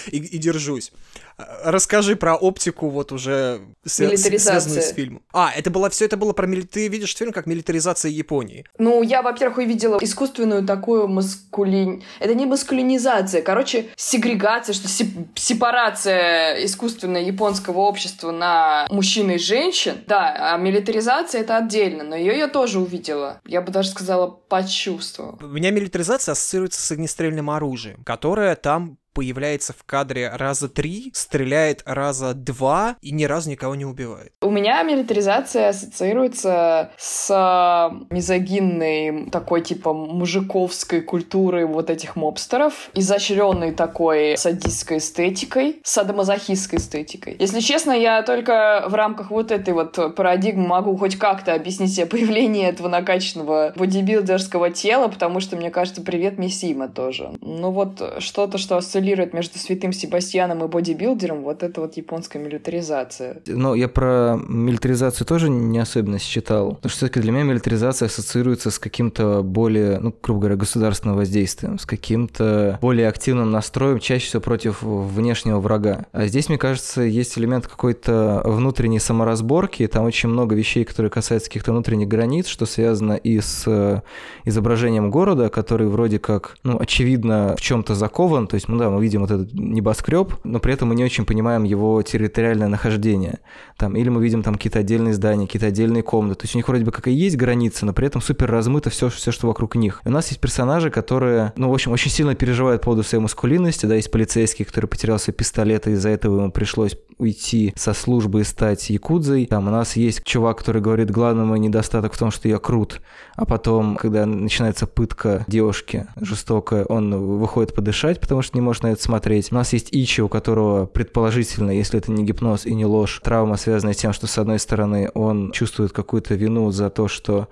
и, 0.09 0.18
и 0.18 0.38
держусь. 0.38 0.92
Э, 1.38 1.42
Расскажи 1.70 2.16
про 2.16 2.35
оптику 2.37 2.88
вот 2.88 3.12
уже 3.12 3.61
свя- 3.87 4.16
связанную 4.16 4.83
с 4.83 4.92
фильмом. 4.92 5.22
А, 5.33 5.53
это 5.55 5.70
было 5.70 5.90
все 5.90 6.05
это 6.07 6.16
было 6.16 6.33
про 6.33 6.46
мили- 6.46 6.62
Ты 6.66 6.88
видишь 6.88 7.14
фильм 7.16 7.33
как 7.33 7.46
милитаризация 7.46 8.11
Японии. 8.11 8.64
Ну, 8.79 9.03
я, 9.03 9.22
во-первых, 9.22 9.59
увидела 9.59 9.99
искусственную 10.01 10.64
такую 10.66 11.09
маскулин... 11.09 12.03
Это 12.20 12.35
не 12.35 12.46
маскулинизация, 12.46 13.42
короче, 13.42 13.88
сегрегация, 13.96 14.72
что 14.75 14.88
сеп- 14.88 15.27
сепарация 15.35 16.64
искусственная 16.64 17.22
японского 17.22 17.79
общества 17.81 18.31
на 18.31 18.87
мужчин 18.90 19.31
и 19.31 19.38
женщин. 19.38 19.96
Да, 20.07 20.53
а 20.55 20.57
милитаризация— 20.57 21.40
это 21.42 21.57
отдельно, 21.59 22.05
но 22.05 22.16
ее 22.16 22.37
я 22.37 22.49
тоже 22.49 22.79
увидела. 22.79 23.40
Я 23.46 23.61
бы 23.62 23.72
даже 23.72 23.90
сказала, 23.90 24.27
почувствовала. 24.29 25.38
У 25.40 25.46
меня 25.49 25.70
милитаризация 25.70 26.33
ассоциируется 26.33 26.81
с 26.81 26.90
огнестрельным 26.90 27.51
оружием, 27.51 28.03
которое 28.05 28.55
там 28.57 28.99
появляется 29.16 29.72
в 29.72 29.83
кадре 29.85 30.29
раза 30.29 30.68
три, 30.68 31.11
стреляет 31.14 31.83
раза 31.87 32.35
два 32.35 32.96
и 33.00 33.12
ни 33.12 33.24
разу 33.24 33.48
никого 33.48 33.74
не 33.74 33.87
убивает. 33.87 34.33
У 34.42 34.50
меня 34.50 34.83
милитаризация 34.83 35.70
ассоциируется 35.70 36.90
с 36.98 37.31
э, 37.31 38.14
мизогинной 38.14 39.31
такой 39.31 39.62
типа 39.62 39.94
мужиковской 39.94 41.00
культурой 41.00 41.64
вот 41.64 41.88
этих 41.88 42.14
мобстеров, 42.14 42.90
изощренной 42.92 43.72
такой 43.72 44.37
садистской 44.37 44.98
эстетикой, 44.98 45.81
садомазохистской 45.83 46.79
эстетикой. 46.79 47.37
Если 47.38 47.61
честно, 47.61 47.92
я 47.92 48.22
только 48.22 48.85
в 48.87 48.94
рамках 48.94 49.31
вот 49.31 49.50
этой 49.50 49.72
вот 49.72 50.14
парадигмы 50.14 50.66
могу 50.66 50.94
хоть 50.98 51.16
как-то 51.16 51.55
объяснить 51.55 51.94
себе 51.94 52.05
появление 52.05 52.68
этого 52.68 52.88
накачанного 52.88 53.72
бодибилдерского 53.76 54.68
тела, 54.68 55.09
потому 55.09 55.40
что, 55.40 55.57
мне 55.57 55.70
кажется, 55.70 56.02
привет 56.02 56.37
Миссима 56.37 56.88
тоже. 56.88 57.31
Ну 57.40 57.70
вот 57.70 58.02
что-то, 58.18 58.59
что 58.59 58.76
осциллирует 59.07 59.35
между 59.35 59.59
святым 59.59 59.92
Себастьяном 59.92 60.64
и 60.64 60.69
бодибилдером, 60.69 61.42
вот 61.42 61.62
это 61.62 61.81
вот 61.81 61.97
японская 61.97 62.42
милитаризация. 62.42 63.40
Ну, 63.47 63.75
я 63.75 63.88
про 63.88 64.38
милитаризацию 64.49 65.27
тоже 65.27 65.49
не 65.49 65.79
особенно 65.79 66.19
считал. 66.19 66.75
Потому 66.75 66.90
что 66.90 66.99
все-таки 66.99 67.21
для 67.21 67.33
меня 67.33 67.45
милитаризация 67.45 68.07
ассоциируется 68.07 68.71
с 68.71 68.79
каким-то 68.79 69.42
более, 69.42 69.99
ну, 70.01 70.14
грубо 70.23 70.40
говоря, 70.40 70.57
государственным 70.57 71.16
воздействием, 71.16 71.79
с 71.79 71.87
каким-то 71.87 72.79
более 72.81 73.09
активным 73.09 73.51
настроем, 73.51 73.99
чаще 74.01 74.27
всего 74.27 74.42
против 74.42 74.83
внешнего 74.83 75.61
врага. 75.61 76.07
А 76.12 76.27
здесь, 76.27 76.49
мне 76.49 76.59
кажется, 76.59 77.03
есть 77.03 77.38
элемент 77.38 77.66
какой-то 77.66 78.42
внутренней 78.45 78.99
саморазборки. 78.99 79.87
Там 79.87 80.05
очень 80.05 80.29
много 80.29 80.55
вещей, 80.55 80.85
которые 80.85 81.11
касаются 81.11 81.49
каких-то 81.49 81.73
внутренних 81.73 82.09
границ, 82.09 82.47
что 82.47 82.66
связано 82.66 83.14
и 83.14 83.40
с 83.40 83.64
э, 83.66 84.01
изображением 84.45 85.11
города, 85.11 85.49
который 85.49 85.87
вроде 85.87 86.19
как, 86.19 86.57
ну, 86.64 86.79
очевидно, 86.81 87.55
в 87.57 87.61
чем-то 87.61 87.95
закован. 87.95 88.47
То 88.47 88.55
есть, 88.57 88.69
ну 88.69 88.77
да, 88.77 88.95
мы 88.96 89.02
видим 89.02 89.20
вот 89.20 89.30
этот 89.30 89.52
небоскреб, 89.52 90.35
но 90.44 90.59
при 90.59 90.72
этом 90.72 90.88
мы 90.88 90.94
не 90.94 91.04
очень 91.04 91.24
понимаем 91.24 91.64
его 91.64 92.02
территориальное 92.02 92.68
нахождение. 92.68 93.40
Там, 93.76 93.96
или 93.96 94.09
мы 94.09 94.22
видим 94.22 94.42
там 94.42 94.54
какие-то 94.54 94.78
отдельные 94.78 95.14
здания, 95.14 95.46
какие-то 95.46 95.66
отдельные 95.66 96.02
комнаты. 96.02 96.40
То 96.40 96.44
есть 96.44 96.54
у 96.54 96.59
них 96.59 96.68
вроде 96.68 96.85
бы 96.85 96.92
как 96.92 97.09
и 97.09 97.12
есть 97.12 97.37
границы, 97.37 97.85
но 97.87 97.92
при 97.92 98.06
этом 98.06 98.20
супер 98.20 98.50
размыто 98.50 98.90
все, 98.90 99.09
все, 99.09 99.30
что 99.30 99.46
вокруг 99.46 99.74
них. 99.76 100.00
И 100.04 100.09
у 100.09 100.12
нас 100.12 100.28
есть 100.28 100.40
персонажи, 100.40 100.90
которые, 100.90 101.52
ну, 101.56 101.70
в 101.70 101.74
общем, 101.74 101.92
очень 101.92 102.11
сильно 102.11 102.35
переживают 102.35 102.82
по 102.82 102.87
поводу 102.87 103.02
своей 103.02 103.22
маскулинности. 103.22 103.87
Да, 103.87 103.94
есть 103.94 104.11
полицейский, 104.11 104.64
который 104.64 104.87
потерял 104.87 105.18
свой 105.18 105.35
пистолет, 105.35 105.87
и 105.87 105.92
из-за 105.92 106.09
этого 106.09 106.40
ему 106.40 106.50
пришлось 106.50 106.96
уйти 107.18 107.72
со 107.76 107.94
службы 107.94 108.40
и 108.42 108.44
стать 108.44 108.90
якудзой. 108.90 109.46
Там 109.46 109.68
у 109.68 109.70
нас 109.70 109.96
есть 109.96 110.22
чувак, 110.24 110.59
который 110.59 110.82
говорит, 110.82 111.11
главный 111.11 111.44
мой 111.44 111.59
недостаток 111.59 112.12
в 112.12 112.18
том, 112.18 112.30
что 112.30 112.48
я 112.48 112.59
крут. 112.59 113.00
А 113.35 113.44
потом, 113.46 113.96
когда 113.96 114.26
начинается 114.26 114.87
пытка 114.87 115.44
девушки 115.46 116.06
жестокая, 116.20 116.85
он 116.85 117.38
выходит 117.38 117.74
подышать, 117.74 118.20
потому 118.20 118.42
что 118.42 118.56
не 118.56 118.61
может 118.61 118.82
на 118.87 118.92
это 118.92 119.03
смотреть. 119.03 119.53
У 119.53 119.55
нас 119.55 119.72
есть 119.72 119.88
Ичи, 119.92 120.20
у 120.20 120.29
которого 120.29 120.87
предположительно, 120.87 121.70
если 121.70 121.99
это 121.99 122.12
не 122.12 122.25
гипноз 122.25 122.66
и 122.66 122.75
не 122.75 122.87
ложь, 122.87 123.20
травма, 123.22 123.57
связанная 123.57 123.94
с 123.94 123.99
тем, 123.99 124.12
что 124.12 124.27
с 124.27 124.38
одной 124.38 124.59
стороны 124.59 125.11
он 125.14 125.53
чувствует 125.53 125.92
какую-то 125.92 126.35
вину 126.35 126.70
за 126.70 126.90
то, 126.90 127.09
что 127.09 127.49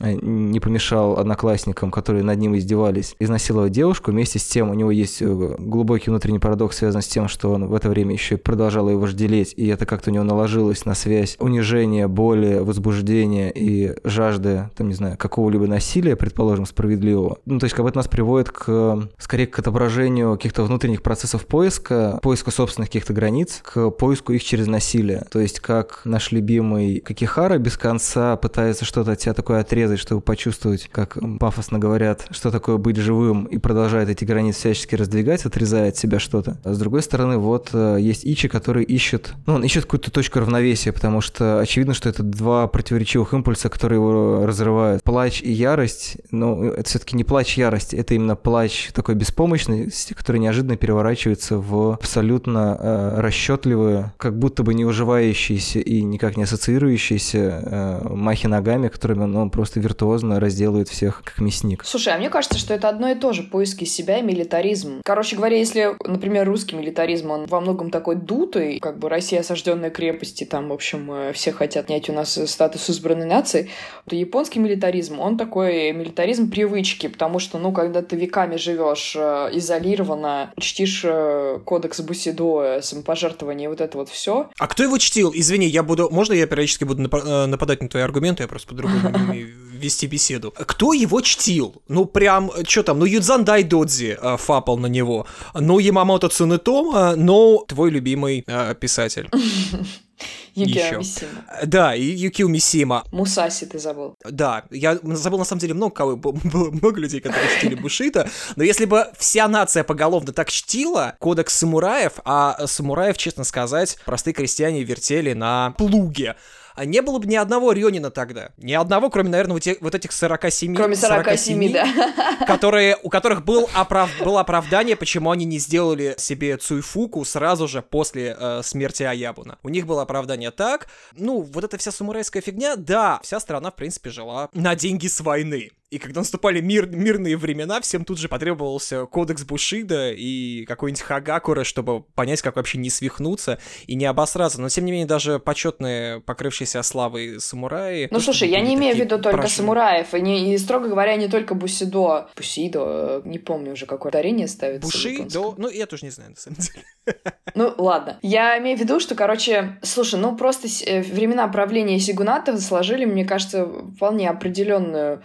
не 0.00 0.60
помешал 0.60 1.18
одноклассникам, 1.18 1.90
которые 1.90 2.22
над 2.22 2.38
ним 2.38 2.56
издевались, 2.56 3.14
изнасиловать 3.18 3.72
девушку. 3.72 4.10
Вместе 4.10 4.38
с 4.38 4.44
тем 4.44 4.70
у 4.70 4.74
него 4.74 4.90
есть 4.90 5.22
э, 5.22 5.56
глубокий 5.58 6.10
внутренний 6.10 6.38
парадокс, 6.38 6.76
связанный 6.76 7.02
с 7.02 7.08
тем, 7.08 7.28
что 7.28 7.52
он 7.52 7.66
в 7.66 7.74
это 7.74 7.88
время 7.88 8.12
еще 8.12 8.36
продолжал 8.36 8.88
его 8.88 9.00
вожделеть, 9.00 9.54
и 9.56 9.66
это 9.68 9.86
как-то 9.86 10.10
у 10.10 10.14
него 10.14 10.24
наложилось 10.24 10.84
на 10.84 10.94
связь 10.94 11.36
унижения, 11.38 12.08
боли, 12.08 12.58
возбуждения 12.58 13.50
и 13.50 13.96
жажды, 14.04 14.70
там, 14.76 14.88
не 14.88 14.94
знаю, 14.94 15.16
какого-либо 15.16 15.66
насилия, 15.66 16.16
предположим, 16.16 16.66
справедливого. 16.66 17.38
Ну, 17.46 17.58
то 17.58 17.64
есть, 17.64 17.74
как 17.74 17.84
бы 17.84 17.88
это 17.88 17.98
нас 17.98 18.08
приводит 18.08 18.50
к, 18.50 19.08
скорее, 19.18 19.46
к 19.46 19.58
отображению 19.58 20.34
каких-то 20.36 20.64
внутренних 20.64 21.02
процессов 21.02 21.46
поиска, 21.46 22.18
поиска 22.22 22.50
собственных 22.50 22.88
каких-то 22.88 23.12
границ, 23.12 23.60
к 23.62 23.90
поиску 23.90 24.32
их 24.32 24.44
через 24.44 24.66
насилие. 24.66 25.24
То 25.30 25.40
есть 25.40 25.60
как 25.60 26.02
наш 26.04 26.32
любимый 26.32 27.00
Какихара 27.00 27.58
без 27.58 27.76
конца 27.76 28.36
пытается 28.36 28.84
что-то 28.84 29.12
от 29.12 29.20
себя 29.20 29.34
такое 29.34 29.60
отрезать, 29.60 29.85
чтобы 29.94 30.20
почувствовать, 30.20 30.88
как 30.90 31.16
пафосно 31.38 31.78
говорят, 31.78 32.26
что 32.30 32.50
такое 32.50 32.78
быть 32.78 32.96
живым, 32.96 33.44
и 33.44 33.58
продолжает 33.58 34.08
эти 34.08 34.24
границы 34.24 34.58
всячески 34.58 34.96
раздвигать, 34.96 35.44
отрезая 35.44 35.90
от 35.90 35.96
себя 35.96 36.18
что-то. 36.18 36.58
А 36.64 36.74
с 36.74 36.78
другой 36.78 37.02
стороны, 37.02 37.38
вот 37.38 37.70
э, 37.72 37.98
есть 38.00 38.24
Ичи, 38.24 38.48
который 38.48 38.82
ищет, 38.82 39.34
ну, 39.46 39.54
он 39.54 39.64
ищет 39.64 39.84
какую-то 39.84 40.10
точку 40.10 40.40
равновесия, 40.40 40.92
потому 40.92 41.20
что 41.20 41.60
очевидно, 41.60 41.94
что 41.94 42.08
это 42.08 42.22
два 42.22 42.66
противоречивых 42.66 43.32
импульса, 43.32 43.68
которые 43.68 43.98
его 43.98 44.44
разрывают. 44.46 45.02
Плач 45.04 45.42
и 45.42 45.52
ярость, 45.52 46.16
ну, 46.30 46.64
это 46.64 46.88
все-таки 46.88 47.16
не 47.16 47.24
плач 47.24 47.56
ярость, 47.56 47.94
это 47.94 48.14
именно 48.14 48.34
плач 48.34 48.90
такой 48.92 49.14
беспомощности, 49.14 50.14
который 50.14 50.38
неожиданно 50.38 50.76
переворачивается 50.76 51.58
в 51.58 51.92
абсолютно 51.92 52.76
э, 52.80 53.20
расчетливые, 53.20 54.12
как 54.16 54.38
будто 54.38 54.62
бы 54.62 54.74
не 54.74 54.84
уживающиеся 54.84 55.80
и 55.80 56.02
никак 56.02 56.36
не 56.36 56.44
ассоциирующиеся 56.44 57.38
э, 57.38 58.08
махи 58.08 58.46
ногами, 58.46 58.88
которыми 58.88 59.24
он, 59.24 59.36
он 59.36 59.50
просто 59.50 59.75
виртуозно 59.80 60.40
разделывает 60.40 60.88
всех, 60.88 61.22
как 61.24 61.38
мясник. 61.40 61.84
Слушай, 61.84 62.14
а 62.14 62.18
мне 62.18 62.30
кажется, 62.30 62.58
что 62.58 62.74
это 62.74 62.88
одно 62.88 63.10
и 63.10 63.14
то 63.14 63.32
же, 63.32 63.42
поиски 63.42 63.84
себя 63.84 64.18
и 64.18 64.22
милитаризм. 64.22 65.00
Короче 65.04 65.36
говоря, 65.36 65.56
если, 65.56 65.96
например, 66.04 66.46
русский 66.46 66.76
милитаризм, 66.76 67.30
он 67.30 67.46
во 67.46 67.60
многом 67.60 67.90
такой 67.90 68.16
дутый, 68.16 68.78
как 68.80 68.98
бы 68.98 69.08
Россия 69.08 69.40
осажденная 69.40 69.90
крепости, 69.90 70.44
там, 70.44 70.68
в 70.68 70.72
общем, 70.72 71.10
э, 71.12 71.32
все 71.32 71.52
хотят 71.52 71.86
снять 71.86 72.08
у 72.08 72.12
нас 72.12 72.38
статус 72.46 72.90
избранной 72.90 73.26
нации, 73.26 73.70
то 74.08 74.16
японский 74.16 74.58
милитаризм, 74.58 75.20
он 75.20 75.36
такой 75.36 75.92
милитаризм 75.92 76.50
привычки, 76.50 77.06
потому 77.06 77.38
что, 77.38 77.58
ну, 77.58 77.72
когда 77.72 78.02
ты 78.02 78.16
веками 78.16 78.56
живешь 78.56 79.14
э, 79.16 79.50
изолированно, 79.52 80.52
чтишь 80.58 81.02
э, 81.04 81.60
кодекс 81.64 82.00
Бусидо, 82.00 82.80
самопожертвование, 82.82 83.68
вот 83.68 83.80
это 83.80 83.98
вот 83.98 84.08
все. 84.08 84.50
А 84.58 84.66
кто 84.66 84.82
его 84.82 84.98
чтил? 84.98 85.32
Извини, 85.34 85.66
я 85.66 85.82
буду... 85.82 86.08
Можно 86.10 86.34
я 86.34 86.46
периодически 86.46 86.84
буду 86.84 87.02
нападать 87.02 87.82
на 87.82 87.88
твои 87.88 88.02
аргументы? 88.02 88.42
Я 88.42 88.48
просто 88.48 88.68
по-другому 88.68 89.00
вести 89.76 90.06
беседу. 90.06 90.52
Кто 90.52 90.92
его 90.92 91.20
чтил? 91.20 91.82
Ну, 91.88 92.04
прям, 92.04 92.50
что 92.66 92.82
там, 92.82 92.98
ну, 92.98 93.04
Юдзан 93.04 93.44
Дайдодзи 93.44 94.18
э, 94.20 94.36
фапал 94.36 94.78
на 94.78 94.86
него, 94.86 95.26
ну, 95.54 95.78
Ямамото 95.78 96.28
Цунетома, 96.28 97.14
ну, 97.16 97.64
твой 97.68 97.90
любимый 97.90 98.44
э, 98.46 98.74
писатель. 98.74 99.28
Юкио 100.54 100.98
Мисима. 100.98 101.44
Да, 101.66 101.94
и 101.94 102.02
Юкио 102.02 102.48
Мисима. 102.48 103.04
Мусаси 103.12 103.66
ты 103.66 103.78
забыл. 103.78 104.14
Да, 104.24 104.64
я 104.70 104.98
забыл 105.02 105.38
на 105.38 105.44
самом 105.44 105.60
деле 105.60 105.74
много 105.74 105.94
кого, 105.94 106.16
много 106.42 107.00
людей, 107.00 107.20
которые 107.20 107.58
чтили 107.58 107.74
Бушита, 107.74 108.28
но 108.56 108.64
если 108.64 108.86
бы 108.86 109.08
вся 109.18 109.48
нация 109.48 109.84
поголовно 109.84 110.32
так 110.32 110.50
чтила 110.50 111.16
кодекс 111.20 111.54
самураев, 111.54 112.14
а 112.24 112.66
самураев, 112.66 113.18
честно 113.18 113.44
сказать, 113.44 113.98
простые 114.06 114.32
крестьяне 114.32 114.82
вертели 114.82 115.34
на 115.34 115.72
плуге, 115.72 116.36
а 116.76 116.84
не 116.84 117.00
было 117.02 117.18
бы 117.18 117.26
ни 117.26 117.34
одного 117.34 117.72
Рёнина 117.72 118.10
тогда. 118.10 118.50
Ни 118.58 118.74
одного, 118.74 119.10
кроме, 119.10 119.30
наверное, 119.30 119.54
вот, 119.54 119.64
вот 119.80 119.94
этих 119.94 120.12
47. 120.12 120.76
Кроме 120.76 120.94
47, 120.94 121.24
47 121.24 121.72
да. 121.72 122.46
Которые, 122.46 122.98
у 123.02 123.08
которых 123.08 123.44
был 123.44 123.68
оправ... 123.74 124.10
было 124.22 124.40
оправдание, 124.40 124.94
почему 124.94 125.30
они 125.30 125.44
не 125.44 125.58
сделали 125.58 126.14
себе 126.18 126.56
Цуйфуку 126.58 127.24
сразу 127.24 127.66
же 127.66 127.82
после 127.82 128.36
э, 128.38 128.60
смерти 128.62 129.02
Аябуна. 129.02 129.58
У 129.62 129.68
них 129.70 129.86
было 129.86 130.02
оправдание 130.02 130.50
так. 130.50 130.88
Ну, 131.12 131.40
вот 131.40 131.64
эта 131.64 131.78
вся 131.78 131.90
самурайская 131.90 132.42
фигня, 132.42 132.76
да, 132.76 133.20
вся 133.22 133.40
страна, 133.40 133.70
в 133.70 133.76
принципе, 133.76 134.10
жила 134.10 134.50
на 134.52 134.74
деньги 134.74 135.06
с 135.06 135.20
войны. 135.20 135.70
И 135.88 135.98
когда 135.98 136.20
наступали 136.20 136.60
мир, 136.60 136.88
мирные 136.88 137.36
времена, 137.36 137.80
всем 137.80 138.04
тут 138.04 138.18
же 138.18 138.28
потребовался 138.28 139.06
кодекс 139.06 139.44
Бушида 139.44 140.10
и 140.10 140.64
какой-нибудь 140.64 141.00
Хагакура, 141.00 141.62
чтобы 141.62 142.02
понять, 142.02 142.42
как 142.42 142.56
вообще 142.56 142.78
не 142.78 142.90
свихнуться 142.90 143.60
и 143.86 143.94
не 143.94 144.04
обосраться. 144.04 144.60
Но, 144.60 144.68
тем 144.68 144.84
не 144.84 144.90
менее, 144.90 145.06
даже 145.06 145.38
почетные, 145.38 146.20
покрывшиеся 146.22 146.82
славой 146.82 147.38
самураи... 147.38 148.08
Ну, 148.10 148.18
слушай, 148.18 148.48
я 148.48 148.60
не 148.62 148.74
имею 148.74 148.96
в 148.96 148.98
виду 148.98 149.18
только 149.18 149.38
прошли. 149.38 149.58
самураев, 149.58 150.12
и, 150.12 150.20
не, 150.20 150.54
и, 150.54 150.58
строго 150.58 150.88
говоря, 150.88 151.14
не 151.14 151.28
только 151.28 151.54
Бусидо. 151.54 152.30
Бусидо, 152.34 153.22
не 153.24 153.38
помню 153.38 153.74
уже, 153.74 153.86
какое 153.86 154.10
ударение 154.10 154.48
ставится. 154.48 154.88
Бушидо? 154.88 155.54
Ну, 155.56 155.68
я 155.68 155.86
тоже 155.86 156.06
не 156.06 156.10
знаю, 156.10 156.30
на 156.30 156.36
самом 156.36 156.58
деле. 156.58 156.84
Ну, 157.54 157.72
ладно. 157.78 158.18
Я 158.20 158.58
имею 158.58 158.76
в 158.76 158.80
виду, 158.82 159.00
что, 159.00 159.14
короче, 159.14 159.78
слушай, 159.82 160.20
ну, 160.20 160.36
просто 160.36 160.68
э, 160.84 161.00
времена 161.00 161.48
правления 161.48 161.98
Сигуната 161.98 162.60
сложили, 162.60 163.06
мне 163.06 163.24
кажется, 163.24 163.66
вполне 163.96 164.28
определенную 164.28 165.22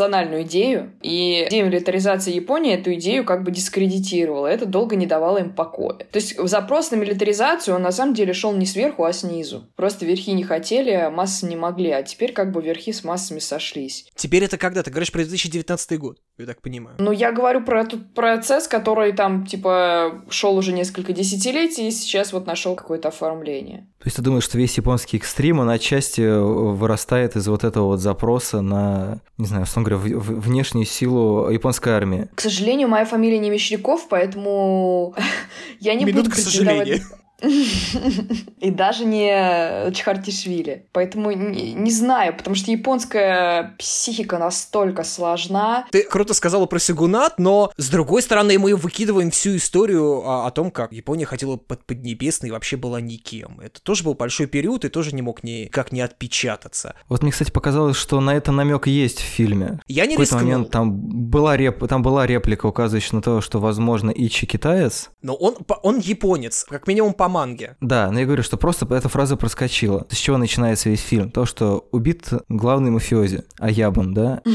национальную 0.00 0.42
идею, 0.44 0.92
и 1.02 1.46
демилитаризация 1.50 2.32
Японии 2.32 2.74
эту 2.74 2.94
идею 2.94 3.24
как 3.24 3.42
бы 3.42 3.50
дискредитировала. 3.50 4.46
Это 4.46 4.64
долго 4.64 4.96
не 4.96 5.06
давало 5.06 5.38
им 5.38 5.50
покоя. 5.50 5.98
То 5.98 6.16
есть 6.16 6.38
запрос 6.38 6.90
на 6.90 6.96
милитаризацию, 6.96 7.74
он 7.74 7.82
на 7.82 7.92
самом 7.92 8.14
деле 8.14 8.32
шел 8.32 8.52
не 8.54 8.64
сверху, 8.64 9.04
а 9.04 9.12
снизу. 9.12 9.68
Просто 9.76 10.06
верхи 10.06 10.32
не 10.32 10.42
хотели, 10.42 10.90
а 10.90 11.10
массы 11.10 11.46
не 11.46 11.56
могли. 11.56 11.90
А 11.90 12.02
теперь 12.02 12.32
как 12.32 12.50
бы 12.52 12.62
верхи 12.62 12.92
с 12.92 13.04
массами 13.04 13.40
сошлись. 13.40 14.06
Теперь 14.14 14.44
это 14.44 14.56
когда? 14.56 14.82
Ты 14.82 14.90
говоришь 14.90 15.12
про 15.12 15.20
2019 15.20 15.98
год, 15.98 16.18
я 16.38 16.46
так 16.46 16.62
понимаю. 16.62 16.96
Ну, 16.98 17.12
я 17.12 17.32
говорю 17.32 17.62
про 17.62 17.82
этот 17.82 18.14
процесс, 18.14 18.66
который 18.68 19.12
там, 19.12 19.44
типа, 19.46 20.22
шел 20.30 20.56
уже 20.56 20.72
несколько 20.72 21.12
десятилетий, 21.12 21.88
и 21.88 21.90
сейчас 21.90 22.32
вот 22.32 22.46
нашел 22.46 22.74
какое-то 22.74 23.08
оформление. 23.08 23.88
То 23.98 24.06
есть 24.06 24.16
ты 24.16 24.22
думаешь, 24.22 24.44
что 24.44 24.56
весь 24.56 24.76
японский 24.78 25.18
экстрим, 25.18 25.58
он 25.58 25.68
отчасти 25.68 26.22
вырастает 26.22 27.36
из 27.36 27.46
вот 27.48 27.64
этого 27.64 27.86
вот 27.86 28.00
запроса 28.00 28.62
на, 28.62 29.20
не 29.36 29.46
знаю, 29.46 29.64
условно 29.64 29.89
говоря, 29.98 30.18
внешнюю 30.18 30.86
силу 30.86 31.50
японской 31.50 31.90
армии? 31.90 32.28
К 32.34 32.40
сожалению, 32.40 32.88
моя 32.88 33.04
фамилия 33.04 33.38
не 33.38 33.50
Мещеряков, 33.50 34.08
поэтому 34.08 35.14
я 35.80 35.94
не 35.94 36.04
Минутка 36.04 36.30
буду 36.30 36.42
сожаления. 36.42 37.02
И 38.60 38.70
даже 38.70 39.04
не 39.04 39.90
Чхартишвили. 39.92 40.86
Поэтому 40.92 41.30
не, 41.32 41.72
не 41.72 41.90
знаю, 41.90 42.36
потому 42.36 42.56
что 42.56 42.70
японская 42.70 43.74
психика 43.78 44.38
настолько 44.38 45.04
сложна. 45.04 45.86
Ты 45.90 46.02
круто 46.02 46.34
сказала 46.34 46.66
про 46.66 46.78
Сигунат, 46.78 47.38
но 47.38 47.72
с 47.76 47.88
другой 47.88 48.22
стороны 48.22 48.58
мы 48.58 48.76
выкидываем 48.76 49.30
всю 49.30 49.56
историю 49.56 50.26
о, 50.26 50.46
о 50.46 50.50
том, 50.50 50.70
как 50.70 50.92
Япония 50.92 51.24
хотела 51.24 51.56
под 51.56 51.84
Поднебесной 51.84 52.48
и 52.48 52.52
вообще 52.52 52.76
была 52.76 53.00
никем. 53.00 53.60
Это 53.60 53.80
тоже 53.82 54.04
был 54.04 54.14
большой 54.14 54.46
период 54.46 54.84
и 54.84 54.88
тоже 54.88 55.14
не 55.14 55.22
мог 55.22 55.42
никак 55.42 55.92
не 55.92 56.00
отпечататься. 56.00 56.94
Вот 57.08 57.22
мне, 57.22 57.32
кстати, 57.32 57.50
показалось, 57.50 57.96
что 57.96 58.20
на 58.20 58.34
это 58.34 58.52
намек 58.52 58.86
есть 58.86 59.20
в 59.20 59.24
фильме. 59.24 59.80
Я 59.86 60.06
не 60.06 60.16
В 60.16 60.18
какой-то 60.18 60.36
момент 60.36 60.70
там 60.70 60.92
была, 60.92 61.56
реп... 61.56 61.86
там 61.88 62.02
была 62.02 62.26
реплика, 62.26 62.66
указывающая 62.66 63.16
на 63.16 63.22
то, 63.22 63.40
что, 63.40 63.58
возможно, 63.58 64.10
Ичи 64.10 64.46
китаец. 64.46 65.10
Но 65.22 65.34
он, 65.34 65.56
он 65.82 65.98
японец, 65.98 66.64
как 66.68 66.86
минимум 66.86 67.14
по 67.14 67.28
манге. 67.30 67.76
Да, 67.80 68.10
но 68.10 68.20
я 68.20 68.26
говорю, 68.26 68.42
что 68.42 68.56
просто 68.56 68.86
эта 68.94 69.08
фраза 69.08 69.36
проскочила. 69.36 70.06
С 70.10 70.16
чего 70.16 70.36
начинается 70.36 70.90
весь 70.90 71.00
фильм? 71.00 71.30
То, 71.30 71.46
что 71.46 71.88
убит 71.90 72.28
главный 72.48 72.90
мафиози, 72.90 73.44
Аябун, 73.58 74.12
да? 74.12 74.42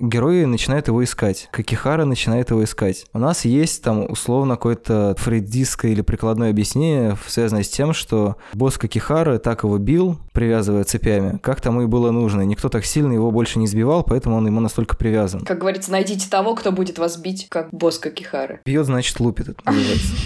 герои 0.00 0.44
начинают 0.44 0.88
его 0.88 1.02
искать. 1.02 1.48
Какихара 1.50 2.04
начинает 2.04 2.50
его 2.50 2.62
искать. 2.64 3.06
У 3.12 3.18
нас 3.18 3.44
есть 3.44 3.82
там 3.82 4.10
условно 4.10 4.54
какое-то 4.54 5.14
фрейдистское 5.18 5.92
или 5.92 6.02
прикладное 6.02 6.50
объяснение, 6.50 7.16
связанное 7.26 7.62
с 7.62 7.68
тем, 7.68 7.92
что 7.92 8.36
босс 8.52 8.78
Какихара 8.78 9.38
так 9.38 9.64
его 9.64 9.78
бил, 9.78 10.18
привязывая 10.38 10.84
цепями, 10.84 11.36
как 11.42 11.60
тому 11.60 11.82
и 11.82 11.86
было 11.86 12.12
нужно. 12.12 12.42
Никто 12.42 12.68
так 12.68 12.84
сильно 12.84 13.12
его 13.12 13.32
больше 13.32 13.58
не 13.58 13.66
сбивал, 13.66 14.04
поэтому 14.04 14.36
он 14.36 14.46
ему 14.46 14.60
настолько 14.60 14.94
привязан. 14.94 15.40
Как 15.40 15.58
говорится, 15.58 15.90
найдите 15.90 16.30
того, 16.30 16.54
кто 16.54 16.70
будет 16.70 16.96
вас 16.96 17.16
бить, 17.16 17.48
как 17.48 17.70
босс 17.72 17.98
Какихары. 17.98 18.60
Бьет, 18.64 18.86
значит, 18.86 19.18
лупит, 19.18 19.48
это 19.48 19.60
называется. 19.66 20.06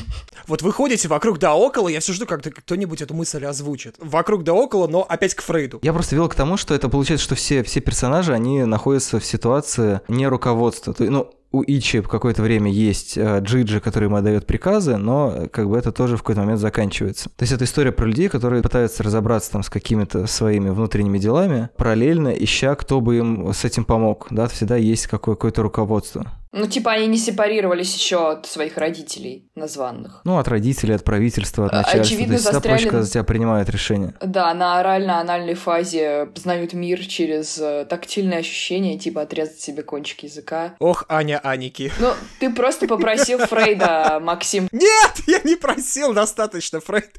Вот 0.48 0.60
вы 0.60 0.72
ходите 0.72 1.06
вокруг 1.06 1.38
да 1.38 1.54
около, 1.54 1.88
я 1.88 2.00
все 2.00 2.12
жду, 2.12 2.26
как 2.26 2.42
кто-нибудь 2.42 3.00
эту 3.00 3.14
мысль 3.14 3.44
озвучит. 3.46 3.94
Вокруг 4.00 4.42
да 4.42 4.52
около, 4.52 4.88
но 4.88 5.02
опять 5.08 5.34
к 5.34 5.40
Фрейду. 5.40 5.78
Я 5.82 5.92
просто 5.92 6.16
вел 6.16 6.28
к 6.28 6.34
тому, 6.34 6.56
что 6.56 6.74
это 6.74 6.88
получается, 6.88 7.24
что 7.24 7.36
все, 7.36 7.62
все 7.62 7.80
персонажи, 7.80 8.34
они 8.34 8.64
находятся 8.64 9.20
в 9.20 9.24
ситуации 9.24 10.00
не 10.08 10.26
руководства. 10.26 10.94
Ну, 10.98 11.30
у 11.52 11.62
Ичи 11.62 12.00
какое-то 12.00 12.42
время 12.42 12.70
есть 12.70 13.16
э, 13.16 13.40
Джиджи, 13.40 13.80
который 13.80 14.04
ему 14.04 14.16
отдает 14.16 14.46
приказы, 14.46 14.96
но 14.96 15.32
э, 15.34 15.48
как 15.48 15.68
бы 15.68 15.76
это 15.76 15.92
тоже 15.92 16.16
в 16.16 16.22
какой-то 16.22 16.40
момент 16.40 16.60
заканчивается. 16.60 17.28
То 17.36 17.42
есть 17.42 17.52
это 17.52 17.64
история 17.64 17.92
про 17.92 18.06
людей, 18.06 18.28
которые 18.28 18.62
пытаются 18.62 19.02
разобраться 19.02 19.52
там 19.52 19.62
с 19.62 19.70
какими-то 19.70 20.26
своими 20.26 20.70
внутренними 20.70 21.18
делами, 21.18 21.68
параллельно 21.76 22.28
ища, 22.28 22.74
кто 22.74 23.00
бы 23.00 23.18
им 23.18 23.52
с 23.52 23.64
этим 23.64 23.84
помог. 23.84 24.26
Да, 24.30 24.48
всегда 24.48 24.76
есть 24.76 25.06
какое-то 25.06 25.62
руководство. 25.62 26.26
Ну, 26.52 26.66
типа, 26.66 26.92
они 26.92 27.06
не 27.06 27.16
сепарировались 27.16 27.94
еще 27.94 28.32
от 28.32 28.46
своих 28.46 28.76
родителей 28.76 29.50
названных. 29.54 30.20
Ну, 30.24 30.36
от 30.36 30.48
родителей, 30.48 30.94
от 30.94 31.02
правительства, 31.02 31.64
от 31.64 31.72
начальства. 31.72 32.00
Очевидно, 32.00 32.26
То 32.26 32.32
есть 32.34 32.44
застряли... 32.44 32.82
проще, 32.82 33.02
за 33.02 33.10
тебя 33.10 33.24
принимают 33.24 33.70
решения. 33.70 34.14
Да, 34.20 34.52
на 34.52 34.78
орально-анальной 34.78 35.54
фазе 35.54 36.26
познают 36.26 36.74
мир 36.74 37.00
через 37.06 37.58
э, 37.58 37.86
тактильные 37.88 38.40
ощущения, 38.40 38.98
типа 38.98 39.22
отрезать 39.22 39.60
себе 39.60 39.82
кончик 39.82 40.24
языка. 40.24 40.74
Ох, 40.78 41.06
Аня 41.08 41.40
Аники. 41.42 41.90
Ну, 41.98 42.12
ты 42.38 42.52
просто 42.52 42.86
попросил 42.86 43.38
Фрейда, 43.46 44.20
Максим. 44.20 44.68
Нет, 44.72 45.12
я 45.26 45.40
не 45.44 45.56
просил 45.56 46.12
достаточно, 46.12 46.80
Фрейд. 46.80 47.18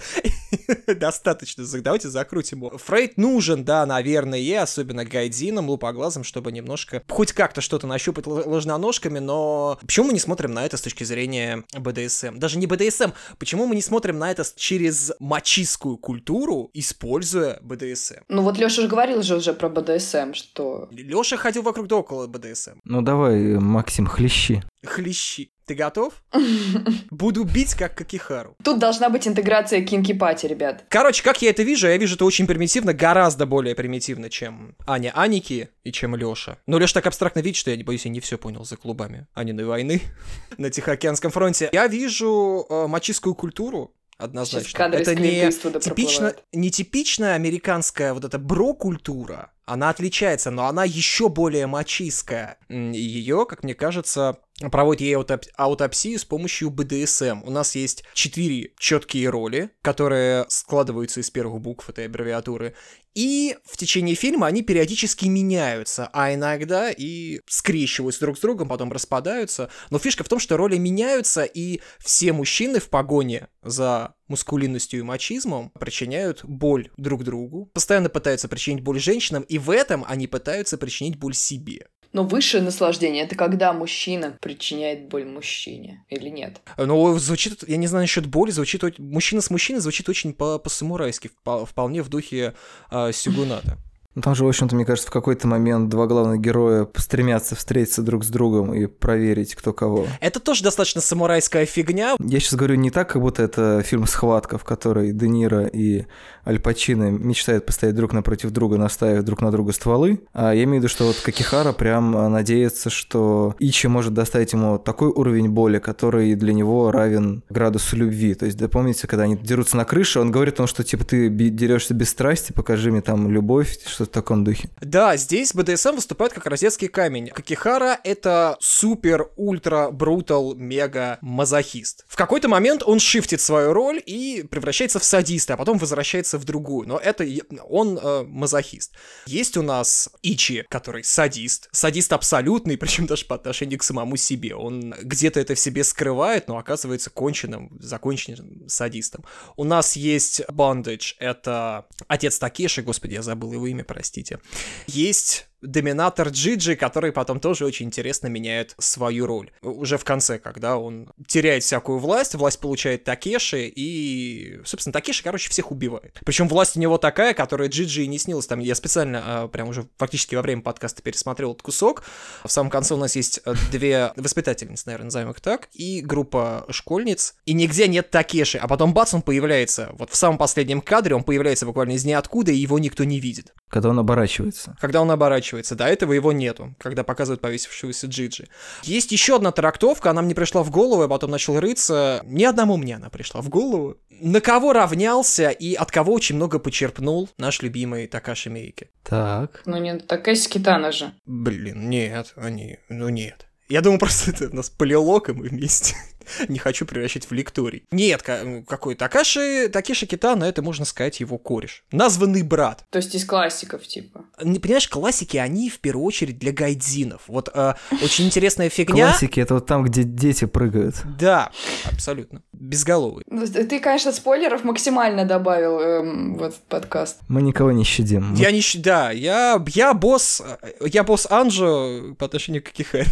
Достаточно, 0.87 1.63
давайте 1.81 2.09
закрутим 2.09 2.59
его. 2.59 2.77
Фрейд 2.77 3.17
нужен, 3.17 3.65
да, 3.65 3.85
наверное, 3.87 4.37
и 4.37 4.53
особенно 4.53 5.05
гайдинам, 5.05 5.69
лупоглазам, 5.69 6.23
чтобы 6.23 6.51
немножко, 6.51 7.01
хоть 7.09 7.33
как-то 7.33 7.61
что-то 7.61 7.87
нащупать 7.87 8.27
ложноножками, 8.27 9.22
но 9.23 9.77
почему 9.81 10.07
мы 10.07 10.13
не 10.13 10.19
смотрим 10.19 10.53
на 10.53 10.65
это 10.65 10.77
с 10.77 10.81
точки 10.81 11.03
зрения 11.03 11.63
БДСМ? 11.77 12.37
Даже 12.37 12.57
не 12.57 12.67
БДСМ, 12.67 13.11
почему 13.39 13.65
мы 13.65 13.75
не 13.75 13.81
смотрим 13.81 14.19
на 14.19 14.31
это 14.31 14.43
через 14.55 15.11
мачистскую 15.19 15.97
культуру, 15.97 16.69
используя 16.73 17.59
БДСМ? 17.61 18.23
Ну 18.29 18.41
вот 18.41 18.57
Лёша 18.57 18.81
же 18.81 18.87
говорил 18.87 19.23
же 19.23 19.35
уже 19.37 19.53
про 19.53 19.69
БДСМ, 19.69 20.33
что... 20.33 20.87
Лёша 20.91 21.37
ходил 21.37 21.63
вокруг 21.63 21.87
да 21.87 21.97
около 21.97 22.27
БДСМ. 22.27 22.79
Ну 22.83 23.01
давай, 23.01 23.59
Максим, 23.59 24.07
хлещи. 24.07 24.63
Хлещи. 24.85 25.51
Ты 25.65 25.75
готов? 25.75 26.21
Буду 27.09 27.45
бить, 27.45 27.73
как 27.73 27.95
Какихару. 27.95 28.55
Тут 28.63 28.79
должна 28.79 29.09
быть 29.09 29.27
интеграция 29.27 29.81
кинки-пати, 29.81 30.45
ребят. 30.45 30.83
Короче, 30.89 31.23
как 31.23 31.41
я 31.41 31.51
это 31.51 31.63
вижу, 31.63 31.87
я 31.87 31.97
вижу 31.97 32.15
это 32.15 32.25
очень 32.25 32.47
примитивно, 32.47 32.93
гораздо 32.93 33.45
более 33.45 33.75
примитивно, 33.75 34.29
чем 34.29 34.75
Аня 34.85 35.13
Аники 35.15 35.69
и 35.83 35.91
чем 35.93 36.15
Лёша. 36.15 36.57
Но 36.67 36.79
Лёша 36.79 36.95
так 36.95 37.07
абстрактно 37.07 37.39
видит, 37.39 37.55
что 37.55 37.71
я 37.71 37.77
не 37.77 37.83
боюсь, 37.83 38.05
я 38.05 38.11
не 38.11 38.19
все 38.19 38.37
понял 38.37 38.65
за 38.65 38.75
клубами 38.75 39.27
Аниной 39.33 39.63
войны 39.65 40.01
на 40.57 40.69
Тихоокеанском 40.69 41.31
фронте. 41.31 41.69
Я 41.71 41.87
вижу 41.87 42.65
э, 42.69 42.87
мачистскую 42.87 43.35
культуру, 43.35 43.93
однозначно. 44.17 44.83
Это 44.83 45.15
не, 45.15 45.49
типично, 45.79 46.35
не 46.51 46.71
типичная 46.71 47.35
американская 47.35 48.13
вот 48.13 48.25
эта 48.25 48.37
бро-культура, 48.37 49.51
она 49.65 49.89
отличается, 49.89 50.51
но 50.51 50.67
она 50.67 50.83
еще 50.83 51.29
более 51.29 51.67
мачистская. 51.67 52.57
Ее, 52.69 53.45
как 53.45 53.63
мне 53.63 53.75
кажется, 53.75 54.39
проводит 54.69 55.01
ей 55.01 55.15
аутоп- 55.15 55.49
аутопсию 55.55 56.19
с 56.19 56.25
помощью 56.25 56.69
БДСМ. 56.69 57.43
У 57.43 57.51
нас 57.51 57.75
есть 57.75 58.03
четыре 58.13 58.71
четкие 58.77 59.29
роли, 59.29 59.71
которые 59.81 60.45
складываются 60.49 61.19
из 61.19 61.29
первых 61.29 61.61
букв 61.61 61.89
этой 61.89 62.05
аббревиатуры. 62.05 62.75
И 63.15 63.55
в 63.63 63.77
течение 63.77 64.15
фильма 64.15 64.47
они 64.47 64.63
периодически 64.63 65.25
меняются, 65.25 66.09
а 66.13 66.33
иногда 66.33 66.89
и 66.91 67.41
скрещиваются 67.47 68.21
друг 68.21 68.37
с 68.37 68.41
другом, 68.41 68.67
потом 68.67 68.91
распадаются. 68.91 69.69
Но 69.91 69.99
фишка 69.99 70.23
в 70.23 70.29
том, 70.29 70.39
что 70.39 70.57
роли 70.57 70.77
меняются, 70.77 71.43
и 71.43 71.81
все 71.99 72.33
мужчины 72.33 72.79
в 72.79 72.89
погоне 72.89 73.49
за 73.61 74.15
мускулинностью 74.27 74.99
и 74.99 75.03
мачизмом 75.03 75.71
причиняют 75.79 76.43
боль 76.43 76.89
друг 76.97 77.23
другу, 77.23 77.67
постоянно 77.67 78.09
пытаются 78.09 78.47
причинить 78.47 78.81
боль 78.81 78.99
женщинам, 78.99 79.43
и 79.43 79.59
в 79.59 79.69
этом 79.69 80.03
они 80.07 80.25
пытаются 80.25 80.77
причинить 80.79 81.17
боль 81.17 81.35
себе. 81.35 81.87
Но 82.13 82.23
высшее 82.23 82.63
наслаждение— 82.63 83.23
это 83.25 83.35
когда 83.35 83.73
мужчина 83.73 84.37
причиняет 84.39 85.07
боль 85.07 85.25
мужчине, 85.25 86.05
или 86.09 86.29
нет? 86.29 86.61
Ну, 86.77 87.17
звучит, 87.17 87.67
я 87.67 87.77
не 87.77 87.87
знаю 87.87 88.03
насчет 88.03 88.27
боли, 88.27 88.51
звучит, 88.51 88.99
мужчина 88.99 89.41
с 89.41 89.49
мужчиной 89.49 89.79
звучит 89.79 90.07
очень 90.07 90.33
по-самурайски, 90.33 91.31
вполне 91.43 92.03
в 92.03 92.09
духе 92.09 92.53
э, 92.91 93.11
Сюгуната. 93.11 93.79
Ну, 94.15 94.21
там 94.21 94.35
же, 94.35 94.45
в 94.45 94.47
общем-то, 94.47 94.75
мне 94.75 94.85
кажется, 94.85 95.09
в 95.09 95.11
какой-то 95.11 95.47
момент 95.47 95.89
два 95.89 96.05
главных 96.05 96.39
героя 96.39 96.87
стремятся 96.95 97.55
встретиться 97.55 98.03
друг 98.03 98.23
с 98.23 98.27
другом 98.27 98.73
и 98.73 98.85
проверить, 98.85 99.55
кто 99.55 99.73
кого. 99.73 100.05
Это 100.19 100.39
тоже 100.39 100.63
достаточно 100.63 101.01
самурайская 101.01 101.65
фигня. 101.65 102.15
Я 102.19 102.39
сейчас 102.39 102.53
говорю 102.53 102.75
не 102.75 102.91
так, 102.91 103.09
как 103.09 103.21
будто 103.21 103.41
это 103.41 103.81
фильм 103.83 104.05
«Схватка», 104.05 104.57
в 104.57 104.63
которой 104.63 105.13
Де 105.13 105.27
Ниро 105.27 105.65
и 105.65 106.05
Аль 106.45 106.59
Пачино 106.59 107.09
мечтают 107.09 107.65
постоять 107.65 107.95
друг 107.95 108.13
напротив 108.13 108.51
друга, 108.51 108.77
наставив 108.77 109.23
друг 109.23 109.41
на 109.41 109.51
друга 109.51 109.71
стволы. 109.71 110.19
А 110.33 110.53
я 110.53 110.63
имею 110.63 110.81
в 110.81 110.83
виду, 110.83 110.87
что 110.89 111.05
вот 111.05 111.15
Какихара 111.23 111.71
прям 111.71 112.11
надеется, 112.31 112.89
что 112.89 113.55
Ичи 113.59 113.87
может 113.87 114.13
доставить 114.13 114.53
ему 114.53 114.77
такой 114.77 115.09
уровень 115.09 115.49
боли, 115.49 115.79
который 115.79 116.35
для 116.35 116.53
него 116.53 116.91
равен 116.91 117.43
градусу 117.49 117.95
любви. 117.95 118.35
То 118.35 118.45
есть, 118.45 118.57
да 118.57 118.67
помните, 118.67 119.07
когда 119.07 119.23
они 119.23 119.37
дерутся 119.37 119.77
на 119.77 119.85
крыше, 119.85 120.19
он 120.19 120.31
говорит 120.31 120.55
о 120.55 120.57
том, 120.57 120.67
что 120.67 120.83
типа 120.83 121.03
ты 121.05 121.29
дерешься 121.29 121.93
без 121.93 122.09
страсти, 122.09 122.51
покажи 122.51 122.91
мне 122.91 123.01
там 123.01 123.31
любовь, 123.31 123.79
что 123.87 124.02
что 124.03 124.11
в 124.11 124.13
таком 124.13 124.43
духе. 124.43 124.69
Да, 124.81 125.17
здесь 125.17 125.53
БДСМ 125.53 125.95
выступает 125.95 126.33
как 126.33 126.45
розетский 126.45 126.87
камень. 126.87 127.29
Какихара— 127.29 127.99
это 128.03 128.57
супер, 128.59 129.29
ультра, 129.35 129.89
брутал, 129.91 130.55
мега 130.55 131.17
мазохист. 131.21 132.05
В 132.07 132.15
какой-то 132.15 132.47
момент 132.47 132.83
он 132.85 132.99
шифтит 132.99 133.41
свою 133.41 133.73
роль 133.73 134.01
и 134.05 134.45
превращается 134.49 134.99
в 134.99 135.03
садиста, 135.03 135.53
а 135.53 135.57
потом 135.57 135.77
возвращается 135.77 136.37
в 136.37 136.45
другую. 136.45 136.87
Но 136.87 136.97
это 136.97 137.25
он 137.67 137.97
э, 137.97 138.23
мазохист. 138.23 138.93
Есть 139.25 139.57
у 139.57 139.61
нас 139.61 140.09
Ичи, 140.21 140.65
который 140.69 141.03
садист. 141.03 141.69
Садист 141.71 142.13
абсолютный, 142.13 142.77
причем 142.83 143.05
даже 143.05 143.25
по 143.25 143.35
отношению 143.35 143.79
к 143.79 143.83
самому 143.83 144.17
себе. 144.17 144.55
Он 144.55 144.93
где-то 145.01 145.39
это 145.39 145.55
в 145.55 145.59
себе 145.59 145.83
скрывает, 145.83 146.47
но 146.47 146.57
оказывается 146.57 147.09
конченным, 147.09 147.77
законченным 147.79 148.67
садистом. 148.67 149.23
У 149.55 149.63
нас 149.63 149.95
есть 149.95 150.41
Bondage, 150.49 151.15
это 151.19 151.85
отец 152.07 152.37
Такеши, 152.39 152.81
господи, 152.81 153.13
я 153.13 153.21
забыл 153.21 153.53
его 153.53 153.67
имя, 153.67 153.83
простите. 153.93 154.39
Есть 154.87 155.47
доминатор 155.63 156.29
Джиджи, 156.29 156.75
который 156.75 157.11
потом 157.11 157.39
тоже 157.39 157.65
очень 157.65 157.87
интересно 157.87 158.27
меняет 158.27 158.75
свою 158.77 159.25
роль. 159.25 159.51
Уже 159.61 159.97
в 159.97 160.03
конце, 160.03 160.37
когда 160.37 160.77
он 160.77 161.09
теряет 161.27 161.63
всякую 161.63 161.99
власть, 161.99 162.35
власть 162.35 162.59
получает 162.59 163.03
Такеши, 163.03 163.67
и, 163.67 164.59
собственно, 164.65 164.93
Такеши, 164.93 165.23
короче, 165.23 165.49
всех 165.49 165.71
убивает. 165.71 166.19
Причем 166.25 166.47
власть 166.47 166.77
у 166.77 166.79
него 166.79 166.97
такая, 166.97 167.33
которая 167.33 167.69
Джиджи 167.69 168.03
и 168.03 168.07
не 168.07 168.19
снилась. 168.19 168.47
Там 168.47 168.59
я 168.59 168.75
специально, 168.75 169.23
а, 169.25 169.47
прям 169.47 169.69
уже 169.69 169.87
фактически 169.97 170.35
во 170.35 170.41
время 170.41 170.61
подкаста 170.61 171.01
пересмотрел 171.01 171.51
этот 171.51 171.63
кусок. 171.63 172.03
В 172.43 172.51
самом 172.51 172.69
конце 172.69 172.93
у 172.93 172.97
нас 172.97 173.15
есть 173.15 173.39
э, 173.45 173.53
две 173.71 174.11
воспитательницы, 174.15 174.83
наверное, 174.87 175.05
назовем 175.05 175.31
их 175.31 175.41
так, 175.41 175.69
и 175.73 176.01
группа 176.01 176.65
школьниц, 176.69 177.35
и 177.45 177.53
нигде 177.53 177.87
нет 177.87 178.09
Такеши, 178.09 178.57
а 178.57 178.67
потом 178.67 178.93
бац, 178.93 179.13
он 179.13 179.21
появляется. 179.21 179.89
Вот 179.97 180.09
в 180.11 180.15
самом 180.15 180.37
последнем 180.37 180.81
кадре 180.81 181.15
он 181.15 181.23
появляется 181.23 181.65
буквально 181.65 181.93
из 181.93 182.05
ниоткуда, 182.05 182.51
и 182.51 182.57
его 182.57 182.79
никто 182.79 183.03
не 183.03 183.19
видит. 183.19 183.53
Когда 183.69 183.89
он 183.89 183.99
оборачивается. 183.99 184.75
Когда 184.79 185.01
он 185.01 185.09
оборачивается. 185.09 185.52
До 185.75 185.85
этого 185.85 186.13
его 186.13 186.31
нету, 186.31 186.75
когда 186.79 187.03
показывают 187.03 187.41
повесившегося 187.41 188.07
Джиджи. 188.07 188.47
Есть 188.83 189.11
еще 189.11 189.35
одна 189.35 189.51
трактовка, 189.51 190.11
она 190.11 190.21
мне 190.21 190.35
пришла 190.35 190.63
в 190.63 190.69
голову, 190.69 191.03
я 191.03 191.07
потом 191.07 191.31
начал 191.31 191.59
рыться. 191.59 192.21
Ни 192.25 192.43
одному 192.43 192.77
мне 192.77 192.95
она 192.95 193.09
пришла 193.09 193.41
в 193.41 193.49
голову. 193.49 193.97
На 194.09 194.41
кого 194.41 194.73
равнялся 194.73 195.49
и 195.49 195.73
от 195.73 195.91
кого 195.91 196.13
очень 196.13 196.35
много 196.35 196.59
почерпнул 196.59 197.29
наш 197.37 197.61
любимый 197.61 198.07
Такаши 198.07 198.49
Мейки? 198.49 198.89
Так. 199.03 199.61
Ну 199.65 199.77
не 199.77 199.97
Такаши 199.97 200.49
Китана 200.49 200.91
же. 200.91 201.13
Блин, 201.25 201.89
нет, 201.89 202.33
они, 202.35 202.79
ну 202.89 203.09
нет. 203.09 203.47
Я 203.69 203.81
думаю, 203.81 203.99
просто 203.99 204.31
это 204.31 204.49
у 204.49 204.55
нас 204.55 204.69
полилог, 204.69 205.29
и 205.29 205.33
мы 205.33 205.47
вместе. 205.47 205.95
Не 206.47 206.59
хочу 206.59 206.85
превращать 206.85 207.25
в 207.25 207.31
лекторий. 207.31 207.85
Нет, 207.91 208.21
какой 208.21 208.95
Такаши, 208.95 209.69
Такеши 209.69 210.05
Китана, 210.05 210.45
это, 210.45 210.61
можно 210.61 210.85
сказать, 210.85 211.19
его 211.19 211.37
кореш. 211.37 211.83
Названный 211.91 212.43
брат. 212.43 212.85
То 212.89 212.97
есть 212.97 213.15
из 213.15 213.25
классиков, 213.25 213.85
типа. 213.87 214.25
Не 214.41 214.59
понимаешь, 214.59 214.87
классики, 214.87 215.37
они 215.37 215.69
в 215.69 215.79
первую 215.79 216.05
очередь 216.05 216.37
для 216.37 216.51
гайдзинов. 216.51 217.23
Вот 217.27 217.49
э, 217.53 217.73
очень 218.03 218.25
интересная 218.25 218.69
фигня. 218.69 219.07
Классики— 219.07 219.39
это 219.41 219.55
вот 219.55 219.65
там, 219.65 219.83
где 219.83 220.03
дети 220.03 220.45
прыгают. 220.45 220.95
Да, 221.17 221.51
абсолютно. 221.91 222.41
Безголовый. 222.51 223.23
Ну, 223.27 223.45
ты, 223.45 223.79
конечно, 223.79 224.11
спойлеров 224.11 224.63
максимально 224.63 225.25
добавил 225.25 225.79
эм, 225.79 226.35
в 226.35 226.43
этот 226.43 226.61
подкаст. 226.67 227.19
Мы 227.27 227.41
никого 227.41 227.71
не 227.71 227.83
щадим. 227.83 228.33
Я 228.35 228.51
не 228.51 228.61
щадим, 228.61 228.83
да. 228.83 229.11
Я, 229.11 229.63
я 229.67 229.93
босс, 229.93 230.41
я 230.81 231.03
босс 231.03 231.27
Анжо 231.29 232.15
по 232.17 232.25
отношению 232.25 232.63
к 232.63 232.69
Кихари. 232.69 233.07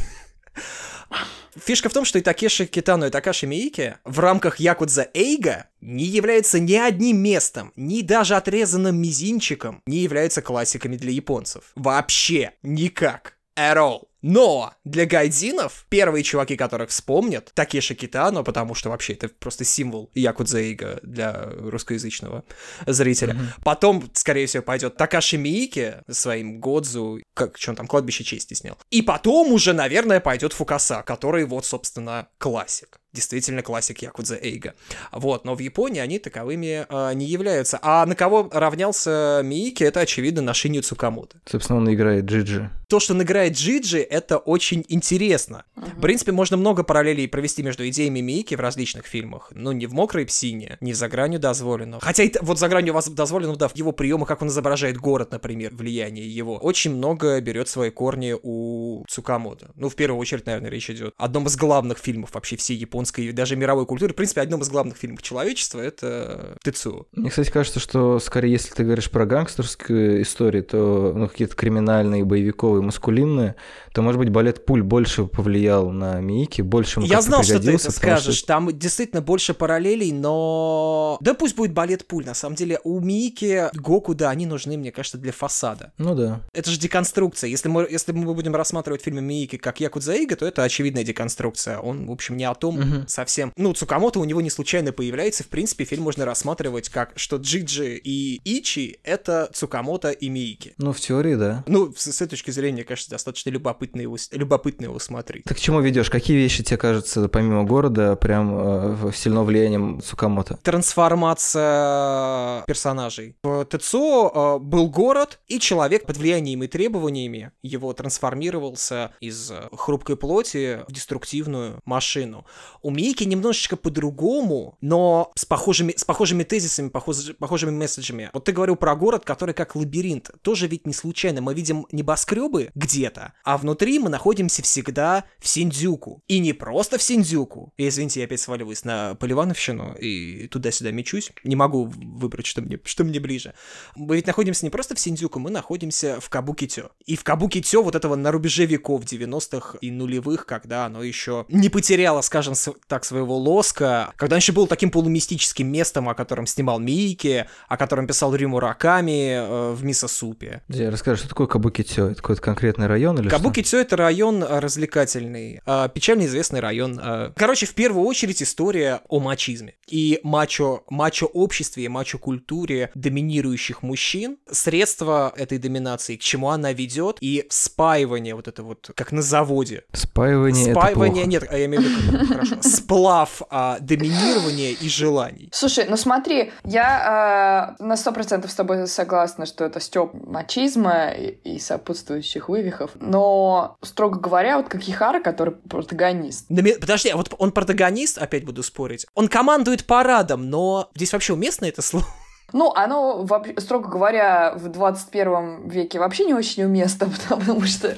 Фишка 1.59 1.89
в 1.89 1.93
том, 1.93 2.05
что 2.05 2.19
и 2.19 2.21
Такеши 2.21 2.65
Китано, 2.65 3.05
и 3.05 3.09
Такаши 3.09 3.47
Миики 3.47 3.97
в 4.03 4.19
рамках 4.19 4.59
Якудза 4.59 5.09
Эйга 5.13 5.67
не 5.81 6.05
являются 6.05 6.59
ни 6.59 6.75
одним 6.75 7.17
местом, 7.17 7.73
ни 7.75 8.01
даже 8.01 8.35
отрезанным 8.35 8.95
мизинчиком 8.95 9.81
не 9.85 9.97
являются 9.97 10.41
классиками 10.41 10.95
для 10.95 11.11
японцев. 11.11 11.71
Вообще 11.75 12.51
никак. 12.63 13.37
At 13.57 13.77
all. 13.77 14.10
Но 14.21 14.73
для 14.83 15.05
гайдзинов 15.05 15.85
первые 15.89 16.23
чуваки, 16.23 16.55
которых 16.55 16.89
вспомнят, 16.89 17.51
Такеши 17.53 17.95
Китано, 17.95 18.43
потому 18.43 18.75
что 18.75 18.89
вообще 18.89 19.13
это 19.13 19.29
просто 19.29 19.63
символ 19.63 20.09
Якудзейга 20.13 20.99
для 21.03 21.49
русскоязычного 21.57 22.43
зрителя. 22.85 23.33
Mm-hmm. 23.33 23.63
Потом, 23.63 24.09
скорее 24.13 24.45
всего, 24.45 24.63
пойдет 24.63 24.97
Такаши 24.97 25.37
Миики 25.37 25.95
своим 26.09 26.59
Годзу, 26.59 27.21
как 27.33 27.57
что 27.57 27.71
он 27.71 27.75
там, 27.75 27.87
кладбище 27.87 28.23
чести 28.23 28.53
снял. 28.53 28.77
И 28.89 29.01
потом 29.01 29.51
уже, 29.51 29.73
наверное, 29.73 30.19
пойдет 30.19 30.53
Фукаса, 30.53 31.03
который 31.03 31.45
вот, 31.45 31.65
собственно, 31.65 32.27
классик 32.37 33.01
действительно 33.13 33.61
классик 33.61 34.01
Якудза 34.01 34.37
Эйга. 34.41 34.73
Вот, 35.11 35.45
но 35.45 35.55
в 35.55 35.59
Японии 35.59 35.99
они 35.99 36.19
таковыми 36.19 36.85
э, 36.87 37.13
не 37.13 37.25
являются. 37.25 37.79
А 37.81 38.05
на 38.05 38.15
кого 38.15 38.49
равнялся 38.51 39.41
Миики, 39.43 39.83
это, 39.83 40.01
очевидно, 40.01 40.41
на 40.41 40.53
Шиню 40.53 40.81
Цукамото. 40.81 41.37
Собственно, 41.49 41.79
он 41.79 41.93
играет 41.93 42.25
Джиджи. 42.25 42.69
То, 42.87 42.99
что 42.99 43.13
он 43.13 43.21
играет 43.21 43.53
Джиджи, 43.53 43.99
это 44.11 44.37
очень 44.37 44.85
интересно. 44.89 45.63
В 45.75 46.01
принципе, 46.01 46.33
можно 46.33 46.57
много 46.57 46.83
параллелей 46.83 47.27
провести 47.27 47.63
между 47.63 47.87
идеями 47.87 48.19
Мики 48.19 48.55
в 48.55 48.59
различных 48.59 49.05
фильмах. 49.05 49.51
Ну, 49.55 49.71
не 49.71 49.87
в 49.87 49.93
«Мокрой 49.93 50.25
псине», 50.25 50.77
не 50.81 50.93
«За 50.93 51.07
гранью 51.07 51.39
дозволенного». 51.39 52.01
Хотя 52.01 52.23
и 52.23 52.31
вот 52.41 52.59
«За 52.59 52.67
гранью 52.67 52.93
вас 52.93 53.09
дозволенного», 53.09 53.57
да, 53.57 53.67
в 53.69 53.75
его 53.75 53.93
приемах, 53.93 54.27
как 54.27 54.41
он 54.41 54.49
изображает 54.49 54.97
город, 54.97 55.31
например, 55.31 55.73
влияние 55.73 56.29
его. 56.29 56.57
Очень 56.57 56.95
много 56.95 57.39
берет 57.39 57.69
свои 57.69 57.89
корни 57.89 58.35
у 58.41 59.05
Цукамото. 59.07 59.71
Ну, 59.75 59.87
в 59.87 59.95
первую 59.95 60.19
очередь, 60.19 60.45
наверное, 60.45 60.69
речь 60.69 60.89
идет 60.89 61.13
о 61.17 61.25
одном 61.25 61.47
из 61.47 61.55
главных 61.55 61.97
фильмов 61.97 62.33
вообще 62.33 62.57
всей 62.57 62.75
японской 62.75 63.27
и 63.27 63.31
даже 63.31 63.55
мировой 63.55 63.85
культуры. 63.85 64.11
В 64.11 64.17
принципе, 64.17 64.41
одном 64.41 64.61
из 64.61 64.69
главных 64.69 64.97
фильмов 64.97 65.21
человечества— 65.21 65.79
это 65.81 66.57
Тецу. 66.63 67.07
Мне, 67.13 67.29
кстати, 67.29 67.49
кажется, 67.49 67.79
что 67.79 68.19
скорее, 68.19 68.51
если 68.51 68.73
ты 68.73 68.83
говоришь 68.83 69.09
про 69.09 69.25
гангстерскую 69.25 70.21
историю, 70.21 70.65
то 70.65 71.13
ну, 71.15 71.29
какие-то 71.29 71.55
криминальные, 71.55 72.25
боевиковые, 72.25 72.81
маскулинные, 72.81 73.55
то, 73.93 74.00
может 74.01 74.19
быть, 74.19 74.29
балет 74.29 74.65
пуль 74.65 74.83
больше 74.83 75.25
повлиял 75.25 75.89
на 75.91 76.19
Мики, 76.21 76.61
больше 76.61 76.99
ему 76.99 77.07
Я 77.09 77.21
знал, 77.21 77.43
что 77.43 77.59
ты 77.59 77.71
это 77.73 77.91
скажешь. 77.91 78.35
что- 78.37 78.47
Там 78.47 78.77
действительно 78.77 79.21
больше 79.21 79.53
параллелей, 79.53 80.11
но... 80.11 81.17
Да 81.21 81.33
пусть 81.33 81.55
будет 81.55 81.73
балет 81.73 82.07
пуль. 82.07 82.25
На 82.25 82.33
самом 82.33 82.55
деле, 82.55 82.79
у 82.83 82.99
Мики, 82.99 83.69
Гоку, 83.73 84.13
да, 84.15 84.29
они 84.29 84.45
нужны, 84.45 84.77
мне 84.77 84.91
кажется, 84.91 85.17
для 85.17 85.31
фасада. 85.31 85.91
Ну 85.97 86.15
да. 86.15 86.41
Это 86.53 86.69
же 86.69 86.79
деконструкция. 86.79 87.49
Если 87.49 87.69
мы, 87.69 87.87
если 87.89 88.11
мы 88.11 88.33
будем 88.33 88.55
рассматривать 88.55 89.01
фильмы 89.01 89.21
Миики 89.21 89.57
как 89.57 89.79
Якудза 89.79 90.13
Ига, 90.15 90.35
то 90.35 90.45
это 90.45 90.63
очевидная 90.63 91.03
деконструкция. 91.03 91.77
Он, 91.79 92.07
в 92.07 92.11
общем, 92.11 92.37
не 92.37 92.45
о 92.45 92.55
том 92.55 92.79
Мгм. 92.79 93.07
совсем. 93.07 93.51
Ну, 93.57 93.73
Цукамото 93.73 94.19
у 94.19 94.23
него 94.25 94.41
не 94.41 94.49
случайно 94.49 94.91
появляется. 94.91 95.43
В 95.43 95.47
принципе, 95.47 95.85
фильм 95.85 96.03
можно 96.03 96.25
рассматривать 96.25 96.89
как, 96.89 97.11
что 97.15 97.37
Джиджи 97.37 97.97
и 98.03 98.41
Ичи— 98.45 98.99
это 99.03 99.49
Цукамото 99.53 100.11
и 100.11 100.29
Миики. 100.29 100.73
Ну, 100.77 100.93
в 100.93 100.99
теории, 100.99 101.35
да. 101.35 101.63
Ну, 101.67 101.93
с, 101.95 102.11
с 102.11 102.21
этой 102.21 102.31
точки 102.31 102.51
зрения, 102.51 102.83
кажется, 102.83 103.11
достаточно 103.11 103.49
любопытно 103.49 103.90
его, 103.99 104.17
с- 104.17 104.29
любопытно 104.31 104.85
его 104.85 104.99
смотреть. 104.99 105.43
Ты 105.45 105.55
к 105.55 105.59
чему 105.59 105.81
ведешь? 105.81 106.09
Какие 106.09 106.37
вещи 106.37 106.63
тебе 106.63 106.77
кажутся, 106.77 107.27
помимо 107.27 107.63
города, 107.63 108.15
прям 108.15 109.07
э, 109.07 109.11
сильно 109.13 109.43
влиянием 109.43 110.01
Цукамото? 110.01 110.57
трансформация 110.61 112.63
персонажей. 112.65 113.35
В 113.43 113.65
ТЦО 113.65 114.31
э, 114.33 114.59
был 114.59 114.89
город, 114.89 115.39
и 115.47 115.59
человек 115.59 116.05
под 116.05 116.17
влиянием 116.17 116.63
и 116.63 116.67
требованиями 116.67 117.51
его 117.61 117.93
трансформировался 117.93 119.11
из 119.19 119.51
э, 119.51 119.69
хрупкой 119.73 120.17
плоти 120.17 120.83
в 120.87 120.91
деструктивную 120.91 121.79
машину. 121.85 122.45
У 122.81 122.91
Мики 122.91 123.23
немножечко 123.23 123.75
по-другому, 123.77 124.77
но 124.81 125.31
с 125.35 125.45
похожими, 125.45 125.93
с 125.95 126.03
похожими 126.03 126.43
тезисами, 126.43 126.89
похож- 126.89 127.33
похожими 127.33 127.71
месседжами. 127.71 128.29
Вот 128.33 128.45
ты 128.45 128.51
говорил 128.51 128.75
про 128.75 128.95
город, 128.95 129.23
который 129.25 129.53
как 129.53 129.75
лабиринт. 129.75 130.31
Тоже 130.41 130.67
ведь 130.67 130.87
не 130.87 130.93
случайно. 130.93 131.41
Мы 131.41 131.53
видим 131.53 131.85
небоскребы 131.91 132.69
где-то, 132.75 133.33
а 133.43 133.57
внутри 133.57 133.80
мы 133.99 134.09
находимся 134.09 134.61
всегда 134.61 135.25
в 135.39 135.47
Синдзюку. 135.47 136.23
И 136.27 136.39
не 136.39 136.53
просто 136.53 136.97
в 136.97 137.03
Синдзюку. 137.03 137.73
И, 137.77 137.87
извините, 137.87 138.21
я 138.21 138.25
опять 138.25 138.39
сваливаюсь 138.39 138.83
на 138.83 139.15
Поливановщину 139.15 139.95
и 139.99 140.47
туда-сюда 140.47 140.91
мечусь. 140.91 141.31
Не 141.43 141.55
могу 141.55 141.85
выбрать, 141.85 142.45
что 142.45 142.61
мне, 142.61 142.79
что 142.83 143.03
мне 143.03 143.19
ближе. 143.19 143.53
Мы 143.95 144.15
ведь 144.15 144.27
находимся 144.27 144.65
не 144.65 144.69
просто 144.69 144.95
в 144.95 144.99
Синдзюку, 144.99 145.39
мы 145.39 145.49
находимся 145.49 146.19
в 146.19 146.29
Кабукитё. 146.29 146.91
И 147.05 147.15
в 147.15 147.23
Кабукитё 147.23 147.83
вот 147.83 147.95
этого 147.95 148.15
на 148.15 148.31
рубеже 148.31 148.65
веков 148.65 149.03
90-х 149.03 149.77
и 149.81 149.91
нулевых, 149.91 150.45
когда 150.45 150.85
оно 150.85 151.03
еще 151.03 151.45
не 151.49 151.69
потеряло, 151.69 152.21
скажем 152.21 152.53
так, 152.87 153.05
своего 153.05 153.37
лоска, 153.37 154.13
когда 154.15 154.35
еще 154.35 154.51
было 154.51 154.67
таким 154.67 154.91
полумистическим 154.91 155.67
местом, 155.67 156.09
о 156.09 156.13
котором 156.13 156.45
снимал 156.45 156.79
Мийки, 156.79 157.47
о 157.67 157.77
котором 157.77 158.07
писал 158.07 158.35
Рю 158.35 158.49
Мураками 158.49 159.35
э, 159.35 159.71
в 159.73 159.83
Мисосупе. 159.83 160.61
Подожди, 160.67 160.87
расскажи, 160.87 161.19
что 161.19 161.29
такое 161.29 161.47
Кабукитё? 161.47 162.07
Это 162.07 162.21
какой-то 162.21 162.41
конкретный 162.41 162.87
район 162.87 163.19
или 163.19 163.29
Кабуки-Тё 163.61 163.79
это 163.79 163.95
район 163.95 164.43
э, 164.43 164.59
развлекательный, 164.59 165.61
э, 165.65 165.89
печально 165.93 166.25
известный 166.25 166.59
район. 166.59 166.99
э. 167.01 167.31
Короче, 167.35 167.65
в 167.65 167.73
первую 167.73 168.05
очередь 168.05 168.41
история 168.41 169.01
о 169.07 169.19
мачизме 169.19 169.75
и 169.87 170.19
мачо, 170.23 170.83
мачо-обществе 170.89 171.83
и 171.85 171.87
мачо-культуре 171.87 172.89
доминирующих 172.95 173.83
мужчин, 173.83 174.37
средства 174.49 175.33
этой 175.35 175.57
доминации, 175.57 176.15
к 176.15 176.21
чему 176.21 176.49
она 176.49 176.73
ведет, 176.73 177.17
и 177.21 177.45
спаивание 177.49 178.35
вот 178.35 178.47
это 178.47 178.63
вот, 178.63 178.91
как 178.95 179.11
на 179.11 179.21
заводе. 179.21 179.83
Спаивание, 179.93 180.73
Спаивание, 180.73 181.23
это 181.23 181.39
плохо. 181.39 181.45
нет, 181.45 181.47
а 181.49 181.57
я 181.57 181.65
имею 181.65 181.83
в 181.83 181.85
виду, 181.85 182.25
хорошо, 182.27 182.55
сплав 182.61 183.41
а, 183.49 183.77
доминирования 183.79 184.71
и 184.71 184.89
желаний. 184.89 185.49
Слушай, 185.51 185.85
ну 185.89 185.97
смотри, 185.97 186.51
я 186.63 187.75
э, 187.79 187.83
на 187.83 187.97
сто 187.97 188.11
процентов 188.11 188.51
с 188.51 188.55
тобой 188.55 188.87
согласна, 188.87 189.45
что 189.45 189.65
это 189.65 189.79
стёб 189.79 190.13
мачизма 190.13 191.09
и, 191.11 191.37
и 191.43 191.59
сопутствующих 191.59 192.49
вывихов, 192.49 192.91
но, 192.95 193.50
строго 193.81 194.19
говоря, 194.19 194.57
вот 194.57 194.69
Какихара, 194.69 195.19
который 195.21 195.53
протагонист, 195.53 196.47
Подожди, 196.79 197.09
а 197.09 197.17
вот 197.17 197.33
он 197.37 197.51
протагонист, 197.51 198.17
опять 198.17 198.45
буду 198.45 198.63
спорить, 198.63 199.05
он 199.13 199.27
командует 199.27 199.85
парадом, 199.85 200.49
но 200.49 200.89
здесь 200.95 201.13
вообще 201.13 201.33
уместно 201.33 201.65
это 201.65 201.81
слово? 201.81 202.05
Ну, 202.53 202.73
оно, 202.73 203.23
вообще- 203.23 203.59
строго 203.59 203.87
говоря, 203.89 204.53
в 204.55 204.67
21 204.67 205.69
веке 205.69 205.99
вообще 205.99 206.25
не 206.25 206.33
очень 206.33 206.63
уместно, 206.63 207.09
потому 207.29 207.61
что 207.61 207.95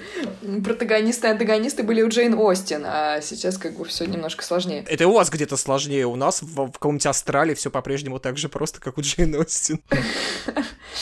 протагонисты 0.64 1.28
и 1.28 1.32
антагонисты 1.32 1.84
были 1.84 2.02
у 2.02 2.10
Джейн 2.10 2.36
Остин, 2.36 2.84
а 2.86 3.22
сейчас 3.22 3.58
как 3.58 3.78
бы 3.78 3.86
все 3.86 4.06
немножко 4.06 4.44
сложнее. 4.44 4.86
Это 4.88 5.08
у 5.08 5.14
вас 5.14 5.30
где-то 5.30 5.58
сложнее, 5.58 6.06
у 6.06 6.16
нас 6.16 6.42
в, 6.42 6.68
в 6.68 6.72
каком-нибудь 6.74 7.06
Австралии 7.08 7.56
все 7.56 7.72
по-прежнему 7.72 8.20
так 8.20 8.38
же 8.38 8.50
просто, 8.50 8.80
как 8.80 8.98
у 8.98 9.02
Джейн 9.02 9.36
Остин. 9.36 9.82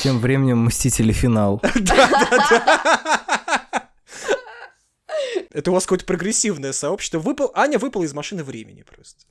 Тем 0.02 0.20
временем 0.20 0.60
Мстители 0.66 1.12
финал. 1.12 1.62
Это 5.52 5.72
у 5.72 5.74
вас 5.74 5.84
какое-то 5.84 6.06
прогрессивное 6.06 6.74
сообщество. 6.74 7.20
Выпал... 7.20 7.52
Аня 7.56 7.78
выпала 7.80 8.04
из 8.04 8.14
машины 8.14 8.44
времени 8.44 8.84
просто. 8.84 9.26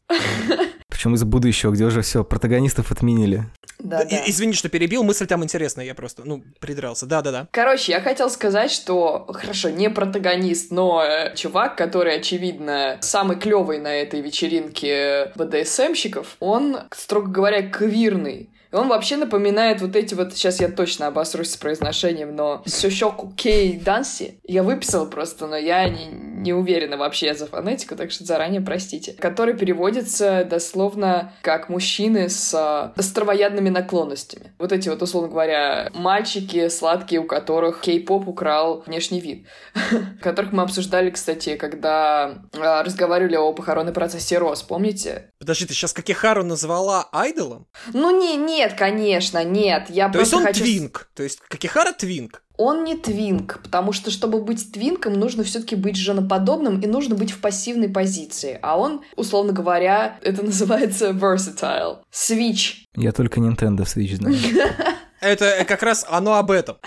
Причем 0.88 1.14
из 1.14 1.24
будущего, 1.24 1.70
где 1.70 1.84
уже 1.84 2.02
все, 2.02 2.24
протагонистов 2.24 2.92
отменили. 2.92 3.44
Да, 3.78 4.04
да. 4.04 4.22
Извини, 4.26 4.52
что 4.52 4.68
перебил, 4.68 5.02
мысль 5.02 5.26
там 5.26 5.42
интересная, 5.42 5.86
я 5.86 5.94
просто, 5.94 6.22
ну, 6.24 6.42
придрался. 6.60 7.06
Да-да-да. 7.06 7.48
Короче, 7.50 7.92
я 7.92 8.00
хотел 8.00 8.28
сказать, 8.28 8.70
что, 8.70 9.26
хорошо, 9.32 9.70
не 9.70 9.88
протагонист, 9.88 10.70
но 10.70 11.02
э, 11.02 11.34
чувак, 11.34 11.76
который, 11.76 12.16
очевидно, 12.16 12.98
самый 13.00 13.38
клевый 13.38 13.78
на 13.78 13.94
этой 13.94 14.20
вечеринке 14.20 15.32
БДСМщиков, 15.36 16.36
он, 16.40 16.80
строго 16.92 17.28
говоря, 17.28 17.68
квирный. 17.68 18.50
И 18.72 18.76
он 18.76 18.88
вообще 18.88 19.16
напоминает 19.16 19.80
вот 19.80 19.96
эти 19.96 20.14
вот, 20.14 20.32
сейчас 20.32 20.60
я 20.60 20.68
точно 20.68 21.08
обосрусь 21.08 21.50
с 21.50 21.56
произношением, 21.56 22.36
но 22.36 22.62
Сёшоку 22.66 23.32
Кей 23.36 23.78
Данси. 23.78 24.40
Я 24.44 24.62
выписала 24.62 25.06
просто, 25.06 25.46
но 25.46 25.56
я 25.56 25.88
не, 25.88 26.06
не 26.06 26.52
уверена 26.52 26.96
вообще 26.96 27.34
за 27.34 27.46
фонетику, 27.46 27.96
так 27.96 28.10
что 28.10 28.24
заранее 28.24 28.60
простите. 28.60 29.12
Который 29.14 29.54
переводится 29.56 30.44
дословно 30.44 31.32
как 31.42 31.68
мужчины 31.68 32.28
с 32.28 32.54
а, 32.54 32.92
островоядными 32.96 33.68
наклонностями. 33.68 34.52
Вот 34.58 34.72
эти 34.72 34.88
вот, 34.88 35.02
условно 35.02 35.30
говоря, 35.30 35.90
мальчики 35.94 36.68
сладкие, 36.68 37.20
у 37.20 37.24
которых 37.24 37.80
кей-поп 37.80 38.28
украл 38.28 38.82
внешний 38.86 39.20
вид. 39.20 39.46
Которых 40.20 40.52
мы 40.52 40.62
обсуждали, 40.62 41.10
кстати, 41.10 41.56
когда 41.56 42.42
а, 42.56 42.82
разговаривали 42.82 43.36
о 43.36 43.52
похоронной 43.52 43.92
процессе 43.92 44.38
Рос, 44.38 44.62
помните? 44.62 45.30
Подожди, 45.40 45.64
ты 45.64 45.72
сейчас 45.72 45.94
Какихару 45.94 46.44
назвала 46.44 47.08
айдолом? 47.12 47.66
Ну 47.94 48.10
не, 48.10 48.36
нет, 48.36 48.74
конечно, 48.74 49.42
нет. 49.42 49.88
Я 49.88 50.10
То 50.10 50.20
есть 50.20 50.34
он 50.34 50.44
хочу... 50.44 50.62
твинк. 50.62 51.08
То 51.14 51.22
есть 51.22 51.40
Какихара 51.48 51.92
твинк. 51.92 52.42
Он 52.58 52.84
не 52.84 52.94
твинк, 52.94 53.58
потому 53.62 53.92
что, 53.92 54.10
чтобы 54.10 54.42
быть 54.42 54.70
твинком, 54.70 55.14
нужно 55.14 55.42
все-таки 55.42 55.76
быть 55.76 55.96
женоподобным 55.96 56.78
и 56.82 56.86
нужно 56.86 57.14
быть 57.14 57.30
в 57.30 57.40
пассивной 57.40 57.88
позиции. 57.88 58.58
А 58.60 58.78
он, 58.78 59.02
условно 59.16 59.54
говоря, 59.54 60.18
это 60.20 60.42
называется 60.44 61.08
versatile. 61.08 62.00
Switch. 62.12 62.84
Я 62.94 63.12
только 63.12 63.40
Nintendo 63.40 63.86
Switch 63.86 64.16
знаю. 64.16 64.36
Это 65.22 65.44
э, 65.44 65.64
как 65.64 65.82
раз 65.82 66.06
оно 66.08 66.34
об 66.34 66.50
этом. 66.50 66.78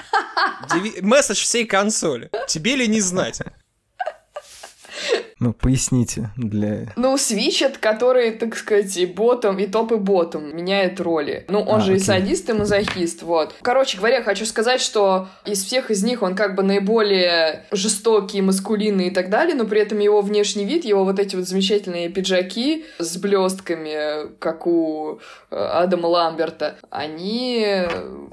Месседж 1.01 1.43
всей 1.43 1.65
консоли. 1.65 2.31
Тебе 2.47 2.75
ли 2.75 2.87
не 2.87 2.99
знать? 2.99 3.41
Ну, 5.43 5.51
поясните 5.51 6.29
для... 6.37 6.93
Ну, 6.95 7.15
это 7.15 7.77
который, 7.77 8.31
так 8.31 8.55
сказать, 8.55 8.95
и 8.95 9.05
ботом, 9.05 9.59
и 9.59 9.67
топ, 9.67 9.91
и 9.91 9.95
ботом 9.95 10.55
меняет 10.55 11.01
роли. 11.01 11.43
Ну, 11.49 11.59
он 11.59 11.81
А, 11.81 11.83
же 11.83 11.91
и 11.91 11.95
окей. 11.95 12.05
садист, 12.05 12.49
и 12.49 12.53
мазохист, 12.53 13.23
вот. 13.23 13.53
Короче 13.61 13.97
говоря, 13.97 14.23
хочу 14.23 14.45
сказать, 14.45 14.79
что 14.79 15.27
из 15.45 15.61
всех 15.65 15.91
из 15.91 16.01
них 16.01 16.21
он 16.21 16.35
как 16.35 16.55
бы 16.55 16.63
наиболее 16.63 17.65
жестокий, 17.71 18.41
маскулинный 18.41 19.07
и 19.07 19.11
так 19.11 19.29
далее, 19.29 19.53
но 19.53 19.65
при 19.65 19.81
этом 19.81 19.99
его 19.99 20.21
внешний 20.21 20.63
вид, 20.63 20.85
его 20.85 21.03
вот 21.03 21.19
эти 21.19 21.35
вот 21.35 21.45
замечательные 21.45 22.07
пиджаки 22.07 22.85
с 22.99 23.17
блестками, 23.17 24.33
как 24.39 24.65
у 24.65 25.19
э, 25.51 25.55
Адама 25.57 26.07
Ламберта, 26.07 26.77
они, 26.89 27.65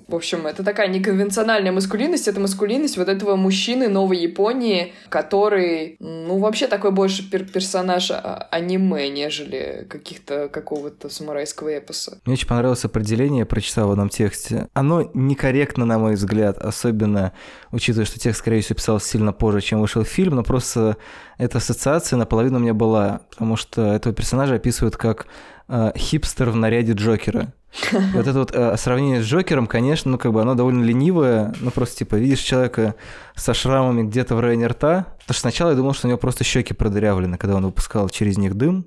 в 0.06 0.14
общем, 0.14 0.46
это 0.46 0.62
такая 0.62 0.86
неконвенциональная 0.86 1.72
маскулинность, 1.72 2.28
это 2.28 2.38
маскулинность 2.38 2.96
вот 2.96 3.08
этого 3.08 3.34
мужчины 3.34 3.88
Новой 3.88 4.18
Японии, 4.18 4.92
который, 5.08 5.96
ну, 5.98 6.38
вообще 6.38 6.68
такой 6.68 6.92
больше 7.00 7.22
пер 7.30 7.44
персонаж 7.44 8.10
а 8.10 8.46
аниме, 8.50 9.08
нежели 9.08 9.86
каких-то 9.88 10.48
какого-то 10.48 11.08
самурайского 11.08 11.78
эпоса. 11.78 12.18
Мне 12.26 12.34
очень 12.34 12.46
понравилось 12.46 12.84
определение, 12.84 13.38
я 13.38 13.46
прочитал 13.46 13.88
в 13.88 13.92
одном 13.92 14.10
тексте. 14.10 14.68
Оно 14.74 15.10
некорректно, 15.14 15.86
на 15.86 15.98
мой 15.98 16.16
взгляд, 16.16 16.58
особенно 16.58 17.32
учитывая, 17.72 18.04
что 18.04 18.18
текст, 18.18 18.40
скорее 18.40 18.60
всего, 18.60 18.76
писался 18.76 19.08
сильно 19.08 19.32
позже, 19.32 19.62
чем 19.62 19.80
вышел 19.80 20.04
фильм, 20.04 20.34
но 20.34 20.42
просто 20.42 20.98
эта 21.38 21.56
ассоциация 21.56 22.18
наполовину 22.18 22.58
у 22.58 22.60
меня 22.60 22.74
была, 22.74 23.22
потому 23.30 23.56
что 23.56 23.94
этого 23.94 24.14
персонажа 24.14 24.56
описывают 24.56 24.98
как 24.98 25.26
э, 25.68 25.92
хипстер 25.96 26.50
в 26.50 26.56
наряде 26.56 26.92
Джокера. 26.92 27.54
Вот 27.92 28.26
это 28.26 28.38
вот 28.38 28.50
э, 28.52 28.76
сравнение 28.76 29.22
с 29.22 29.26
Джокером, 29.26 29.66
конечно, 29.66 30.10
ну 30.10 30.18
как 30.18 30.32
бы 30.32 30.42
оно 30.42 30.54
довольно 30.54 30.84
ленивое, 30.84 31.54
ну 31.60 31.70
просто 31.70 31.98
типа 31.98 32.16
видишь 32.16 32.40
человека 32.40 32.94
со 33.36 33.54
шрамами 33.54 34.02
где-то 34.02 34.34
в 34.34 34.40
районе 34.40 34.66
рта, 34.66 35.06
потому 35.20 35.34
что 35.34 35.40
сначала 35.40 35.70
я 35.70 35.76
думал, 35.76 35.94
что 35.94 36.06
у 36.06 36.10
него 36.10 36.18
просто 36.18 36.44
щеки 36.44 36.74
продырявлены, 36.74 37.38
когда 37.38 37.56
он 37.56 37.64
выпускал 37.64 38.08
через 38.08 38.38
них 38.38 38.54
дым, 38.54 38.86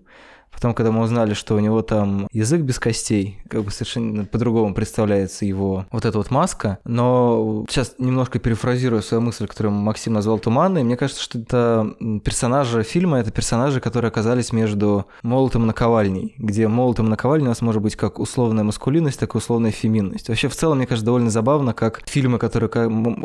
Потом, 0.63 0.75
когда 0.75 0.93
мы 0.93 1.01
узнали, 1.01 1.33
что 1.33 1.55
у 1.55 1.59
него 1.59 1.81
там 1.81 2.29
язык 2.31 2.61
без 2.61 2.79
костей, 2.79 3.37
как 3.49 3.65
бы 3.65 3.71
совершенно 3.71 4.23
по-другому 4.23 4.73
представляется 4.73 5.43
его 5.43 5.85
вот 5.91 6.05
эта 6.05 6.17
вот 6.17 6.31
маска. 6.31 6.77
Но 6.85 7.65
сейчас 7.67 7.95
немножко 7.97 8.39
перефразирую 8.39 9.01
свою 9.01 9.19
мысль, 9.19 9.45
которую 9.45 9.73
Максим 9.73 10.13
назвал 10.13 10.39
туманной. 10.39 10.83
Мне 10.83 10.95
кажется, 10.95 11.21
что 11.21 11.37
это 11.39 11.93
персонажи 12.23 12.83
фильма, 12.83 13.19
это 13.19 13.29
персонажи, 13.29 13.81
которые 13.81 14.07
оказались 14.07 14.53
между 14.53 15.05
молотом 15.21 15.63
и 15.63 15.65
наковальней, 15.65 16.33
где 16.37 16.69
молотом 16.69 17.07
и 17.07 17.09
наковальней 17.09 17.47
у 17.47 17.49
нас 17.49 17.61
может 17.61 17.81
быть 17.81 17.97
как 17.97 18.19
условная 18.19 18.63
маскулинность, 18.63 19.19
так 19.19 19.35
и 19.35 19.37
условная 19.39 19.71
феминность. 19.71 20.29
Вообще, 20.29 20.47
в 20.47 20.55
целом, 20.55 20.77
мне 20.77 20.87
кажется, 20.87 21.05
довольно 21.05 21.29
забавно, 21.29 21.73
как 21.73 22.03
фильмы, 22.05 22.39
которые 22.39 22.69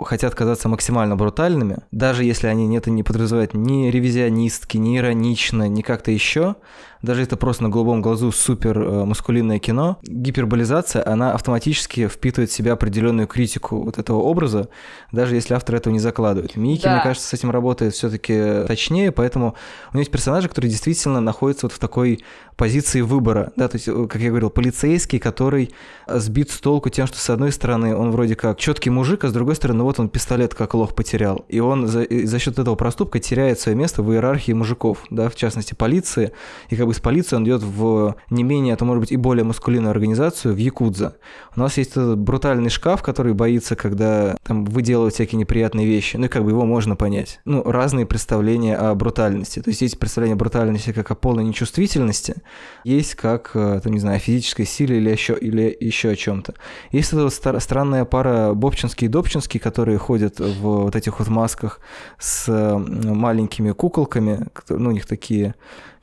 хотят 0.03 0.35
казаться 0.35 0.69
максимально 0.69 1.15
брутальными, 1.15 1.85
даже 1.93 2.25
если 2.25 2.49
они 2.49 2.67
нет 2.67 2.89
не 2.89 3.05
подразумевают 3.05 3.55
ни 3.55 3.91
ревизионистки, 3.91 4.77
ни 4.77 4.99
иронично, 4.99 5.69
ни 5.69 5.83
как-то 5.83 6.11
еще, 6.11 6.57
даже 7.03 7.23
это 7.23 7.37
просто 7.37 7.63
на 7.63 7.69
голубом 7.69 8.03
глазу 8.03 8.33
супер 8.33 8.79
э, 8.79 9.05
маскулинное 9.05 9.59
кино, 9.59 9.99
гиперболизация, 10.03 11.07
она 11.07 11.33
автоматически 11.33 12.09
впитывает 12.09 12.51
в 12.51 12.55
себя 12.55 12.73
определенную 12.73 13.29
критику 13.29 13.83
вот 13.83 13.99
этого 13.99 14.19
образа, 14.19 14.69
даже 15.13 15.35
если 15.35 15.55
автор 15.55 15.77
этого 15.77 15.93
не 15.93 16.01
закладывает. 16.01 16.57
Мики, 16.57 16.85
да. 16.85 16.95
мне 16.95 17.03
кажется, 17.03 17.29
с 17.29 17.33
этим 17.33 17.51
работает 17.51 17.95
все-таки 17.95 18.65
точнее, 18.67 19.13
поэтому 19.13 19.55
у 19.91 19.95
него 19.95 20.01
есть 20.01 20.11
персонажи, 20.11 20.49
которые 20.49 20.71
действительно 20.71 21.21
находятся 21.21 21.67
вот 21.67 21.73
в 21.73 21.79
такой 21.79 22.25
позиции 22.57 23.03
выбора, 23.03 23.53
да, 23.55 23.69
то 23.69 23.77
есть, 23.77 23.87
э, 23.87 24.07
как 24.09 24.21
я 24.21 24.31
говорил, 24.31 24.51
полицейский, 24.51 25.21
который 25.21 25.71
сбит 26.09 26.51
с 26.51 26.59
толку 26.59 26.91
тем, 26.91 27.07
что 27.07 27.19
с 27.19 27.31
одной 27.31 27.53
стороны 27.53 27.95
он 27.95 28.11
вроде 28.11 28.35
как 28.35 28.59
четкий 28.59 28.91
мужик, 28.91 29.23
а 29.23 29.29
с 29.29 29.33
другой 29.33 29.55
стороны 29.55 29.85
вот 29.85 30.01
он 30.01 30.09
пистолет 30.09 30.55
как 30.55 30.75
лох 30.75 30.95
потерял, 30.97 31.45
и 31.49 31.61
он 31.61 31.87
за, 31.87 32.05
за 32.11 32.39
счет 32.41 32.59
этого 32.59 32.75
проступка 32.75 33.21
теряет 33.21 33.61
свое 33.61 33.77
место 33.77 34.03
в 34.03 34.13
иерархии 34.13 34.53
мужиков, 34.53 35.05
да, 35.11 35.29
в 35.29 35.37
частности 35.37 35.75
полиции, 35.75 36.33
и 36.69 36.75
как 36.75 36.88
бы 36.89 36.95
с 36.95 37.01
полиции 37.01 37.37
он 37.37 37.45
идет 37.45 37.63
в 37.63 38.17
не 38.31 38.43
менее, 38.43 38.75
а 38.75 38.77
то 38.77 38.85
может 38.85 39.01
быть 39.01 39.13
и 39.13 39.17
более 39.17 39.45
маскулинную 39.45 39.91
организацию, 39.91 40.55
в 40.55 40.57
Якудза. 40.57 41.17
У 41.55 41.61
нас 41.61 41.77
есть 41.79 41.93
этот 41.93 42.19
брутальный 42.19 42.71
шкаф, 42.71 43.03
который 43.03 43.35
боится, 43.35 43.77
когда 43.77 44.37
там 44.43 44.65
выделывают 44.65 45.15
всякие 45.15 45.39
неприятные 45.39 45.87
вещи, 45.87 46.17
ну 46.17 46.27
и 46.27 46.29
как 46.29 46.45
бы 46.45 46.51
его 46.51 46.65
можно 46.65 46.97
понять. 46.97 47.41
Ну, 47.45 47.63
разные 47.63 48.07
представления 48.07 48.77
о 48.77 48.95
брутальности, 48.95 49.61
то 49.61 49.71
есть 49.71 49.83
есть 49.83 49.99
представление 49.99 50.35
о 50.35 50.39
брутальности 50.39 50.93
как 50.93 51.11
о 51.11 51.15
полной 51.15 51.45
нечувствительности, 51.45 52.37
есть 52.85 53.15
как, 53.15 53.53
э, 53.55 53.81
там, 53.83 53.93
не 53.93 54.01
знаю, 54.01 54.17
о 54.17 54.21
физической 54.21 54.65
силе 54.65 54.99
или 54.99 55.11
еще, 55.11 55.37
или 55.39 55.77
еще 55.79 56.11
о 56.11 56.17
чем-то. 56.17 56.55
Есть 56.91 57.13
эта 57.13 57.25
вот 57.25 57.35
стар- 57.35 57.61
странная 57.61 58.05
пара 58.05 58.55
Бобчинский 58.55 59.07
и 59.07 59.09
Добчинский, 59.09 59.61
которые 59.61 59.99
ходят 59.99 60.41
в 60.41 60.61
вот 60.61 60.97
этих 60.97 61.19
вот 61.19 61.29
масках 61.29 61.81
с 62.19 62.49
маленькими 62.79 63.73
куколками, 63.73 64.49
ну, 64.69 64.91
у 64.91 64.93
них 64.93 65.07
такие 65.07 65.55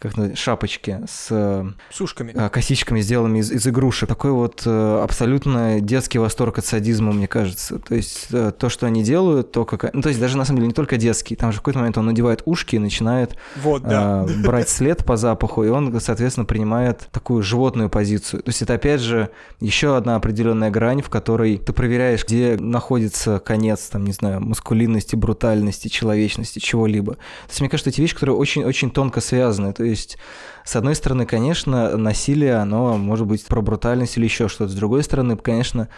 как 0.06 0.18
на 0.18 0.36
шапочки 0.36 1.00
с 1.08 1.28
э, 1.32 1.66
сушками, 1.92 2.32
э, 2.34 2.50
косичками, 2.50 3.02
сделанными 3.02 3.40
из, 3.40 3.52
из 3.52 3.68
игрушек. 3.68 4.10
Такой 4.10 4.32
вот 4.32 4.64
э, 4.66 5.00
абсолютно 5.04 5.80
детский 5.82 6.20
восторг 6.20 6.58
от 6.60 6.66
садизма, 6.66 7.12
мне 7.12 7.28
кажется. 7.28 7.80
То 7.80 7.96
есть 7.96 8.30
то, 8.30 8.70
что 8.70 8.86
они 8.86 9.04
делают, 9.04 9.52
то 9.52 9.66
как... 9.66 9.94
Ну, 9.94 10.02
то 10.02 10.10
есть 10.10 10.20
даже 10.20 10.38
на 10.38 10.46
самом 10.46 10.58
деле 10.58 10.68
не 10.68 10.74
только 10.74 10.98
детский. 10.98 11.36
Там 11.36 11.52
же 11.52 11.58
в 11.58 11.62
какой-то 11.62 11.80
момент 11.80 11.98
он 11.98 12.06
надевает 12.06 12.42
ушки 12.46 12.76
и 12.76 12.80
начинает 12.80 13.36
вот, 13.56 13.84
да. 13.84 14.26
э, 14.28 14.42
брать 14.44 14.70
след 14.70 15.04
по 15.06 15.18
запаху, 15.18 15.64
и 15.64 15.70
он, 15.70 16.00
соответственно, 16.00 16.46
принимает 16.46 17.08
такую 17.12 17.44
животную 17.44 17.90
позицию. 17.90 18.44
То 18.44 18.50
есть 18.50 18.62
это, 18.62 18.74
опять 18.74 19.02
же, 19.02 19.30
еще 19.60 19.98
одна 19.98 20.16
определенная 20.16 20.70
грань, 20.70 21.02
в 21.02 21.10
которой 21.10 21.58
ты 21.58 21.74
проверяешь, 21.74 22.26
где 22.26 22.58
находится 22.60 23.40
конец, 23.40 23.88
там, 23.88 24.06
не 24.06 24.14
знаю, 24.14 24.42
маскулинности, 24.42 25.16
брутальности, 25.16 25.88
человечности, 25.88 26.60
чего-либо. 26.60 27.14
То 27.14 27.50
есть 27.50 27.62
мне 27.62 27.70
кажется, 27.70 27.90
эти 27.90 28.02
вещи, 28.02 28.14
которые 28.14 28.36
очень-очень 28.38 28.92
тонко 28.92 29.22
связаны. 29.22 29.74
То 29.74 29.84
есть, 29.84 29.95
с 29.96 30.76
одной 30.76 30.96
стороны, 30.96 31.26
конечно, 31.26 31.98
насилие, 31.98 32.56
оно 32.56 32.98
может 32.98 33.28
быть 33.28 33.46
про 33.46 33.62
брутальность 33.62 34.18
или 34.18 34.26
еще 34.26 34.48
что-то. 34.48 34.72
С 34.72 34.76
другой 34.76 35.04
стороны, 35.04 35.38
конечно, 35.38 35.90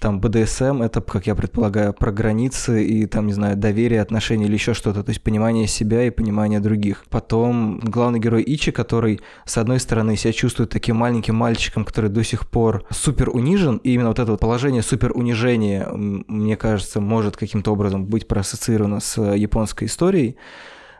там 0.00 0.18
БДСМ 0.18 0.82
это, 0.82 1.02
как 1.02 1.26
я 1.26 1.34
предполагаю, 1.34 1.92
про 1.92 2.10
границы 2.10 2.84
и 2.84 3.06
там, 3.06 3.26
не 3.26 3.34
знаю, 3.34 3.56
доверие, 3.56 4.00
отношения 4.00 4.46
или 4.46 4.54
еще 4.54 4.72
что-то, 4.72 5.04
то 5.04 5.10
есть 5.10 5.22
понимание 5.22 5.66
себя 5.66 6.04
и 6.04 6.10
понимание 6.10 6.58
других. 6.58 7.04
Потом 7.10 7.80
главный 7.80 8.18
герой 8.18 8.42
Ичи, 8.46 8.72
который, 8.72 9.20
с 9.44 9.58
одной 9.58 9.78
стороны, 9.78 10.16
себя 10.16 10.32
чувствует 10.32 10.70
таким 10.70 10.96
маленьким 10.96 11.34
мальчиком, 11.34 11.84
который 11.84 12.08
до 12.08 12.24
сих 12.24 12.48
пор 12.48 12.84
супер 12.90 13.28
унижен, 13.28 13.76
и 13.76 13.92
именно 13.92 14.08
вот 14.08 14.18
это 14.18 14.30
вот 14.32 14.40
положение 14.40 14.82
супер 14.82 15.12
унижения, 15.14 15.86
мне 15.92 16.56
кажется, 16.56 17.00
может 17.00 17.36
каким-то 17.36 17.72
образом 17.72 18.06
быть 18.06 18.26
проассоциировано 18.26 19.00
с 19.00 19.20
японской 19.20 19.84
историей, 19.84 20.36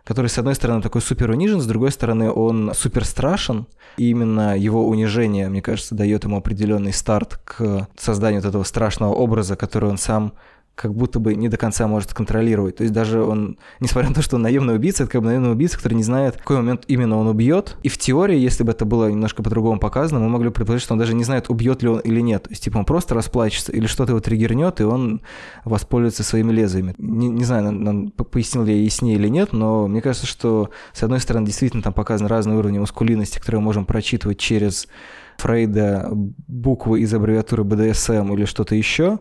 который, 0.04 0.28
с 0.28 0.38
одной 0.38 0.54
стороны, 0.54 0.82
такой 0.82 1.00
супер 1.00 1.30
унижен, 1.30 1.60
с 1.60 1.66
другой 1.66 1.90
стороны, 1.92 2.30
он 2.30 2.72
супер 2.74 3.04
страшен. 3.04 3.66
И 3.96 4.10
именно 4.10 4.56
его 4.56 4.88
унижение, 4.88 5.48
мне 5.48 5.62
кажется, 5.62 5.94
дает 5.94 6.24
ему 6.24 6.36
определенный 6.36 6.92
старт 6.92 7.40
к 7.44 7.88
созданию 7.98 8.40
вот 8.40 8.48
этого 8.48 8.62
страшного 8.62 9.12
образа, 9.12 9.56
который 9.56 9.90
он 9.90 9.98
сам 9.98 10.32
как 10.80 10.94
будто 10.94 11.20
бы 11.20 11.34
не 11.34 11.50
до 11.50 11.58
конца 11.58 11.86
может 11.86 12.14
контролировать. 12.14 12.76
То 12.76 12.84
есть 12.84 12.94
даже 12.94 13.22
он, 13.22 13.58
несмотря 13.80 14.08
на 14.08 14.14
то, 14.14 14.22
что 14.22 14.36
он 14.36 14.42
наемный 14.42 14.76
убийца, 14.76 15.02
это 15.02 15.12
как 15.12 15.20
бы 15.20 15.26
наемный 15.26 15.52
убийца, 15.52 15.76
который 15.76 15.92
не 15.92 16.02
знает, 16.02 16.36
в 16.36 16.38
какой 16.38 16.56
момент 16.56 16.84
именно 16.86 17.18
он 17.18 17.26
убьет. 17.26 17.76
И 17.82 17.90
в 17.90 17.98
теории, 17.98 18.38
если 18.38 18.64
бы 18.64 18.72
это 18.72 18.86
было 18.86 19.10
немножко 19.10 19.42
по-другому 19.42 19.78
показано, 19.78 20.20
мы 20.20 20.30
могли 20.30 20.48
предположить, 20.48 20.84
что 20.84 20.94
он 20.94 20.98
даже 20.98 21.14
не 21.14 21.22
знает, 21.22 21.50
убьет 21.50 21.82
ли 21.82 21.90
он 21.90 22.00
или 22.00 22.20
нет. 22.20 22.44
То 22.44 22.50
есть, 22.50 22.64
типа, 22.64 22.78
он 22.78 22.86
просто 22.86 23.14
расплачется 23.14 23.72
или 23.72 23.86
что-то 23.86 24.12
его 24.12 24.20
триггернет, 24.20 24.80
и 24.80 24.84
он 24.84 25.20
воспользуется 25.66 26.22
своими 26.22 26.50
лезвиями. 26.50 26.94
Не, 26.96 27.28
не 27.28 27.44
знаю, 27.44 28.10
пояснил 28.10 28.64
ли 28.64 28.74
я 28.74 28.82
яснее 28.82 29.16
или 29.16 29.28
нет, 29.28 29.52
но 29.52 29.86
мне 29.86 30.00
кажется, 30.00 30.26
что, 30.26 30.70
с 30.94 31.02
одной 31.02 31.20
стороны, 31.20 31.44
действительно 31.44 31.82
там 31.82 31.92
показаны 31.92 32.30
разные 32.30 32.58
уровни 32.58 32.78
мускулинности, 32.78 33.38
которые 33.38 33.60
мы 33.60 33.66
можем 33.66 33.84
прочитывать 33.84 34.38
через 34.38 34.88
Фрейда 35.36 36.10
буквы 36.12 37.00
из 37.00 37.12
аббревиатуры 37.12 37.64
БДСМ 37.64 38.32
или 38.32 38.44
что-то 38.44 38.74
еще, 38.74 39.18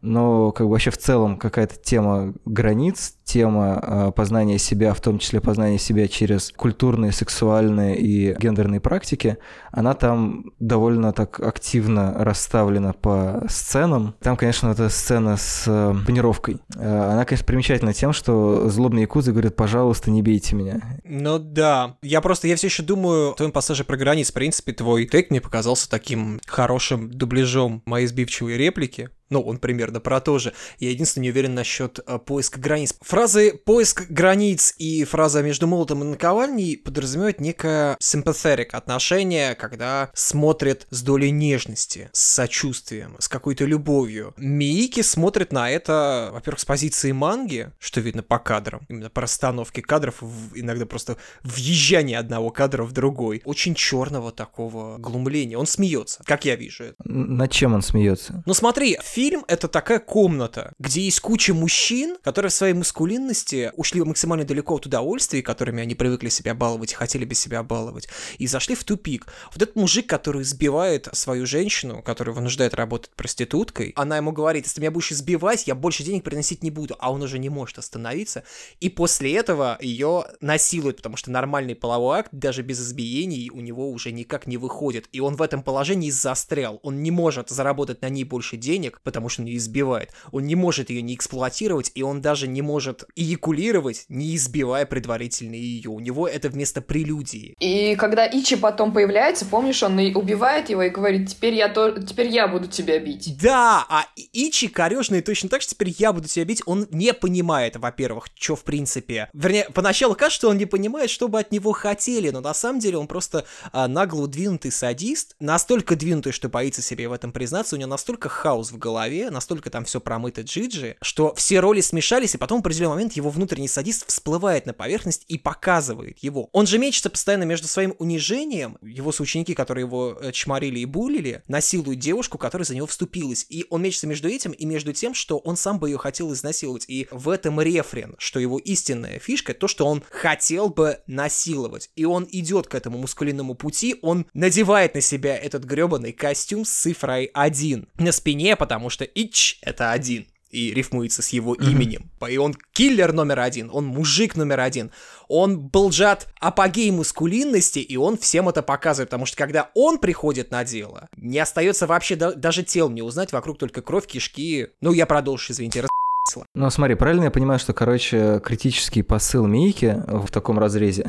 но 0.00 0.52
как 0.52 0.66
бы 0.66 0.72
вообще 0.72 0.90
в 0.90 0.98
целом 0.98 1.38
какая-то 1.38 1.76
тема 1.76 2.34
границ, 2.44 3.14
тема 3.28 3.78
э, 3.82 4.12
познания 4.16 4.58
себя, 4.58 4.94
в 4.94 5.00
том 5.00 5.18
числе 5.18 5.40
познания 5.40 5.78
себя 5.78 6.08
через 6.08 6.50
культурные, 6.56 7.12
сексуальные 7.12 7.98
и 7.98 8.34
гендерные 8.38 8.80
практики, 8.80 9.36
она 9.70 9.94
там 9.94 10.46
довольно 10.58 11.12
так 11.12 11.38
активно 11.40 12.14
расставлена 12.24 12.94
по 12.94 13.44
сценам. 13.48 14.14
Там, 14.20 14.36
конечно, 14.36 14.68
эта 14.68 14.88
сцена 14.88 15.36
с 15.36 15.64
э, 15.66 15.94
панировкой. 16.06 16.58
Э, 16.74 17.12
она, 17.12 17.26
конечно, 17.26 17.46
примечательна 17.46 17.92
тем, 17.92 18.14
что 18.14 18.70
злобные 18.70 19.02
якузы 19.02 19.32
говорят, 19.32 19.56
пожалуйста, 19.56 20.10
не 20.10 20.22
бейте 20.22 20.56
меня. 20.56 20.80
Ну 21.04 21.38
да. 21.38 21.96
Я 22.00 22.22
просто, 22.22 22.48
я 22.48 22.56
все 22.56 22.68
еще 22.68 22.82
думаю, 22.82 23.32
в 23.32 23.36
твоем 23.36 23.52
пассаже 23.52 23.84
про 23.84 23.98
границ, 23.98 24.30
в 24.30 24.34
принципе, 24.34 24.72
твой 24.72 25.04
тейк 25.04 25.30
мне 25.30 25.42
показался 25.42 25.90
таким 25.90 26.40
хорошим 26.46 27.10
дубляжом 27.10 27.82
моей 27.84 28.06
сбивчивой 28.06 28.56
реплики. 28.56 29.10
Ну, 29.30 29.42
он 29.42 29.58
примерно 29.58 30.00
про 30.00 30.20
то 30.20 30.38
же. 30.38 30.54
Я 30.78 30.90
единственное 30.90 31.24
не 31.24 31.30
уверен 31.30 31.54
насчет 31.54 32.00
поиска 32.24 32.58
границ. 32.58 32.94
Фразы 33.18 33.60
«поиск 33.64 34.08
границ» 34.10 34.72
и 34.78 35.02
фраза 35.02 35.42
«между 35.42 35.66
молотом 35.66 36.04
и 36.04 36.06
наковальней» 36.06 36.76
подразумевают 36.76 37.40
некое 37.40 37.96
sympathetic 37.96 38.68
отношение, 38.70 39.56
когда 39.56 40.10
смотрит 40.14 40.86
с 40.90 41.02
долей 41.02 41.32
нежности, 41.32 42.10
с 42.12 42.20
сочувствием, 42.20 43.16
с 43.18 43.26
какой-то 43.26 43.64
любовью. 43.64 44.34
Миики 44.36 45.00
смотрит 45.00 45.52
на 45.52 45.68
это, 45.68 46.30
во-первых, 46.32 46.60
с 46.60 46.64
позиции 46.64 47.10
манги, 47.10 47.72
что 47.80 48.00
видно 48.00 48.22
по 48.22 48.38
кадрам, 48.38 48.82
именно 48.88 49.10
по 49.10 49.22
расстановке 49.22 49.82
кадров, 49.82 50.22
иногда 50.54 50.86
просто 50.86 51.16
въезжание 51.42 52.18
одного 52.18 52.50
кадра 52.50 52.84
в 52.84 52.92
другой. 52.92 53.42
Очень 53.44 53.74
черного 53.74 54.30
такого 54.30 54.96
глумления. 54.98 55.58
Он 55.58 55.66
смеется, 55.66 56.22
как 56.24 56.44
я 56.44 56.54
вижу 56.54 56.84
это. 56.84 56.94
Над 57.02 57.50
чем 57.50 57.74
он 57.74 57.82
смеется? 57.82 58.44
Ну 58.46 58.54
смотри, 58.54 58.96
фильм— 59.02 59.44
это 59.48 59.66
такая 59.66 59.98
комната, 59.98 60.72
где 60.78 61.00
есть 61.00 61.18
куча 61.18 61.52
мужчин, 61.52 62.16
которые 62.22 62.50
в 62.50 62.54
своей 62.54 62.74
мускулинности 62.74 63.07
мускулинности, 63.08 63.72
ушли 63.76 64.02
максимально 64.02 64.44
далеко 64.44 64.76
от 64.76 64.86
удовольствий, 64.86 65.42
которыми 65.42 65.82
они 65.82 65.94
привыкли 65.94 66.28
себя 66.28 66.54
баловать 66.54 66.92
и 66.92 66.94
хотели 66.94 67.24
бы 67.24 67.34
себя 67.34 67.62
баловать, 67.62 68.08
и 68.38 68.46
зашли 68.46 68.74
в 68.74 68.84
тупик. 68.84 69.26
Вот 69.52 69.62
этот 69.62 69.76
мужик, 69.76 70.06
который 70.06 70.44
сбивает 70.44 71.08
свою 71.12 71.46
женщину, 71.46 72.02
которую 72.02 72.34
вынуждает 72.34 72.74
работать 72.74 73.10
проституткой, 73.16 73.92
она 73.96 74.18
ему 74.18 74.32
говорит, 74.32 74.64
если 74.64 74.76
ты 74.76 74.80
меня 74.82 74.90
будешь 74.90 75.12
избивать, 75.12 75.66
я 75.66 75.74
больше 75.74 76.04
денег 76.04 76.24
приносить 76.24 76.62
не 76.62 76.70
буду, 76.70 76.96
а 76.98 77.10
он 77.10 77.22
уже 77.22 77.38
не 77.38 77.48
может 77.48 77.78
остановиться, 77.78 78.44
и 78.80 78.90
после 78.90 79.34
этого 79.34 79.78
ее 79.80 80.26
насилуют, 80.40 80.98
потому 80.98 81.16
что 81.16 81.30
нормальный 81.30 81.74
половой 81.74 82.18
акт, 82.18 82.30
даже 82.32 82.62
без 82.62 82.80
избиений, 82.80 83.50
у 83.50 83.60
него 83.60 83.90
уже 83.90 84.12
никак 84.12 84.46
не 84.46 84.58
выходит, 84.58 85.08
и 85.12 85.20
он 85.20 85.36
в 85.36 85.42
этом 85.42 85.62
положении 85.62 86.10
застрял, 86.10 86.78
он 86.82 87.02
не 87.02 87.10
может 87.10 87.48
заработать 87.48 88.02
на 88.02 88.08
ней 88.10 88.24
больше 88.24 88.56
денег, 88.56 89.00
потому 89.02 89.28
что 89.28 89.42
он 89.42 89.48
ее 89.48 89.56
избивает, 89.56 90.12
он 90.30 90.44
не 90.44 90.54
может 90.54 90.90
ее 90.90 91.02
не 91.02 91.14
эксплуатировать, 91.14 91.90
и 91.94 92.02
он 92.02 92.20
даже 92.20 92.46
не 92.46 92.62
может 92.62 92.97
эякулировать, 93.16 94.04
не 94.08 94.36
избивая 94.36 94.86
предварительно 94.86 95.54
ее, 95.54 95.90
у 95.90 96.00
него 96.00 96.28
это 96.28 96.48
вместо 96.48 96.80
прелюдии. 96.80 97.54
И 97.60 97.96
когда 97.96 98.26
Ичи 98.26 98.56
потом 98.56 98.92
появляется, 98.92 99.44
помнишь, 99.44 99.82
он 99.82 99.98
убивает 99.98 100.70
его 100.70 100.82
и 100.82 100.90
говорит, 100.90 101.28
теперь 101.28 101.54
я, 101.54 101.68
то... 101.68 101.90
теперь 102.02 102.28
я 102.28 102.48
буду 102.48 102.68
тебя 102.68 102.98
бить. 102.98 103.36
Да, 103.40 103.84
а 103.88 104.06
Ичи 104.32 104.68
корежный 104.68 105.22
точно 105.22 105.48
так, 105.48 105.62
что 105.62 105.74
теперь 105.74 105.94
я 105.98 106.12
буду 106.12 106.28
тебя 106.28 106.44
бить, 106.44 106.62
он 106.66 106.86
не 106.90 107.12
понимает, 107.12 107.76
во-первых, 107.76 108.28
что 108.38 108.56
в 108.56 108.64
принципе. 108.64 109.28
Вернее, 109.32 109.68
поначалу 109.72 110.14
кажется, 110.14 110.38
что 110.38 110.48
он 110.50 110.58
не 110.58 110.66
понимает, 110.66 111.10
что 111.10 111.28
бы 111.28 111.38
от 111.40 111.52
него 111.52 111.72
хотели, 111.72 112.30
но 112.30 112.40
на 112.40 112.54
самом 112.54 112.80
деле 112.80 112.98
он 112.98 113.06
просто 113.06 113.44
а, 113.72 113.88
нагло 113.88 114.28
двинутый 114.28 114.70
садист, 114.70 115.34
настолько 115.40 115.96
двинутый, 115.96 116.32
что 116.32 116.48
боится 116.48 116.82
себе 116.82 117.08
в 117.08 117.12
этом 117.12 117.32
признаться, 117.32 117.76
у 117.76 117.78
него 117.78 117.90
настолько 117.90 118.28
хаос 118.28 118.70
в 118.70 118.78
голове, 118.78 119.30
настолько 119.30 119.70
там 119.70 119.84
все 119.84 120.00
промыто 120.00 120.42
Джиджи, 120.42 120.96
что 121.02 121.34
все 121.34 121.60
роли 121.60 121.80
смешались, 121.80 122.34
и 122.34 122.38
потом 122.38 122.60
в 122.60 122.62
определенный 122.78 122.94
момент 122.94 123.12
его 123.14 123.30
внутренний 123.30 123.68
садист 123.68 124.08
всплывает 124.08 124.66
на 124.66 124.72
поверхность 124.72 125.24
и 125.28 125.36
показывает 125.36 126.18
его. 126.18 126.48
Он 126.52 126.66
же 126.66 126.78
мечется 126.78 127.10
постоянно 127.10 127.42
между 127.42 127.66
своим 127.66 127.94
унижением, 127.98 128.78
его 128.82 129.10
соученики, 129.10 129.54
которые 129.54 129.84
его 129.84 130.16
э, 130.20 130.32
чморили 130.32 130.78
и 130.78 130.84
булили, 130.84 131.42
насилуют 131.48 131.98
девушку, 131.98 132.38
которая 132.38 132.64
за 132.64 132.74
него 132.74 132.86
вступилась, 132.86 133.46
и 133.48 133.66
он 133.70 133.82
мечется 133.82 134.06
между 134.06 134.28
этим 134.28 134.52
и 134.52 134.64
между 134.64 134.92
тем, 134.92 135.14
что 135.14 135.38
он 135.38 135.56
сам 135.56 135.78
бы 135.78 135.88
ее 135.88 135.98
хотел 135.98 136.32
изнасиловать, 136.32 136.84
и 136.88 137.08
в 137.10 137.28
этом 137.28 137.60
рефрен, 137.60 138.14
что 138.18 138.38
его 138.38 138.58
истинная 138.58 139.18
фишка, 139.18 139.54
то, 139.54 139.66
что 139.66 139.86
он 139.86 140.04
хотел 140.10 140.68
бы 140.68 141.00
насиловать, 141.06 141.90
и 141.96 142.04
он 142.04 142.28
идет 142.30 142.68
к 142.68 142.74
этому 142.74 142.98
мускулинному 142.98 143.54
пути, 143.54 143.96
он 144.02 144.26
надевает 144.34 144.94
на 144.94 145.00
себя 145.00 145.36
этот 145.36 145.64
гребаный 145.64 146.12
костюм 146.12 146.64
с 146.64 146.70
цифрой 146.70 147.30
1 147.34 147.88
на 147.98 148.12
спине, 148.12 148.56
потому 148.56 148.90
что 148.90 149.04
ич— 149.04 149.58
это 149.62 149.90
один 149.90 150.26
и 150.50 150.72
рифмуется 150.72 151.22
с 151.22 151.28
его 151.30 151.54
mm-hmm. 151.54 151.70
именем. 151.70 152.10
И 152.28 152.36
он 152.36 152.54
киллер 152.72 153.12
номер 153.12 153.40
один, 153.40 153.70
он 153.72 153.86
мужик 153.86 154.36
номер 154.36 154.60
один. 154.60 154.90
Он 155.28 155.58
болжат 155.58 156.28
апогей 156.40 156.90
мускулинности, 156.90 157.80
и 157.80 157.96
он 157.96 158.16
всем 158.16 158.48
это 158.48 158.62
показывает, 158.62 159.10
потому 159.10 159.26
что 159.26 159.36
когда 159.36 159.70
он 159.74 159.98
приходит 159.98 160.50
на 160.50 160.64
дело, 160.64 161.08
не 161.16 161.38
остается 161.38 161.86
вообще 161.86 162.16
да- 162.16 162.32
даже 162.32 162.62
тел 162.62 162.88
не 162.88 163.02
узнать, 163.02 163.32
вокруг 163.32 163.58
только 163.58 163.82
кровь, 163.82 164.06
кишки. 164.06 164.68
Ну, 164.80 164.92
я 164.92 165.06
продолжу, 165.06 165.52
извините, 165.52 165.82
раз 165.82 165.90
ну, 166.54 166.70
смотри, 166.70 166.94
правильно 166.94 167.24
я 167.24 167.30
понимаю, 167.30 167.58
что, 167.58 167.72
короче, 167.72 168.40
критический 168.44 169.02
посыл 169.02 169.46
Мейки 169.46 170.02
в 170.06 170.30
таком 170.30 170.58
разрезе 170.58 171.08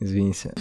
извините, 0.00 0.54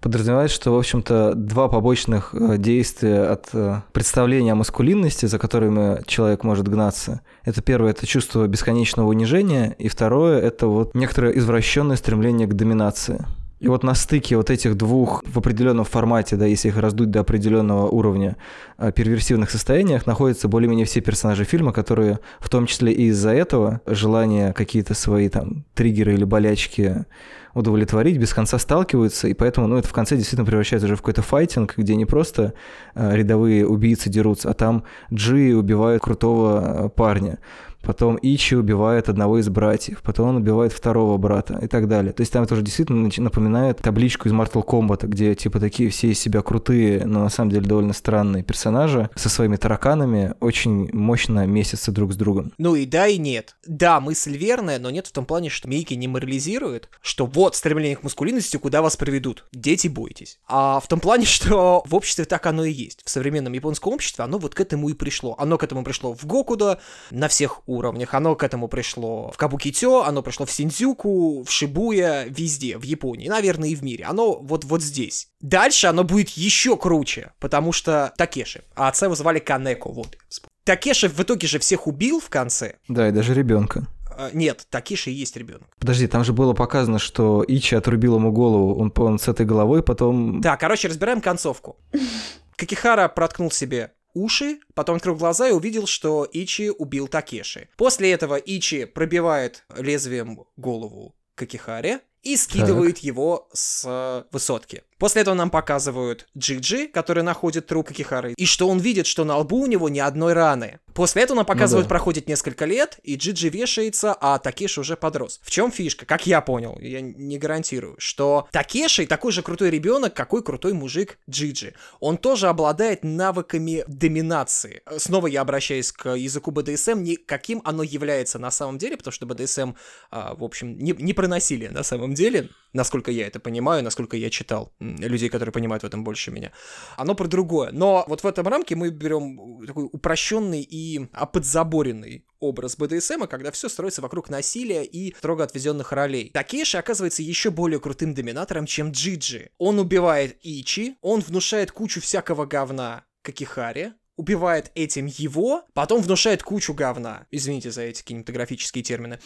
подразумевает, 0.00 0.50
что, 0.50 0.72
в 0.72 0.78
общем-то, 0.78 1.34
два 1.34 1.68
побочных 1.68 2.34
э, 2.34 2.56
действия 2.58 3.24
от 3.24 3.48
э, 3.52 3.82
представления 3.92 4.52
о 4.52 4.56
маскулинности, 4.56 5.26
за 5.26 5.38
которыми 5.38 6.02
человек 6.06 6.42
может 6.42 6.66
гнаться, 6.66 7.20
это 7.44 7.62
первое, 7.62 7.90
это 7.90 8.06
чувство 8.06 8.46
бесконечного 8.46 9.08
унижения, 9.08 9.76
и 9.78 9.88
второе, 9.88 10.40
это 10.40 10.66
вот 10.66 10.94
некоторое 10.94 11.36
извращенное 11.36 11.96
стремление 11.96 12.48
к 12.48 12.54
доминации. 12.54 13.24
И 13.58 13.68
вот 13.68 13.82
на 13.82 13.94
стыке 13.94 14.36
вот 14.36 14.50
этих 14.50 14.76
двух 14.76 15.22
в 15.26 15.38
определенном 15.38 15.86
формате, 15.86 16.36
да, 16.36 16.44
если 16.44 16.68
их 16.68 16.76
раздуть 16.76 17.10
до 17.10 17.20
определенного 17.20 17.88
уровня 17.88 18.36
э, 18.76 18.92
перверсивных 18.92 19.50
состояниях, 19.50 20.06
находятся 20.06 20.46
более-менее 20.46 20.84
все 20.84 21.00
персонажи 21.00 21.44
фильма, 21.44 21.72
которые 21.72 22.18
в 22.38 22.50
том 22.50 22.66
числе 22.66 22.92
и 22.92 23.04
из-за 23.04 23.30
этого 23.30 23.80
желания 23.86 24.52
какие-то 24.52 24.92
свои 24.92 25.30
там 25.30 25.64
триггеры 25.74 26.12
или 26.14 26.24
болячки 26.24 27.06
удовлетворить, 27.54 28.18
без 28.18 28.34
конца 28.34 28.58
сталкиваются, 28.58 29.28
и 29.28 29.32
поэтому, 29.32 29.66
ну, 29.66 29.78
это 29.78 29.88
в 29.88 29.92
конце 29.94 30.16
действительно 30.16 30.44
превращается 30.44 30.84
уже 30.84 30.96
в 30.96 30.98
какой-то 30.98 31.22
файтинг, 31.22 31.74
где 31.78 31.96
не 31.96 32.04
просто 32.04 32.52
э, 32.94 33.16
рядовые 33.16 33.66
убийцы 33.66 34.10
дерутся, 34.10 34.50
а 34.50 34.52
там 34.52 34.84
Джи 35.10 35.56
убивают 35.56 36.02
крутого 36.02 36.60
э, 36.60 36.88
парня. 36.90 37.38
Потом 37.86 38.18
Ичи 38.20 38.56
убивает 38.56 39.08
одного 39.08 39.38
из 39.38 39.48
братьев, 39.48 40.02
потом 40.02 40.30
он 40.30 40.36
убивает 40.36 40.72
второго 40.72 41.16
брата 41.18 41.60
и 41.62 41.68
так 41.68 41.86
далее. 41.86 42.12
То 42.12 42.22
есть 42.22 42.32
там 42.32 42.42
это 42.42 42.54
уже 42.54 42.62
действительно 42.62 43.08
напоминает 43.16 43.78
табличку 43.78 44.28
из 44.28 44.32
Mortal 44.32 44.66
Kombat, 44.66 45.06
где 45.06 45.36
типа 45.36 45.60
такие 45.60 45.90
все 45.90 46.08
из 46.08 46.18
себя 46.18 46.42
крутые, 46.42 47.06
но 47.06 47.20
на 47.20 47.28
самом 47.28 47.52
деле 47.52 47.64
довольно 47.66 47.92
странные 47.92 48.42
персонажи 48.42 49.08
со 49.14 49.28
своими 49.28 49.54
тараканами 49.54 50.34
очень 50.40 50.90
мощно 50.92 51.46
месятся 51.46 51.92
друг 51.92 52.12
с 52.12 52.16
другом. 52.16 52.52
Ну 52.58 52.74
и 52.74 52.86
да, 52.86 53.06
и 53.06 53.18
нет. 53.18 53.54
Да, 53.64 54.00
мысль 54.00 54.36
верная, 54.36 54.80
но 54.80 54.90
нет 54.90 55.06
в 55.06 55.12
том 55.12 55.24
плане, 55.24 55.48
что 55.48 55.68
Мейки 55.68 55.94
не 55.94 56.08
морализирует, 56.08 56.88
что 57.00 57.24
вот 57.24 57.54
стремление 57.54 57.96
к 57.96 58.02
мускулинности, 58.02 58.56
куда 58.56 58.82
вас 58.82 58.96
приведут. 58.96 59.44
Дети, 59.52 59.86
бойтесь. 59.86 60.40
А 60.48 60.80
в 60.80 60.88
том 60.88 60.98
плане, 60.98 61.24
что 61.26 61.84
в 61.86 61.94
обществе 61.94 62.24
так 62.24 62.46
оно 62.46 62.64
и 62.64 62.72
есть. 62.72 63.02
В 63.04 63.10
современном 63.10 63.52
японском 63.52 63.92
обществе 63.92 64.24
оно 64.24 64.38
вот 64.38 64.56
к 64.56 64.60
этому 64.60 64.88
и 64.88 64.94
пришло. 64.94 65.36
Оно 65.38 65.56
к 65.56 65.62
этому 65.62 65.84
пришло 65.84 66.14
в 66.14 66.26
Гокуда, 66.26 66.80
на 67.12 67.28
всех 67.28 67.68
уровнях. 67.76 68.14
Оно 68.14 68.34
к 68.34 68.42
этому 68.42 68.68
пришло 68.68 69.30
в 69.32 69.36
Кабукитё, 69.36 70.02
оно 70.02 70.22
пришло 70.22 70.46
в 70.46 70.50
Синдзюку, 70.50 71.42
в 71.44 71.50
Шибуя, 71.50 72.24
везде, 72.24 72.78
в 72.78 72.82
Японии, 72.82 73.28
наверное, 73.28 73.68
и 73.68 73.74
в 73.74 73.82
мире. 73.82 74.04
Оно 74.04 74.38
вот, 74.40 74.64
вот 74.64 74.82
здесь. 74.82 75.28
Дальше 75.40 75.86
оно 75.86 76.04
будет 76.04 76.30
еще 76.30 76.76
круче, 76.76 77.32
потому 77.38 77.72
что 77.72 78.12
Такеши, 78.16 78.64
а 78.74 78.88
отца 78.88 79.06
его 79.06 79.14
звали 79.14 79.38
Канеко, 79.38 79.90
вот. 79.90 80.16
Такеши 80.64 81.08
в 81.08 81.20
итоге 81.20 81.46
же 81.46 81.58
всех 81.58 81.86
убил 81.86 82.20
в 82.20 82.28
конце. 82.28 82.76
Да, 82.88 83.08
и 83.08 83.12
даже 83.12 83.34
ребенка. 83.34 83.86
А, 84.18 84.30
нет, 84.32 84.66
Такиши 84.70 85.10
и 85.10 85.14
есть 85.14 85.36
ребенок. 85.36 85.68
Подожди, 85.78 86.06
там 86.06 86.24
же 86.24 86.32
было 86.32 86.54
показано, 86.54 86.98
что 86.98 87.44
Ичи 87.46 87.74
отрубил 87.74 88.16
ему 88.16 88.32
голову, 88.32 88.74
он, 88.80 88.92
он 88.96 89.18
с 89.18 89.28
этой 89.28 89.46
головой 89.46 89.82
потом... 89.82 90.40
Да, 90.40 90.56
короче, 90.56 90.88
разбираем 90.88 91.20
концовку. 91.20 91.76
Какихара 92.56 93.08
проткнул 93.08 93.50
себе 93.50 93.92
уши, 94.16 94.60
потом 94.74 94.96
открыл 94.96 95.14
глаза 95.14 95.48
и 95.48 95.52
увидел, 95.52 95.86
что 95.86 96.26
Ичи 96.30 96.70
убил 96.70 97.06
Такеши. 97.06 97.68
После 97.76 98.10
этого 98.10 98.36
Ичи 98.36 98.86
пробивает 98.86 99.64
лезвием 99.76 100.44
голову 100.56 101.14
Какихаре 101.34 102.00
и 102.22 102.36
скидывает 102.36 102.96
так. 102.96 103.04
его 103.04 103.48
с 103.52 104.26
высотки. 104.32 104.82
После 104.98 105.22
этого 105.22 105.34
нам 105.34 105.50
показывают 105.50 106.26
Джиджи, 106.36 106.88
который 106.88 107.22
находит 107.22 107.66
труп 107.66 107.92
Кихары, 107.92 108.32
и 108.36 108.46
что 108.46 108.68
он 108.68 108.78
видит, 108.78 109.06
что 109.06 109.24
на 109.24 109.36
лбу 109.36 109.58
у 109.58 109.66
него 109.66 109.88
ни 109.88 109.98
одной 109.98 110.32
раны. 110.32 110.80
После 110.94 111.22
этого 111.22 111.36
нам 111.36 111.44
показывают, 111.44 111.84
ну 111.84 111.88
да. 111.88 111.94
проходит 111.94 112.26
несколько 112.26 112.64
лет, 112.64 112.98
и 113.02 113.16
Джиджи 113.16 113.50
вешается, 113.50 114.16
а 114.18 114.38
Такеши 114.38 114.80
уже 114.80 114.96
подрос. 114.96 115.40
В 115.42 115.50
чем 115.50 115.70
фишка? 115.70 116.06
Как 116.06 116.26
я 116.26 116.40
понял, 116.40 116.78
я 116.80 117.02
не 117.02 117.38
гарантирую, 117.38 117.96
что 117.98 118.48
Такеши 118.50 119.06
такой 119.06 119.32
же 119.32 119.42
крутой 119.42 119.68
ребенок, 119.68 120.14
какой 120.14 120.42
крутой 120.42 120.72
мужик 120.72 121.18
Джиджи. 121.28 121.74
Он 122.00 122.16
тоже 122.16 122.48
обладает 122.48 123.04
навыками 123.04 123.84
доминации. 123.86 124.82
Снова 124.96 125.26
я 125.26 125.42
обращаюсь 125.42 125.92
к 125.92 126.14
языку 126.14 126.50
БДСМ, 126.50 127.02
не 127.02 127.16
каким 127.16 127.60
оно 127.64 127.82
является 127.82 128.38
на 128.38 128.50
самом 128.50 128.78
деле, 128.78 128.96
потому 128.96 129.12
что 129.12 129.26
БДСМ, 129.26 129.72
а, 130.10 130.34
в 130.34 130.44
общем, 130.44 130.78
не, 130.78 130.92
не 130.92 131.12
про 131.12 131.28
насилие 131.28 131.70
на 131.70 131.82
самом 131.82 132.14
деле, 132.14 132.48
насколько 132.76 133.10
я 133.10 133.26
это 133.26 133.40
понимаю, 133.40 133.82
насколько 133.82 134.16
я 134.16 134.30
читал 134.30 134.72
людей, 134.78 135.28
которые 135.28 135.52
понимают 135.52 135.82
в 135.82 135.86
этом 135.86 136.04
больше 136.04 136.30
меня. 136.30 136.52
Оно 136.96 137.14
про 137.14 137.26
другое. 137.26 137.72
Но 137.72 138.04
вот 138.06 138.22
в 138.22 138.26
этом 138.26 138.46
рамке 138.46 138.76
мы 138.76 138.90
берем 138.90 139.66
такой 139.66 139.88
упрощенный 139.90 140.62
и 140.62 141.08
подзаборенный 141.32 142.24
образ 142.38 142.76
БДСМа, 142.76 143.26
когда 143.26 143.50
все 143.50 143.68
строится 143.68 144.02
вокруг 144.02 144.28
насилия 144.28 144.84
и 144.84 145.14
строго 145.16 145.44
отведенных 145.44 145.92
ролей. 145.92 146.30
Такеши 146.32 146.76
оказывается 146.76 147.22
еще 147.22 147.50
более 147.50 147.80
крутым 147.80 148.14
доминатором, 148.14 148.66
чем 148.66 148.90
Джиджи. 148.90 149.50
Он 149.58 149.78
убивает 149.78 150.36
Ичи, 150.42 150.96
он 151.00 151.20
внушает 151.20 151.72
кучу 151.72 152.00
всякого 152.00 152.44
говна 152.44 153.06
Какихаре, 153.22 153.94
убивает 154.16 154.70
этим 154.74 155.06
его, 155.06 155.62
потом 155.74 156.02
внушает 156.02 156.42
кучу 156.42 156.74
говна. 156.74 157.26
Извините 157.30 157.70
за 157.70 157.82
эти 157.82 158.02
кинематографические 158.02 158.82
термины. 158.82 159.18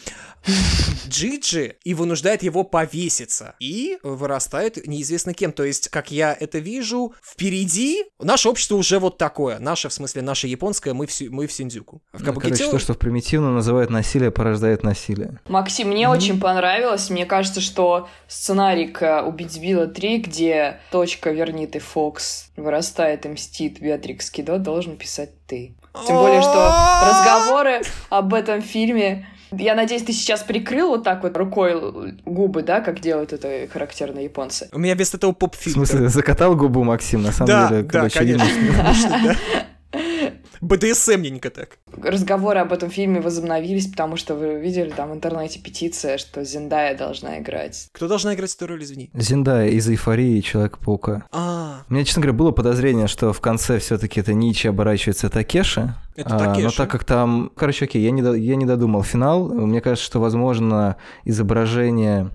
Джиджи 1.07 1.77
и 1.83 1.93
вынуждает 1.93 2.43
его 2.43 2.63
повеситься. 2.63 3.55
И 3.59 3.97
вырастает 4.03 4.85
неизвестно 4.87 5.33
кем. 5.33 5.53
То 5.53 5.63
есть, 5.63 5.89
как 5.89 6.11
я 6.11 6.35
это 6.37 6.59
вижу, 6.59 7.13
впереди 7.23 8.03
наше 8.19 8.49
общество 8.49 8.75
уже 8.75 8.99
вот 8.99 9.17
такое. 9.17 9.59
Наше, 9.59 9.89
в 9.89 9.93
смысле, 9.93 10.21
наше 10.21 10.47
японское, 10.47 10.93
мы 10.93 11.07
в, 11.07 11.21
мы 11.29 11.47
в 11.47 11.53
Синдзюку. 11.53 12.01
В 12.13 12.23
ну, 12.23 12.33
короче, 12.33 12.69
то, 12.69 12.79
что 12.79 12.93
в 12.93 12.97
примитивно 12.97 13.51
называют 13.51 13.89
насилие, 13.89 14.31
порождает 14.31 14.83
насилие. 14.83 15.39
Максим, 15.47 15.89
мне 15.89 16.03
mm-hmm. 16.03 16.17
очень 16.17 16.39
понравилось. 16.39 17.09
Мне 17.09 17.25
кажется, 17.25 17.61
что 17.61 18.09
сценарий 18.27 18.87
к 18.87 19.23
«Убить 19.23 19.59
Билла 19.59 19.87
3», 19.87 20.17
где 20.17 20.79
точка 20.91 21.31
«Верни 21.31 21.67
ты, 21.67 21.79
Фокс» 21.79 22.51
вырастает 22.55 23.25
и 23.25 23.29
мстит 23.29 23.79
Беатрикс 23.81 24.29
Кидо, 24.29 24.57
должен 24.57 24.80
писать 24.95 25.31
ты. 25.47 25.75
Тем 26.07 26.15
более, 26.17 26.41
что 26.41 26.53
разговоры 27.09 27.81
об 28.09 28.33
этом 28.33 28.61
фильме 28.61 29.27
Я 29.51 29.75
надеюсь, 29.75 30.03
ты 30.03 30.13
сейчас 30.13 30.41
прикрыл 30.43 30.89
вот 30.89 31.03
так 31.03 31.23
вот 31.23 31.35
рукой 31.35 32.13
губы, 32.25 32.63
да, 32.63 32.79
как 32.79 33.01
делают 33.01 33.33
это 33.33 33.67
характерные 33.71 34.23
японцы. 34.25 34.69
У 34.71 34.79
меня 34.79 34.95
вместо 34.95 35.17
этого 35.17 35.31
В 35.33 35.37
поп-фильтр. 35.37 35.79
смысле, 35.79 36.07
закатал 36.07 36.55
губу 36.55 36.83
Максим, 36.85 37.21
на 37.23 37.31
самом 37.33 37.47
Да, 37.47 37.67
деле, 37.69 37.83
да, 37.83 37.89
короче, 37.89 38.19
конечно. 38.19 38.45
видно, 38.47 38.77
потому 38.77 38.93
что, 38.95 39.09
да. 39.09 39.35
БДСМненько 40.61 41.49
так. 41.49 41.77
Разговоры 42.01 42.59
об 42.59 42.71
этом 42.71 42.89
фильме 42.89 43.19
возобновились, 43.19 43.87
потому 43.87 44.15
что 44.15 44.35
вы 44.35 44.59
видели 44.59 44.89
там 44.91 45.09
в 45.11 45.13
интернете 45.13 45.59
петиция, 45.59 46.17
что 46.17 46.43
Зендая 46.43 46.97
должна 46.97 47.39
играть. 47.39 47.89
Кто 47.91 48.07
должна 48.07 48.33
играть 48.35 48.55
эту 48.55 48.67
роль, 48.67 48.83
извини? 48.83 49.09
Зиндая 49.13 49.69
из 49.69 49.87
«Эйфории» 49.89 50.37
и 50.37 50.43
Человека-паука. 50.43 51.23
А, 51.31 51.81
У 51.89 51.93
меня, 51.93 52.05
честно 52.05 52.21
говоря, 52.21 52.37
было 52.37 52.51
подозрение, 52.51 53.07
что 53.07 53.33
в 53.33 53.41
конце 53.41 53.79
все 53.79 53.97
таки 53.97 54.19
это 54.21 54.33
Ничи 54.33 54.67
оборачивается 54.67 55.29
Такеши. 55.29 55.95
Это 56.15 56.35
А, 56.35 56.39
Но 56.39 56.53
Такеши. 56.55 56.77
так 56.77 56.91
как 56.91 57.03
там... 57.05 57.51
Короче, 57.55 57.85
окей, 57.85 58.01
я 58.03 58.11
не, 58.11 58.21
до- 58.21 58.33
я 58.35 58.55
не 58.55 58.65
додумал 58.65 59.01
финал. 59.03 59.47
Мне 59.49 59.81
кажется, 59.81 60.05
что, 60.05 60.19
возможно, 60.19 60.97
изображение 61.25 62.29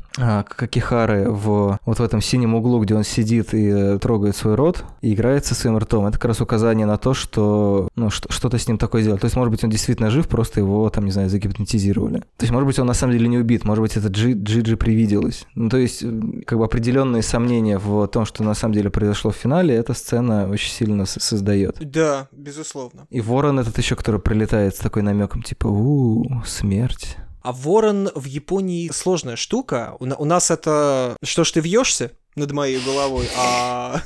Какихары 0.49 1.31
в 1.31 1.79
вот 1.85 1.99
в 1.99 2.03
этом 2.03 2.21
синем 2.21 2.55
углу, 2.55 2.81
где 2.81 2.95
он 2.95 3.05
сидит 3.05 3.53
и 3.55 3.69
э, 3.69 3.99
трогает 3.99 4.37
свой 4.37 4.55
рот, 4.55 4.85
и 5.03 5.13
играет 5.15 5.45
со 5.45 5.55
своим 5.55 5.77
ртом, 5.79 6.07
это 6.07 6.17
как 6.19 6.27
раз 6.27 6.41
указание 6.41 6.87
на 6.87 6.97
то, 6.97 7.15
что 7.15 7.89
ну, 7.97 8.11
что- 8.11 8.33
что-то 8.33 8.59
с 8.59 8.67
ним 8.69 8.79
такое 8.79 9.03
сделать. 9.03 9.21
То 9.21 9.27
есть, 9.27 9.37
может 9.37 9.51
быть, 9.51 9.63
он 9.65 9.71
действительно 9.71 10.11
жив, 10.11 10.29
просто 10.29 10.61
его, 10.61 10.89
там, 10.91 11.05
не 11.05 11.11
знаю, 11.11 11.29
загипнотизировали. 11.29 12.21
То 12.21 12.43
есть, 12.43 12.53
может 12.53 12.67
быть, 12.67 12.79
он 12.79 12.87
на 12.87 12.95
самом 12.95 13.13
деле 13.15 13.29
не 13.29 13.39
убит, 13.39 13.65
может 13.65 13.83
быть, 13.83 13.97
это 13.97 14.09
Джи- 14.09 14.35
Джиджи 14.43 14.77
привиделось. 14.77 15.47
Ну, 15.55 15.69
то 15.69 15.77
есть, 15.77 16.05
как 16.47 16.59
бы 16.59 16.65
определенные 16.65 17.23
сомнения 17.23 17.79
в 17.79 18.07
том, 18.09 18.25
что 18.25 18.43
на 18.43 18.55
самом 18.55 18.75
деле 18.75 18.91
произошло 18.91 19.31
в 19.31 19.37
финале, 19.37 19.75
эта 19.75 19.95
сцена 19.95 20.49
очень 20.49 20.71
сильно 20.71 21.07
создает. 21.07 21.77
да, 21.81 22.29
безусловно. 22.33 23.07
И 23.11 23.21
ворон 23.21 23.59
этот 23.61 23.79
еще, 23.79 23.97
который 23.97 24.21
прилетает 24.21 24.75
с 24.75 24.79
такой 24.79 25.03
намеком, 25.03 25.43
типа, 25.43 25.67
у 25.69 26.43
смерть. 26.45 27.17
А 27.47 27.53
ворон 27.53 28.11
в 28.13 28.25
Японии 28.25 28.91
сложная 28.93 29.37
штука. 29.37 29.95
У, 30.01 30.05
у 30.05 30.25
нас 30.25 30.51
это... 30.51 31.17
Что 31.23 31.45
ж 31.45 31.53
ты 31.53 31.61
вьешься 31.61 32.11
над 32.35 32.51
моей 32.51 32.81
головой? 32.81 33.29
А... 33.39 34.03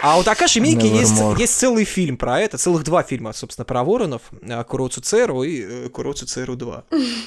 А 0.00 0.18
у 0.18 0.22
Такаши 0.22 0.60
Мики 0.60 0.86
есть, 0.86 1.20
есть 1.38 1.58
целый 1.58 1.84
фильм 1.84 2.16
про 2.16 2.40
это, 2.40 2.56
целых 2.56 2.84
два 2.84 3.02
фильма, 3.02 3.32
собственно, 3.32 3.64
про 3.64 3.82
воронов, 3.82 4.22
э, 4.42 4.64
Куроцу 4.64 5.00
Церу 5.00 5.42
и 5.42 5.60
э, 5.60 5.88
Куроцу 5.88 6.26
Церу 6.26 6.54
2. 6.54 6.84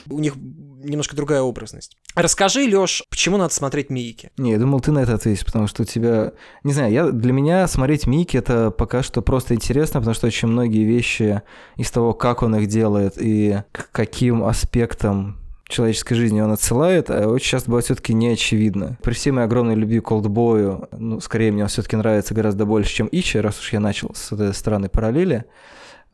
У 0.10 0.20
них 0.20 0.36
немножко 0.36 1.16
другая 1.16 1.42
образность. 1.42 1.98
Расскажи, 2.16 2.66
Лёш, 2.66 3.04
почему 3.10 3.38
надо 3.38 3.54
смотреть 3.54 3.90
Мийки? 3.90 4.32
Не, 4.38 4.52
я 4.52 4.58
думал, 4.58 4.80
ты 4.80 4.92
на 4.92 5.00
это 5.00 5.16
ответишь, 5.16 5.46
потому 5.46 5.68
что 5.68 5.84
у 5.84 5.86
тебя... 5.86 6.32
Не 6.64 6.72
знаю, 6.72 6.92
я... 6.92 7.12
для 7.12 7.34
меня 7.34 7.68
смотреть 7.68 8.08
Мики 8.08 8.38
это 8.38 8.72
пока 8.72 9.04
что 9.04 9.22
просто 9.22 9.54
интересно, 9.54 10.00
потому 10.00 10.16
что 10.16 10.28
очень 10.28 10.48
многие 10.48 10.86
вещи 10.86 11.42
из 11.76 11.92
того, 11.92 12.14
как 12.14 12.42
он 12.42 12.56
их 12.56 12.68
делает 12.68 13.16
и 13.18 13.64
к 13.74 13.92
каким 13.92 14.44
аспектам 14.44 15.41
человеческой 15.72 16.16
жизни 16.16 16.42
он 16.42 16.52
отсылает, 16.52 17.10
а 17.10 17.28
очень 17.28 17.50
часто 17.50 17.70
бывает 17.70 17.86
все-таки 17.86 18.14
не 18.14 18.30
очевидно. 18.30 18.98
При 19.02 19.14
всей 19.14 19.32
моей 19.32 19.46
огромной 19.46 19.76
любви 19.76 20.00
к 20.00 20.06
Колдбою, 20.06 20.88
ну, 20.92 21.20
скорее 21.20 21.52
мне 21.52 21.64
он 21.64 21.70
все-таки 21.70 21.96
нравится 21.96 22.34
гораздо 22.34 22.66
больше, 22.66 22.94
чем 22.94 23.10
Ичи, 23.12 23.38
раз 23.38 23.60
уж 23.60 23.74
я 23.74 23.80
начал 23.80 24.12
с 24.14 24.32
этой 24.32 24.54
странной 24.54 24.90
параллели, 24.90 25.46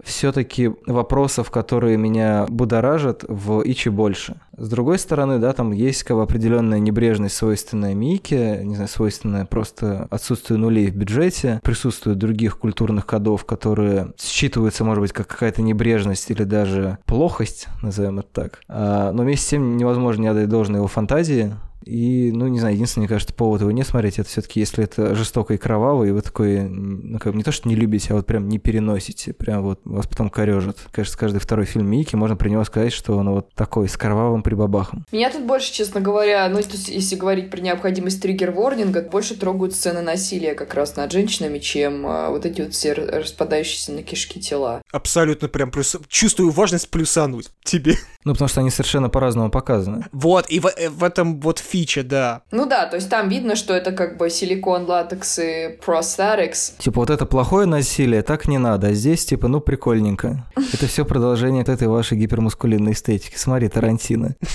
все-таки 0.03 0.71
вопросов, 0.85 1.51
которые 1.51 1.97
меня 1.97 2.45
будоражат, 2.49 3.25
в 3.27 3.61
Ичи 3.63 3.89
больше. 3.89 4.39
С 4.55 4.69
другой 4.69 4.99
стороны, 4.99 5.39
да, 5.39 5.53
там 5.53 5.71
есть 5.71 6.03
как 6.03 6.17
бы 6.17 6.23
определенная 6.23 6.79
небрежность, 6.79 7.35
свойственная 7.35 7.93
Мике, 7.93 8.61
не 8.63 8.75
знаю, 8.75 8.89
свойственная 8.89 9.45
просто 9.45 10.07
отсутствию 10.09 10.59
нулей 10.59 10.89
в 10.89 10.95
бюджете, 10.95 11.59
присутствуют 11.63 12.19
других 12.19 12.57
культурных 12.57 13.05
кодов, 13.05 13.45
которые 13.45 14.13
считываются, 14.17 14.83
может 14.83 15.01
быть, 15.01 15.13
как 15.13 15.27
какая-то 15.27 15.61
небрежность 15.61 16.29
или 16.31 16.43
даже 16.43 16.97
плохость, 17.05 17.67
назовем 17.81 18.19
это 18.19 18.29
так. 18.33 18.59
А, 18.67 19.11
но 19.11 19.23
вместе 19.23 19.45
с 19.45 19.49
тем 19.49 19.77
невозможно 19.77 20.23
не 20.23 20.27
отдать 20.27 20.49
должное 20.49 20.77
его 20.79 20.87
фантазии, 20.87 21.53
и, 21.87 22.31
ну, 22.31 22.47
не 22.47 22.59
знаю, 22.59 22.75
единственный, 22.75 23.03
мне 23.03 23.09
кажется, 23.09 23.33
повод 23.33 23.61
его 23.61 23.71
не 23.71 23.83
смотреть, 23.83 24.19
это 24.19 24.29
все-таки, 24.29 24.59
если 24.59 24.83
это 24.83 25.15
жестоко 25.15 25.53
и 25.53 25.57
кроваво, 25.57 26.03
и 26.03 26.11
вы 26.11 26.21
такой, 26.21 26.61
ну, 26.61 27.19
как 27.19 27.33
бы 27.33 27.37
не 27.37 27.43
то, 27.43 27.51
что 27.51 27.67
не 27.67 27.75
любите, 27.75 28.09
а 28.11 28.15
вот 28.15 28.25
прям 28.25 28.47
не 28.47 28.59
переносите, 28.59 29.33
прям 29.33 29.63
вот 29.63 29.79
вас 29.85 30.07
потом 30.07 30.29
корежит. 30.29 30.77
Кажется, 30.91 31.17
каждый 31.17 31.39
второй 31.39 31.65
фильм 31.65 31.89
Мики, 31.89 32.15
можно 32.15 32.35
про 32.35 32.49
него 32.49 32.63
сказать, 32.63 32.93
что 32.93 33.17
он 33.17 33.29
вот 33.29 33.53
такой, 33.53 33.87
с 33.87 33.97
кровавым 33.97 34.43
прибабахом. 34.43 35.05
Меня 35.11 35.31
тут 35.31 35.45
больше, 35.45 35.73
честно 35.73 36.01
говоря, 36.01 36.47
ну, 36.49 36.61
то 36.61 36.71
есть, 36.71 36.89
если 36.89 37.15
говорить 37.15 37.49
про 37.49 37.61
необходимость 37.61 38.21
триггер-ворнинга, 38.21 39.09
больше 39.09 39.35
трогают 39.35 39.73
сцены 39.73 40.01
насилия 40.01 40.53
как 40.53 40.73
раз 40.73 40.95
над 40.95 41.11
женщинами, 41.11 41.59
чем 41.59 42.05
а, 42.05 42.29
вот 42.29 42.45
эти 42.45 42.61
вот 42.61 42.73
все 42.73 42.93
распадающиеся 42.93 43.93
на 43.93 44.03
кишки 44.03 44.39
тела. 44.39 44.81
Абсолютно 44.91 45.47
прям 45.47 45.71
плюс... 45.71 45.95
Чувствую 46.07 46.51
важность 46.51 46.89
плюсануть 46.89 47.49
тебе. 47.63 47.95
Ну, 48.23 48.33
потому 48.33 48.49
что 48.49 48.59
они 48.59 48.69
совершенно 48.71 49.09
по-разному 49.09 49.49
показаны. 49.49 50.05
Вот, 50.11 50.49
и 50.49 50.59
в, 50.59 50.65
э, 50.65 50.89
в 50.89 51.03
этом 51.03 51.39
вот 51.39 51.59
фича, 51.77 52.03
да. 52.03 52.41
Ну 52.51 52.65
да, 52.65 52.85
то 52.85 52.95
есть 52.95 53.09
там 53.09 53.29
видно, 53.29 53.55
что 53.55 53.73
это 53.73 53.91
как 53.91 54.17
бы 54.17 54.29
силикон, 54.29 54.85
латекс 54.85 55.39
и 55.39 55.77
prosthetics. 55.85 56.73
Типа, 56.79 57.01
вот 57.01 57.09
это 57.09 57.25
плохое 57.25 57.67
насилие, 57.67 58.23
так 58.23 58.47
не 58.47 58.57
надо, 58.57 58.87
а 58.87 58.93
здесь, 58.93 59.25
типа, 59.25 59.47
ну, 59.47 59.61
прикольненько. 59.61 60.45
Это 60.73 60.87
все 60.87 61.05
продолжение 61.05 61.63
вот 61.63 61.69
этой 61.69 61.87
вашей 61.87 62.17
гипермускулинной 62.17 62.93
эстетики. 62.93 63.35
Смотри, 63.35 63.69
Тарантино. 63.69 64.35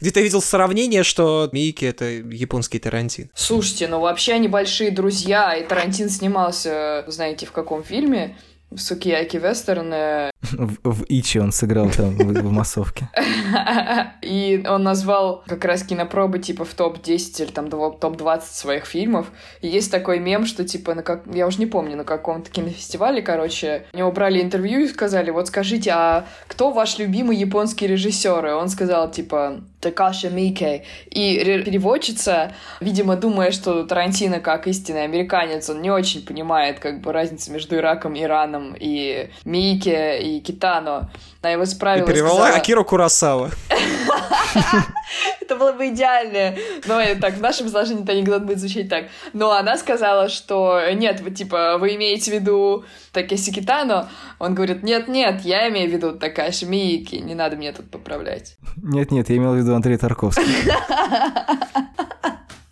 Где-то 0.00 0.20
видел 0.20 0.42
сравнение, 0.42 1.04
что 1.04 1.48
Мийки— 1.52 1.84
это 1.86 2.04
японский 2.04 2.78
Тарантин. 2.78 3.30
Слушайте, 3.34 3.88
ну 3.88 4.00
вообще 4.00 4.34
они 4.34 4.46
большие 4.46 4.90
друзья, 4.90 5.54
и 5.54 5.66
Тарантин 5.66 6.10
снимался, 6.10 7.04
знаете, 7.06 7.46
в 7.46 7.52
каком 7.52 7.82
фильме? 7.82 8.36
В 8.70 8.78
Сукияки 8.78 9.38
Вестерн. 9.38 10.29
В, 10.42 10.78
в 10.82 11.04
Ичи 11.08 11.38
он 11.38 11.52
сыграл 11.52 11.90
там, 11.90 12.16
в, 12.16 12.42
в 12.42 12.50
массовке. 12.50 13.08
И 14.22 14.64
он 14.66 14.82
назвал 14.82 15.42
как 15.46 15.64
раз 15.64 15.82
кинопробы 15.82 16.38
типа 16.38 16.64
в 16.64 16.72
топ-10 16.74 17.44
или 17.44 17.50
там 17.50 17.66
дво- 17.66 17.98
топ-20 17.98 18.42
своих 18.42 18.86
фильмов. 18.86 19.30
И 19.60 19.68
есть 19.68 19.90
такой 19.90 20.18
мем, 20.18 20.46
что 20.46 20.64
типа, 20.64 20.94
на 20.94 21.02
как... 21.02 21.24
я 21.32 21.46
уже 21.46 21.58
не 21.58 21.66
помню, 21.66 21.96
на 21.96 22.04
каком-то 22.04 22.50
кинофестивале, 22.50 23.22
короче, 23.22 23.86
у 23.92 23.98
него 23.98 24.10
брали 24.12 24.40
интервью 24.40 24.80
и 24.80 24.88
сказали, 24.88 25.30
вот 25.30 25.48
скажите, 25.48 25.90
а 25.94 26.26
кто 26.46 26.70
ваш 26.70 26.98
любимый 26.98 27.36
японский 27.36 27.86
режиссер? 27.86 28.46
И 28.46 28.50
он 28.52 28.68
сказал, 28.68 29.10
типа, 29.10 29.60
Такаши 29.80 30.28
Микей. 30.28 30.84
И 31.10 31.42
ре- 31.42 31.62
переводчица, 31.62 32.52
видимо, 32.80 33.16
думая, 33.16 33.50
что 33.50 33.84
Тарантино, 33.84 34.40
как 34.40 34.66
истинный 34.66 35.04
американец, 35.04 35.70
он 35.70 35.80
не 35.80 35.90
очень 35.90 36.24
понимает 36.24 36.78
как 36.78 37.00
бы 37.00 37.12
разницу 37.12 37.50
между 37.52 37.76
Ираком, 37.76 38.18
Ираном 38.18 38.74
и 38.78 39.30
Мике 39.44 40.20
и 40.36 40.40
Китано. 40.40 41.10
Она 41.42 41.52
его 41.52 41.62
И 41.62 41.66
исправила. 41.66 42.06
перевела 42.06 42.30
сказала, 42.30 42.56
Акиру 42.56 42.84
Курасава. 42.84 43.50
Это 45.40 45.56
было 45.56 45.72
бы 45.72 45.88
идеально. 45.88 46.54
Но 46.86 47.00
э, 47.00 47.16
так, 47.16 47.34
в 47.34 47.40
нашем 47.40 47.66
изложении 47.66 48.02
это 48.02 48.12
анекдот 48.12 48.42
будет 48.42 48.58
звучать 48.60 48.88
так. 48.88 49.06
Но 49.32 49.50
она 49.50 49.76
сказала, 49.76 50.28
что 50.28 50.80
нет, 50.92 51.20
вы 51.20 51.30
типа, 51.30 51.76
вы 51.78 51.96
имеете 51.96 52.30
в 52.30 52.34
виду 52.34 52.84
Такеси 53.12 53.52
Китано? 53.52 54.08
Он 54.38 54.54
говорит, 54.54 54.82
нет-нет, 54.82 55.42
я 55.42 55.68
имею 55.68 55.90
в 55.90 55.92
виду 55.92 56.12
Такаши 56.12 56.66
Миики, 56.66 57.16
не 57.16 57.34
надо 57.34 57.56
мне 57.56 57.72
тут 57.72 57.90
поправлять. 57.90 58.56
Нет-нет, 58.76 59.28
я 59.28 59.36
имел 59.36 59.52
в 59.54 59.56
виду 59.56 59.74
Андрей 59.74 59.96
Тарковский. 59.96 60.44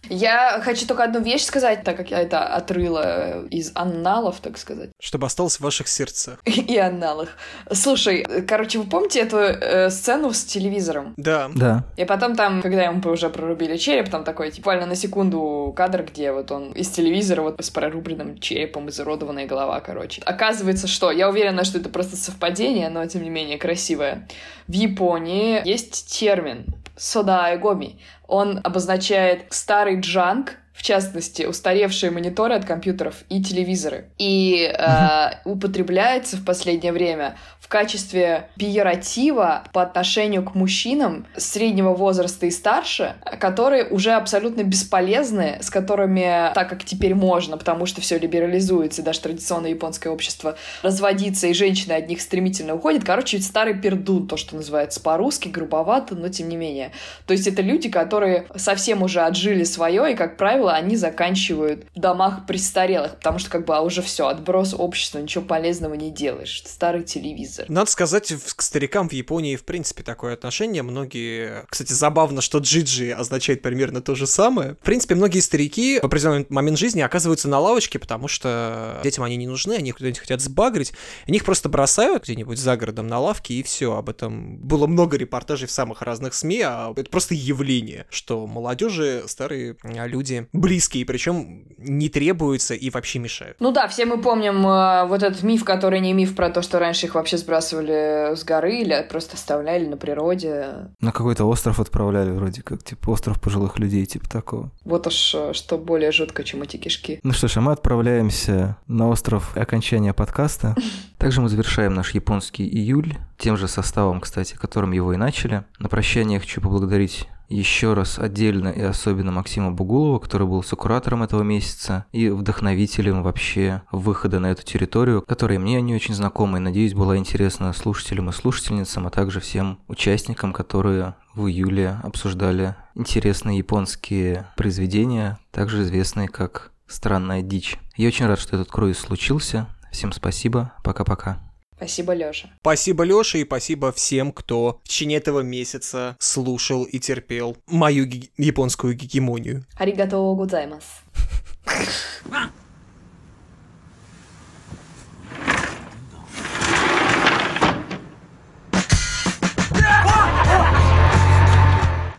Я 0.09 0.61
хочу 0.62 0.86
только 0.86 1.04
одну 1.04 1.20
вещь 1.20 1.44
сказать, 1.44 1.82
так 1.82 1.96
как 1.96 2.11
я 2.11 2.20
это 2.20 2.44
отрыла 2.44 3.44
из 3.50 3.72
анналов, 3.74 4.36
так 4.40 4.59
сказать. 4.59 4.90
Чтобы 5.00 5.26
осталось 5.26 5.56
в 5.56 5.61
ваших 5.61 5.88
сердцах. 5.88 6.38
И 6.44 6.78
анналах. 6.78 7.30
Слушай, 7.72 8.24
короче, 8.46 8.78
вы 8.78 8.84
помните 8.84 9.20
эту 9.20 9.38
э, 9.38 9.90
сцену 9.90 10.32
с 10.32 10.44
телевизором? 10.44 11.14
Да. 11.16 11.50
Да. 11.54 11.84
И 11.96 12.04
потом 12.04 12.36
там, 12.36 12.62
когда 12.62 12.84
ему 12.84 13.00
уже 13.11 13.28
прорубили 13.28 13.76
череп, 13.76 14.09
там 14.09 14.24
такой, 14.24 14.50
типа, 14.50 14.68
буквально 14.68 14.86
на 14.86 14.96
секунду 14.96 15.72
кадр, 15.74 16.02
где 16.02 16.30
вот 16.30 16.50
он 16.50 16.72
из 16.72 16.90
телевизора 16.90 17.40
вот 17.40 17.64
с 17.64 17.70
прорубленным 17.70 18.38
черепом, 18.38 18.90
изуродованная 18.90 19.46
голова, 19.46 19.80
короче. 19.80 20.20
Оказывается, 20.26 20.86
что, 20.86 21.11
я 21.11 21.30
уверена, 21.30 21.64
что 21.64 21.78
это 21.78 21.88
просто 21.88 22.16
совпадение, 22.16 22.90
но 22.90 23.06
тем 23.06 23.22
не 23.22 23.30
менее 23.30 23.56
красивое. 23.56 24.28
В 24.66 24.72
Японии 24.72 25.62
есть 25.66 26.18
термин 26.18 26.66
содаэгоми. 26.99 28.01
Он 28.26 28.61
обозначает 28.62 29.46
старый 29.51 30.01
джанк, 30.01 30.57
в 30.79 30.83
частности, 30.83 31.43
устаревшие 31.43 32.12
мониторы 32.12 32.55
от 32.55 32.64
компьютеров 32.64 33.24
и 33.29 33.43
телевизоры. 33.43 34.05
И 34.16 34.72
э, 34.72 35.31
употребляется 35.45 36.37
в 36.37 36.45
последнее 36.45 36.93
время 36.93 37.37
в 37.59 37.66
качестве 37.66 38.49
пиератива 38.57 39.64
по 39.72 39.83
отношению 39.83 40.45
к 40.45 40.55
мужчинам 40.55 41.26
среднего 41.37 41.93
возраста 41.93 42.47
и 42.47 42.51
старше, 42.53 43.16
которые 43.41 43.87
уже 43.89 44.12
абсолютно 44.12 44.62
бесполезны, 44.62 45.59
с 45.61 45.68
которыми, 45.68 46.53
так 46.55 46.68
как 46.68 46.85
теперь 46.85 47.14
можно, 47.14 47.59
потому 47.59 47.85
что 47.85 48.01
все 48.01 48.16
либерализуется, 48.16 49.03
даже 49.03 49.20
традиционное 49.20 49.70
японское 49.70 50.11
общество 50.11 50.57
разводится, 50.83 51.49
и 51.49 51.53
женщины 51.53 51.93
от 51.93 52.09
них 52.09 52.20
стремительно 52.22 52.74
уходят. 52.74 53.05
Короче, 53.05 53.41
старый 53.41 53.74
пердун, 53.74 54.29
то, 54.29 54.37
что 54.37 54.55
называется 54.55 55.01
по-русски, 55.01 55.49
грубовато, 55.49 56.14
но 56.14 56.29
тем 56.29 56.49
не 56.49 56.57
менее. 56.57 56.93
То 57.26 57.33
есть 57.33 57.49
это 57.49 57.62
люди, 57.62 57.91
которые 57.91 58.47
совсем 58.55 59.03
уже 59.03 59.22
отжили 59.22 59.64
свое, 59.64 60.12
и, 60.12 60.14
как 60.14 60.37
правило, 60.37 60.67
правило, 60.68 60.74
они 60.74 60.96
заканчивают 60.96 61.86
в 61.94 62.00
домах 62.00 62.46
престарелых, 62.46 63.16
потому 63.16 63.38
что 63.38 63.50
как 63.50 63.64
бы, 63.64 63.76
а 63.76 63.80
уже 63.80 64.02
все, 64.02 64.28
отброс 64.28 64.74
общества, 64.76 65.18
ничего 65.18 65.44
полезного 65.44 65.94
не 65.94 66.10
делаешь. 66.10 66.62
Старый 66.66 67.02
телевизор. 67.02 67.66
Надо 67.68 67.90
сказать, 67.90 68.32
к 68.56 68.62
старикам 68.62 69.08
в 69.08 69.12
Японии 69.12 69.56
в 69.56 69.64
принципе 69.64 70.02
такое 70.02 70.34
отношение. 70.34 70.82
Многие... 70.82 71.64
Кстати, 71.68 71.92
забавно, 71.92 72.40
что 72.40 72.58
джиджи 72.58 73.10
означает 73.12 73.62
примерно 73.62 74.00
то 74.00 74.14
же 74.14 74.26
самое. 74.26 74.74
В 74.74 74.84
принципе, 74.84 75.14
многие 75.14 75.40
старики 75.40 75.98
в 76.00 76.04
определенный 76.04 76.46
момент 76.48 76.78
жизни 76.78 77.00
оказываются 77.00 77.48
на 77.48 77.58
лавочке, 77.58 77.98
потому 77.98 78.28
что 78.28 79.00
детям 79.02 79.24
они 79.24 79.36
не 79.36 79.46
нужны, 79.46 79.74
они 79.74 79.92
куда-нибудь 79.92 80.20
хотят 80.20 80.40
сбагрить. 80.40 80.92
Они 81.26 81.38
их 81.38 81.44
просто 81.44 81.68
бросают 81.68 82.24
где-нибудь 82.24 82.58
за 82.58 82.76
городом 82.76 83.06
на 83.06 83.18
лавке, 83.18 83.54
и 83.54 83.62
все. 83.62 83.94
Об 83.94 84.08
этом 84.08 84.58
было 84.58 84.86
много 84.86 85.16
репортажей 85.16 85.66
в 85.68 85.72
самых 85.72 86.02
разных 86.02 86.34
СМИ, 86.34 86.62
а 86.62 86.92
это 86.94 87.10
просто 87.10 87.34
явление, 87.34 88.06
что 88.10 88.46
молодежи 88.46 89.24
старые 89.26 89.76
люди 89.82 90.48
близкие, 90.59 91.04
причем 91.04 91.64
не 91.78 92.09
требуются 92.09 92.74
и 92.74 92.90
вообще 92.90 93.18
мешают. 93.18 93.56
Ну 93.61 93.70
да, 93.70 93.88
все 93.88 94.04
мы 94.04 94.20
помним 94.20 94.66
э, 94.66 95.06
вот 95.06 95.22
этот 95.22 95.42
миф, 95.42 95.64
который 95.64 96.00
не 96.00 96.12
миф 96.12 96.34
про 96.34 96.50
то, 96.50 96.62
что 96.62 96.78
раньше 96.78 97.06
их 97.06 97.14
вообще 97.14 97.38
сбрасывали 97.38 98.34
с 98.34 98.44
горы 98.44 98.78
или 98.80 99.06
просто 99.09 99.36
оставляли 99.36 99.86
на 99.86 99.96
природе. 99.96 100.90
На 101.00 101.12
какой-то 101.12 101.44
остров 101.44 101.80
отправляли 101.80 102.30
вроде 102.30 102.62
как, 102.62 102.82
типа 102.82 103.11
остров 103.11 103.40
пожилых 103.40 103.78
людей, 103.78 104.04
типа 104.06 104.28
такого. 104.28 104.72
Вот 104.84 105.06
уж 105.06 105.34
э, 105.34 105.52
что 105.52 105.78
более 105.78 106.12
жутко, 106.12 106.42
чем 106.42 106.62
эти 106.62 106.76
кишки. 106.76 107.20
Ну 107.22 107.32
что 107.32 107.48
ж, 107.48 107.56
а 107.59 107.61
мы 107.61 107.72
отправляемся 107.72 108.76
на 108.86 109.09
остров 109.09 109.56
окончания 109.56 110.12
подкаста. 110.12 110.74
Также 111.18 111.40
мы 111.40 111.48
завершаем 111.48 111.94
наш 111.94 112.14
японский 112.14 112.66
июль 112.66 113.16
тем 113.38 113.56
же 113.56 113.68
составом, 113.68 114.20
кстати, 114.20 114.54
которым 114.54 114.92
его 114.92 115.12
и 115.12 115.16
начали. 115.16 115.64
На 115.78 115.88
прощание 115.88 116.40
хочу 116.40 116.61
поблагодарить 116.61 117.28
еще 117.49 117.94
раз 117.94 118.18
отдельно 118.18 118.68
и 118.68 118.80
особенно 118.80 119.32
Максима 119.32 119.70
Бугулова, 119.70 120.18
который 120.18 120.46
был 120.46 120.62
сокуратором 120.62 121.22
этого 121.22 121.42
месяца 121.42 122.07
и 122.12 122.28
вдохновителем 122.28 123.22
вообще 123.22 123.82
выхода 123.90 124.38
на 124.38 124.46
эту 124.46 124.64
территорию, 124.64 125.22
которая 125.26 125.59
мне 125.59 125.80
не 125.80 125.94
очень 125.94 126.14
знакома 126.14 126.59
и, 126.59 126.61
надеюсь, 126.61 126.94
была 126.94 127.16
интересна 127.16 127.72
слушателям 127.72 128.28
и 128.28 128.32
слушательницам, 128.32 129.07
а 129.07 129.11
также 129.11 129.40
всем 129.40 129.78
участникам, 129.88 130.53
которые 130.53 131.14
в 131.34 131.46
июле 131.46 131.99
обсуждали 132.03 132.74
интересные 132.94 133.59
японские 133.59 134.46
произведения, 134.57 135.38
также 135.51 135.82
известные 135.82 136.28
как 136.28 136.72
«Странная 136.86 137.42
дичь». 137.42 137.78
Я 137.96 138.09
очень 138.09 138.26
рад, 138.26 138.38
что 138.38 138.57
этот 138.57 138.70
круиз 138.70 138.99
случился. 138.99 139.68
Всем 139.92 140.12
спасибо. 140.12 140.72
Пока-пока. 140.84 141.47
Спасибо, 141.79 142.12
Лёша. 142.12 142.51
Спасибо, 142.61 143.05
Лёша, 143.05 143.39
и 143.39 143.45
спасибо 143.45 143.93
всем, 143.93 144.33
кто 144.33 144.81
в 144.85 144.89
течение 144.89 145.18
этого 145.18 145.41
месяца 145.41 146.16
слушал 146.18 146.83
и 146.85 146.99
терпел 146.99 147.57
мою 147.68 148.05
ги- 148.05 148.31
японскую 148.37 148.95
гегемонию. 148.95 149.64
Аригато 149.79 150.16
гудзаймас. 150.35 150.83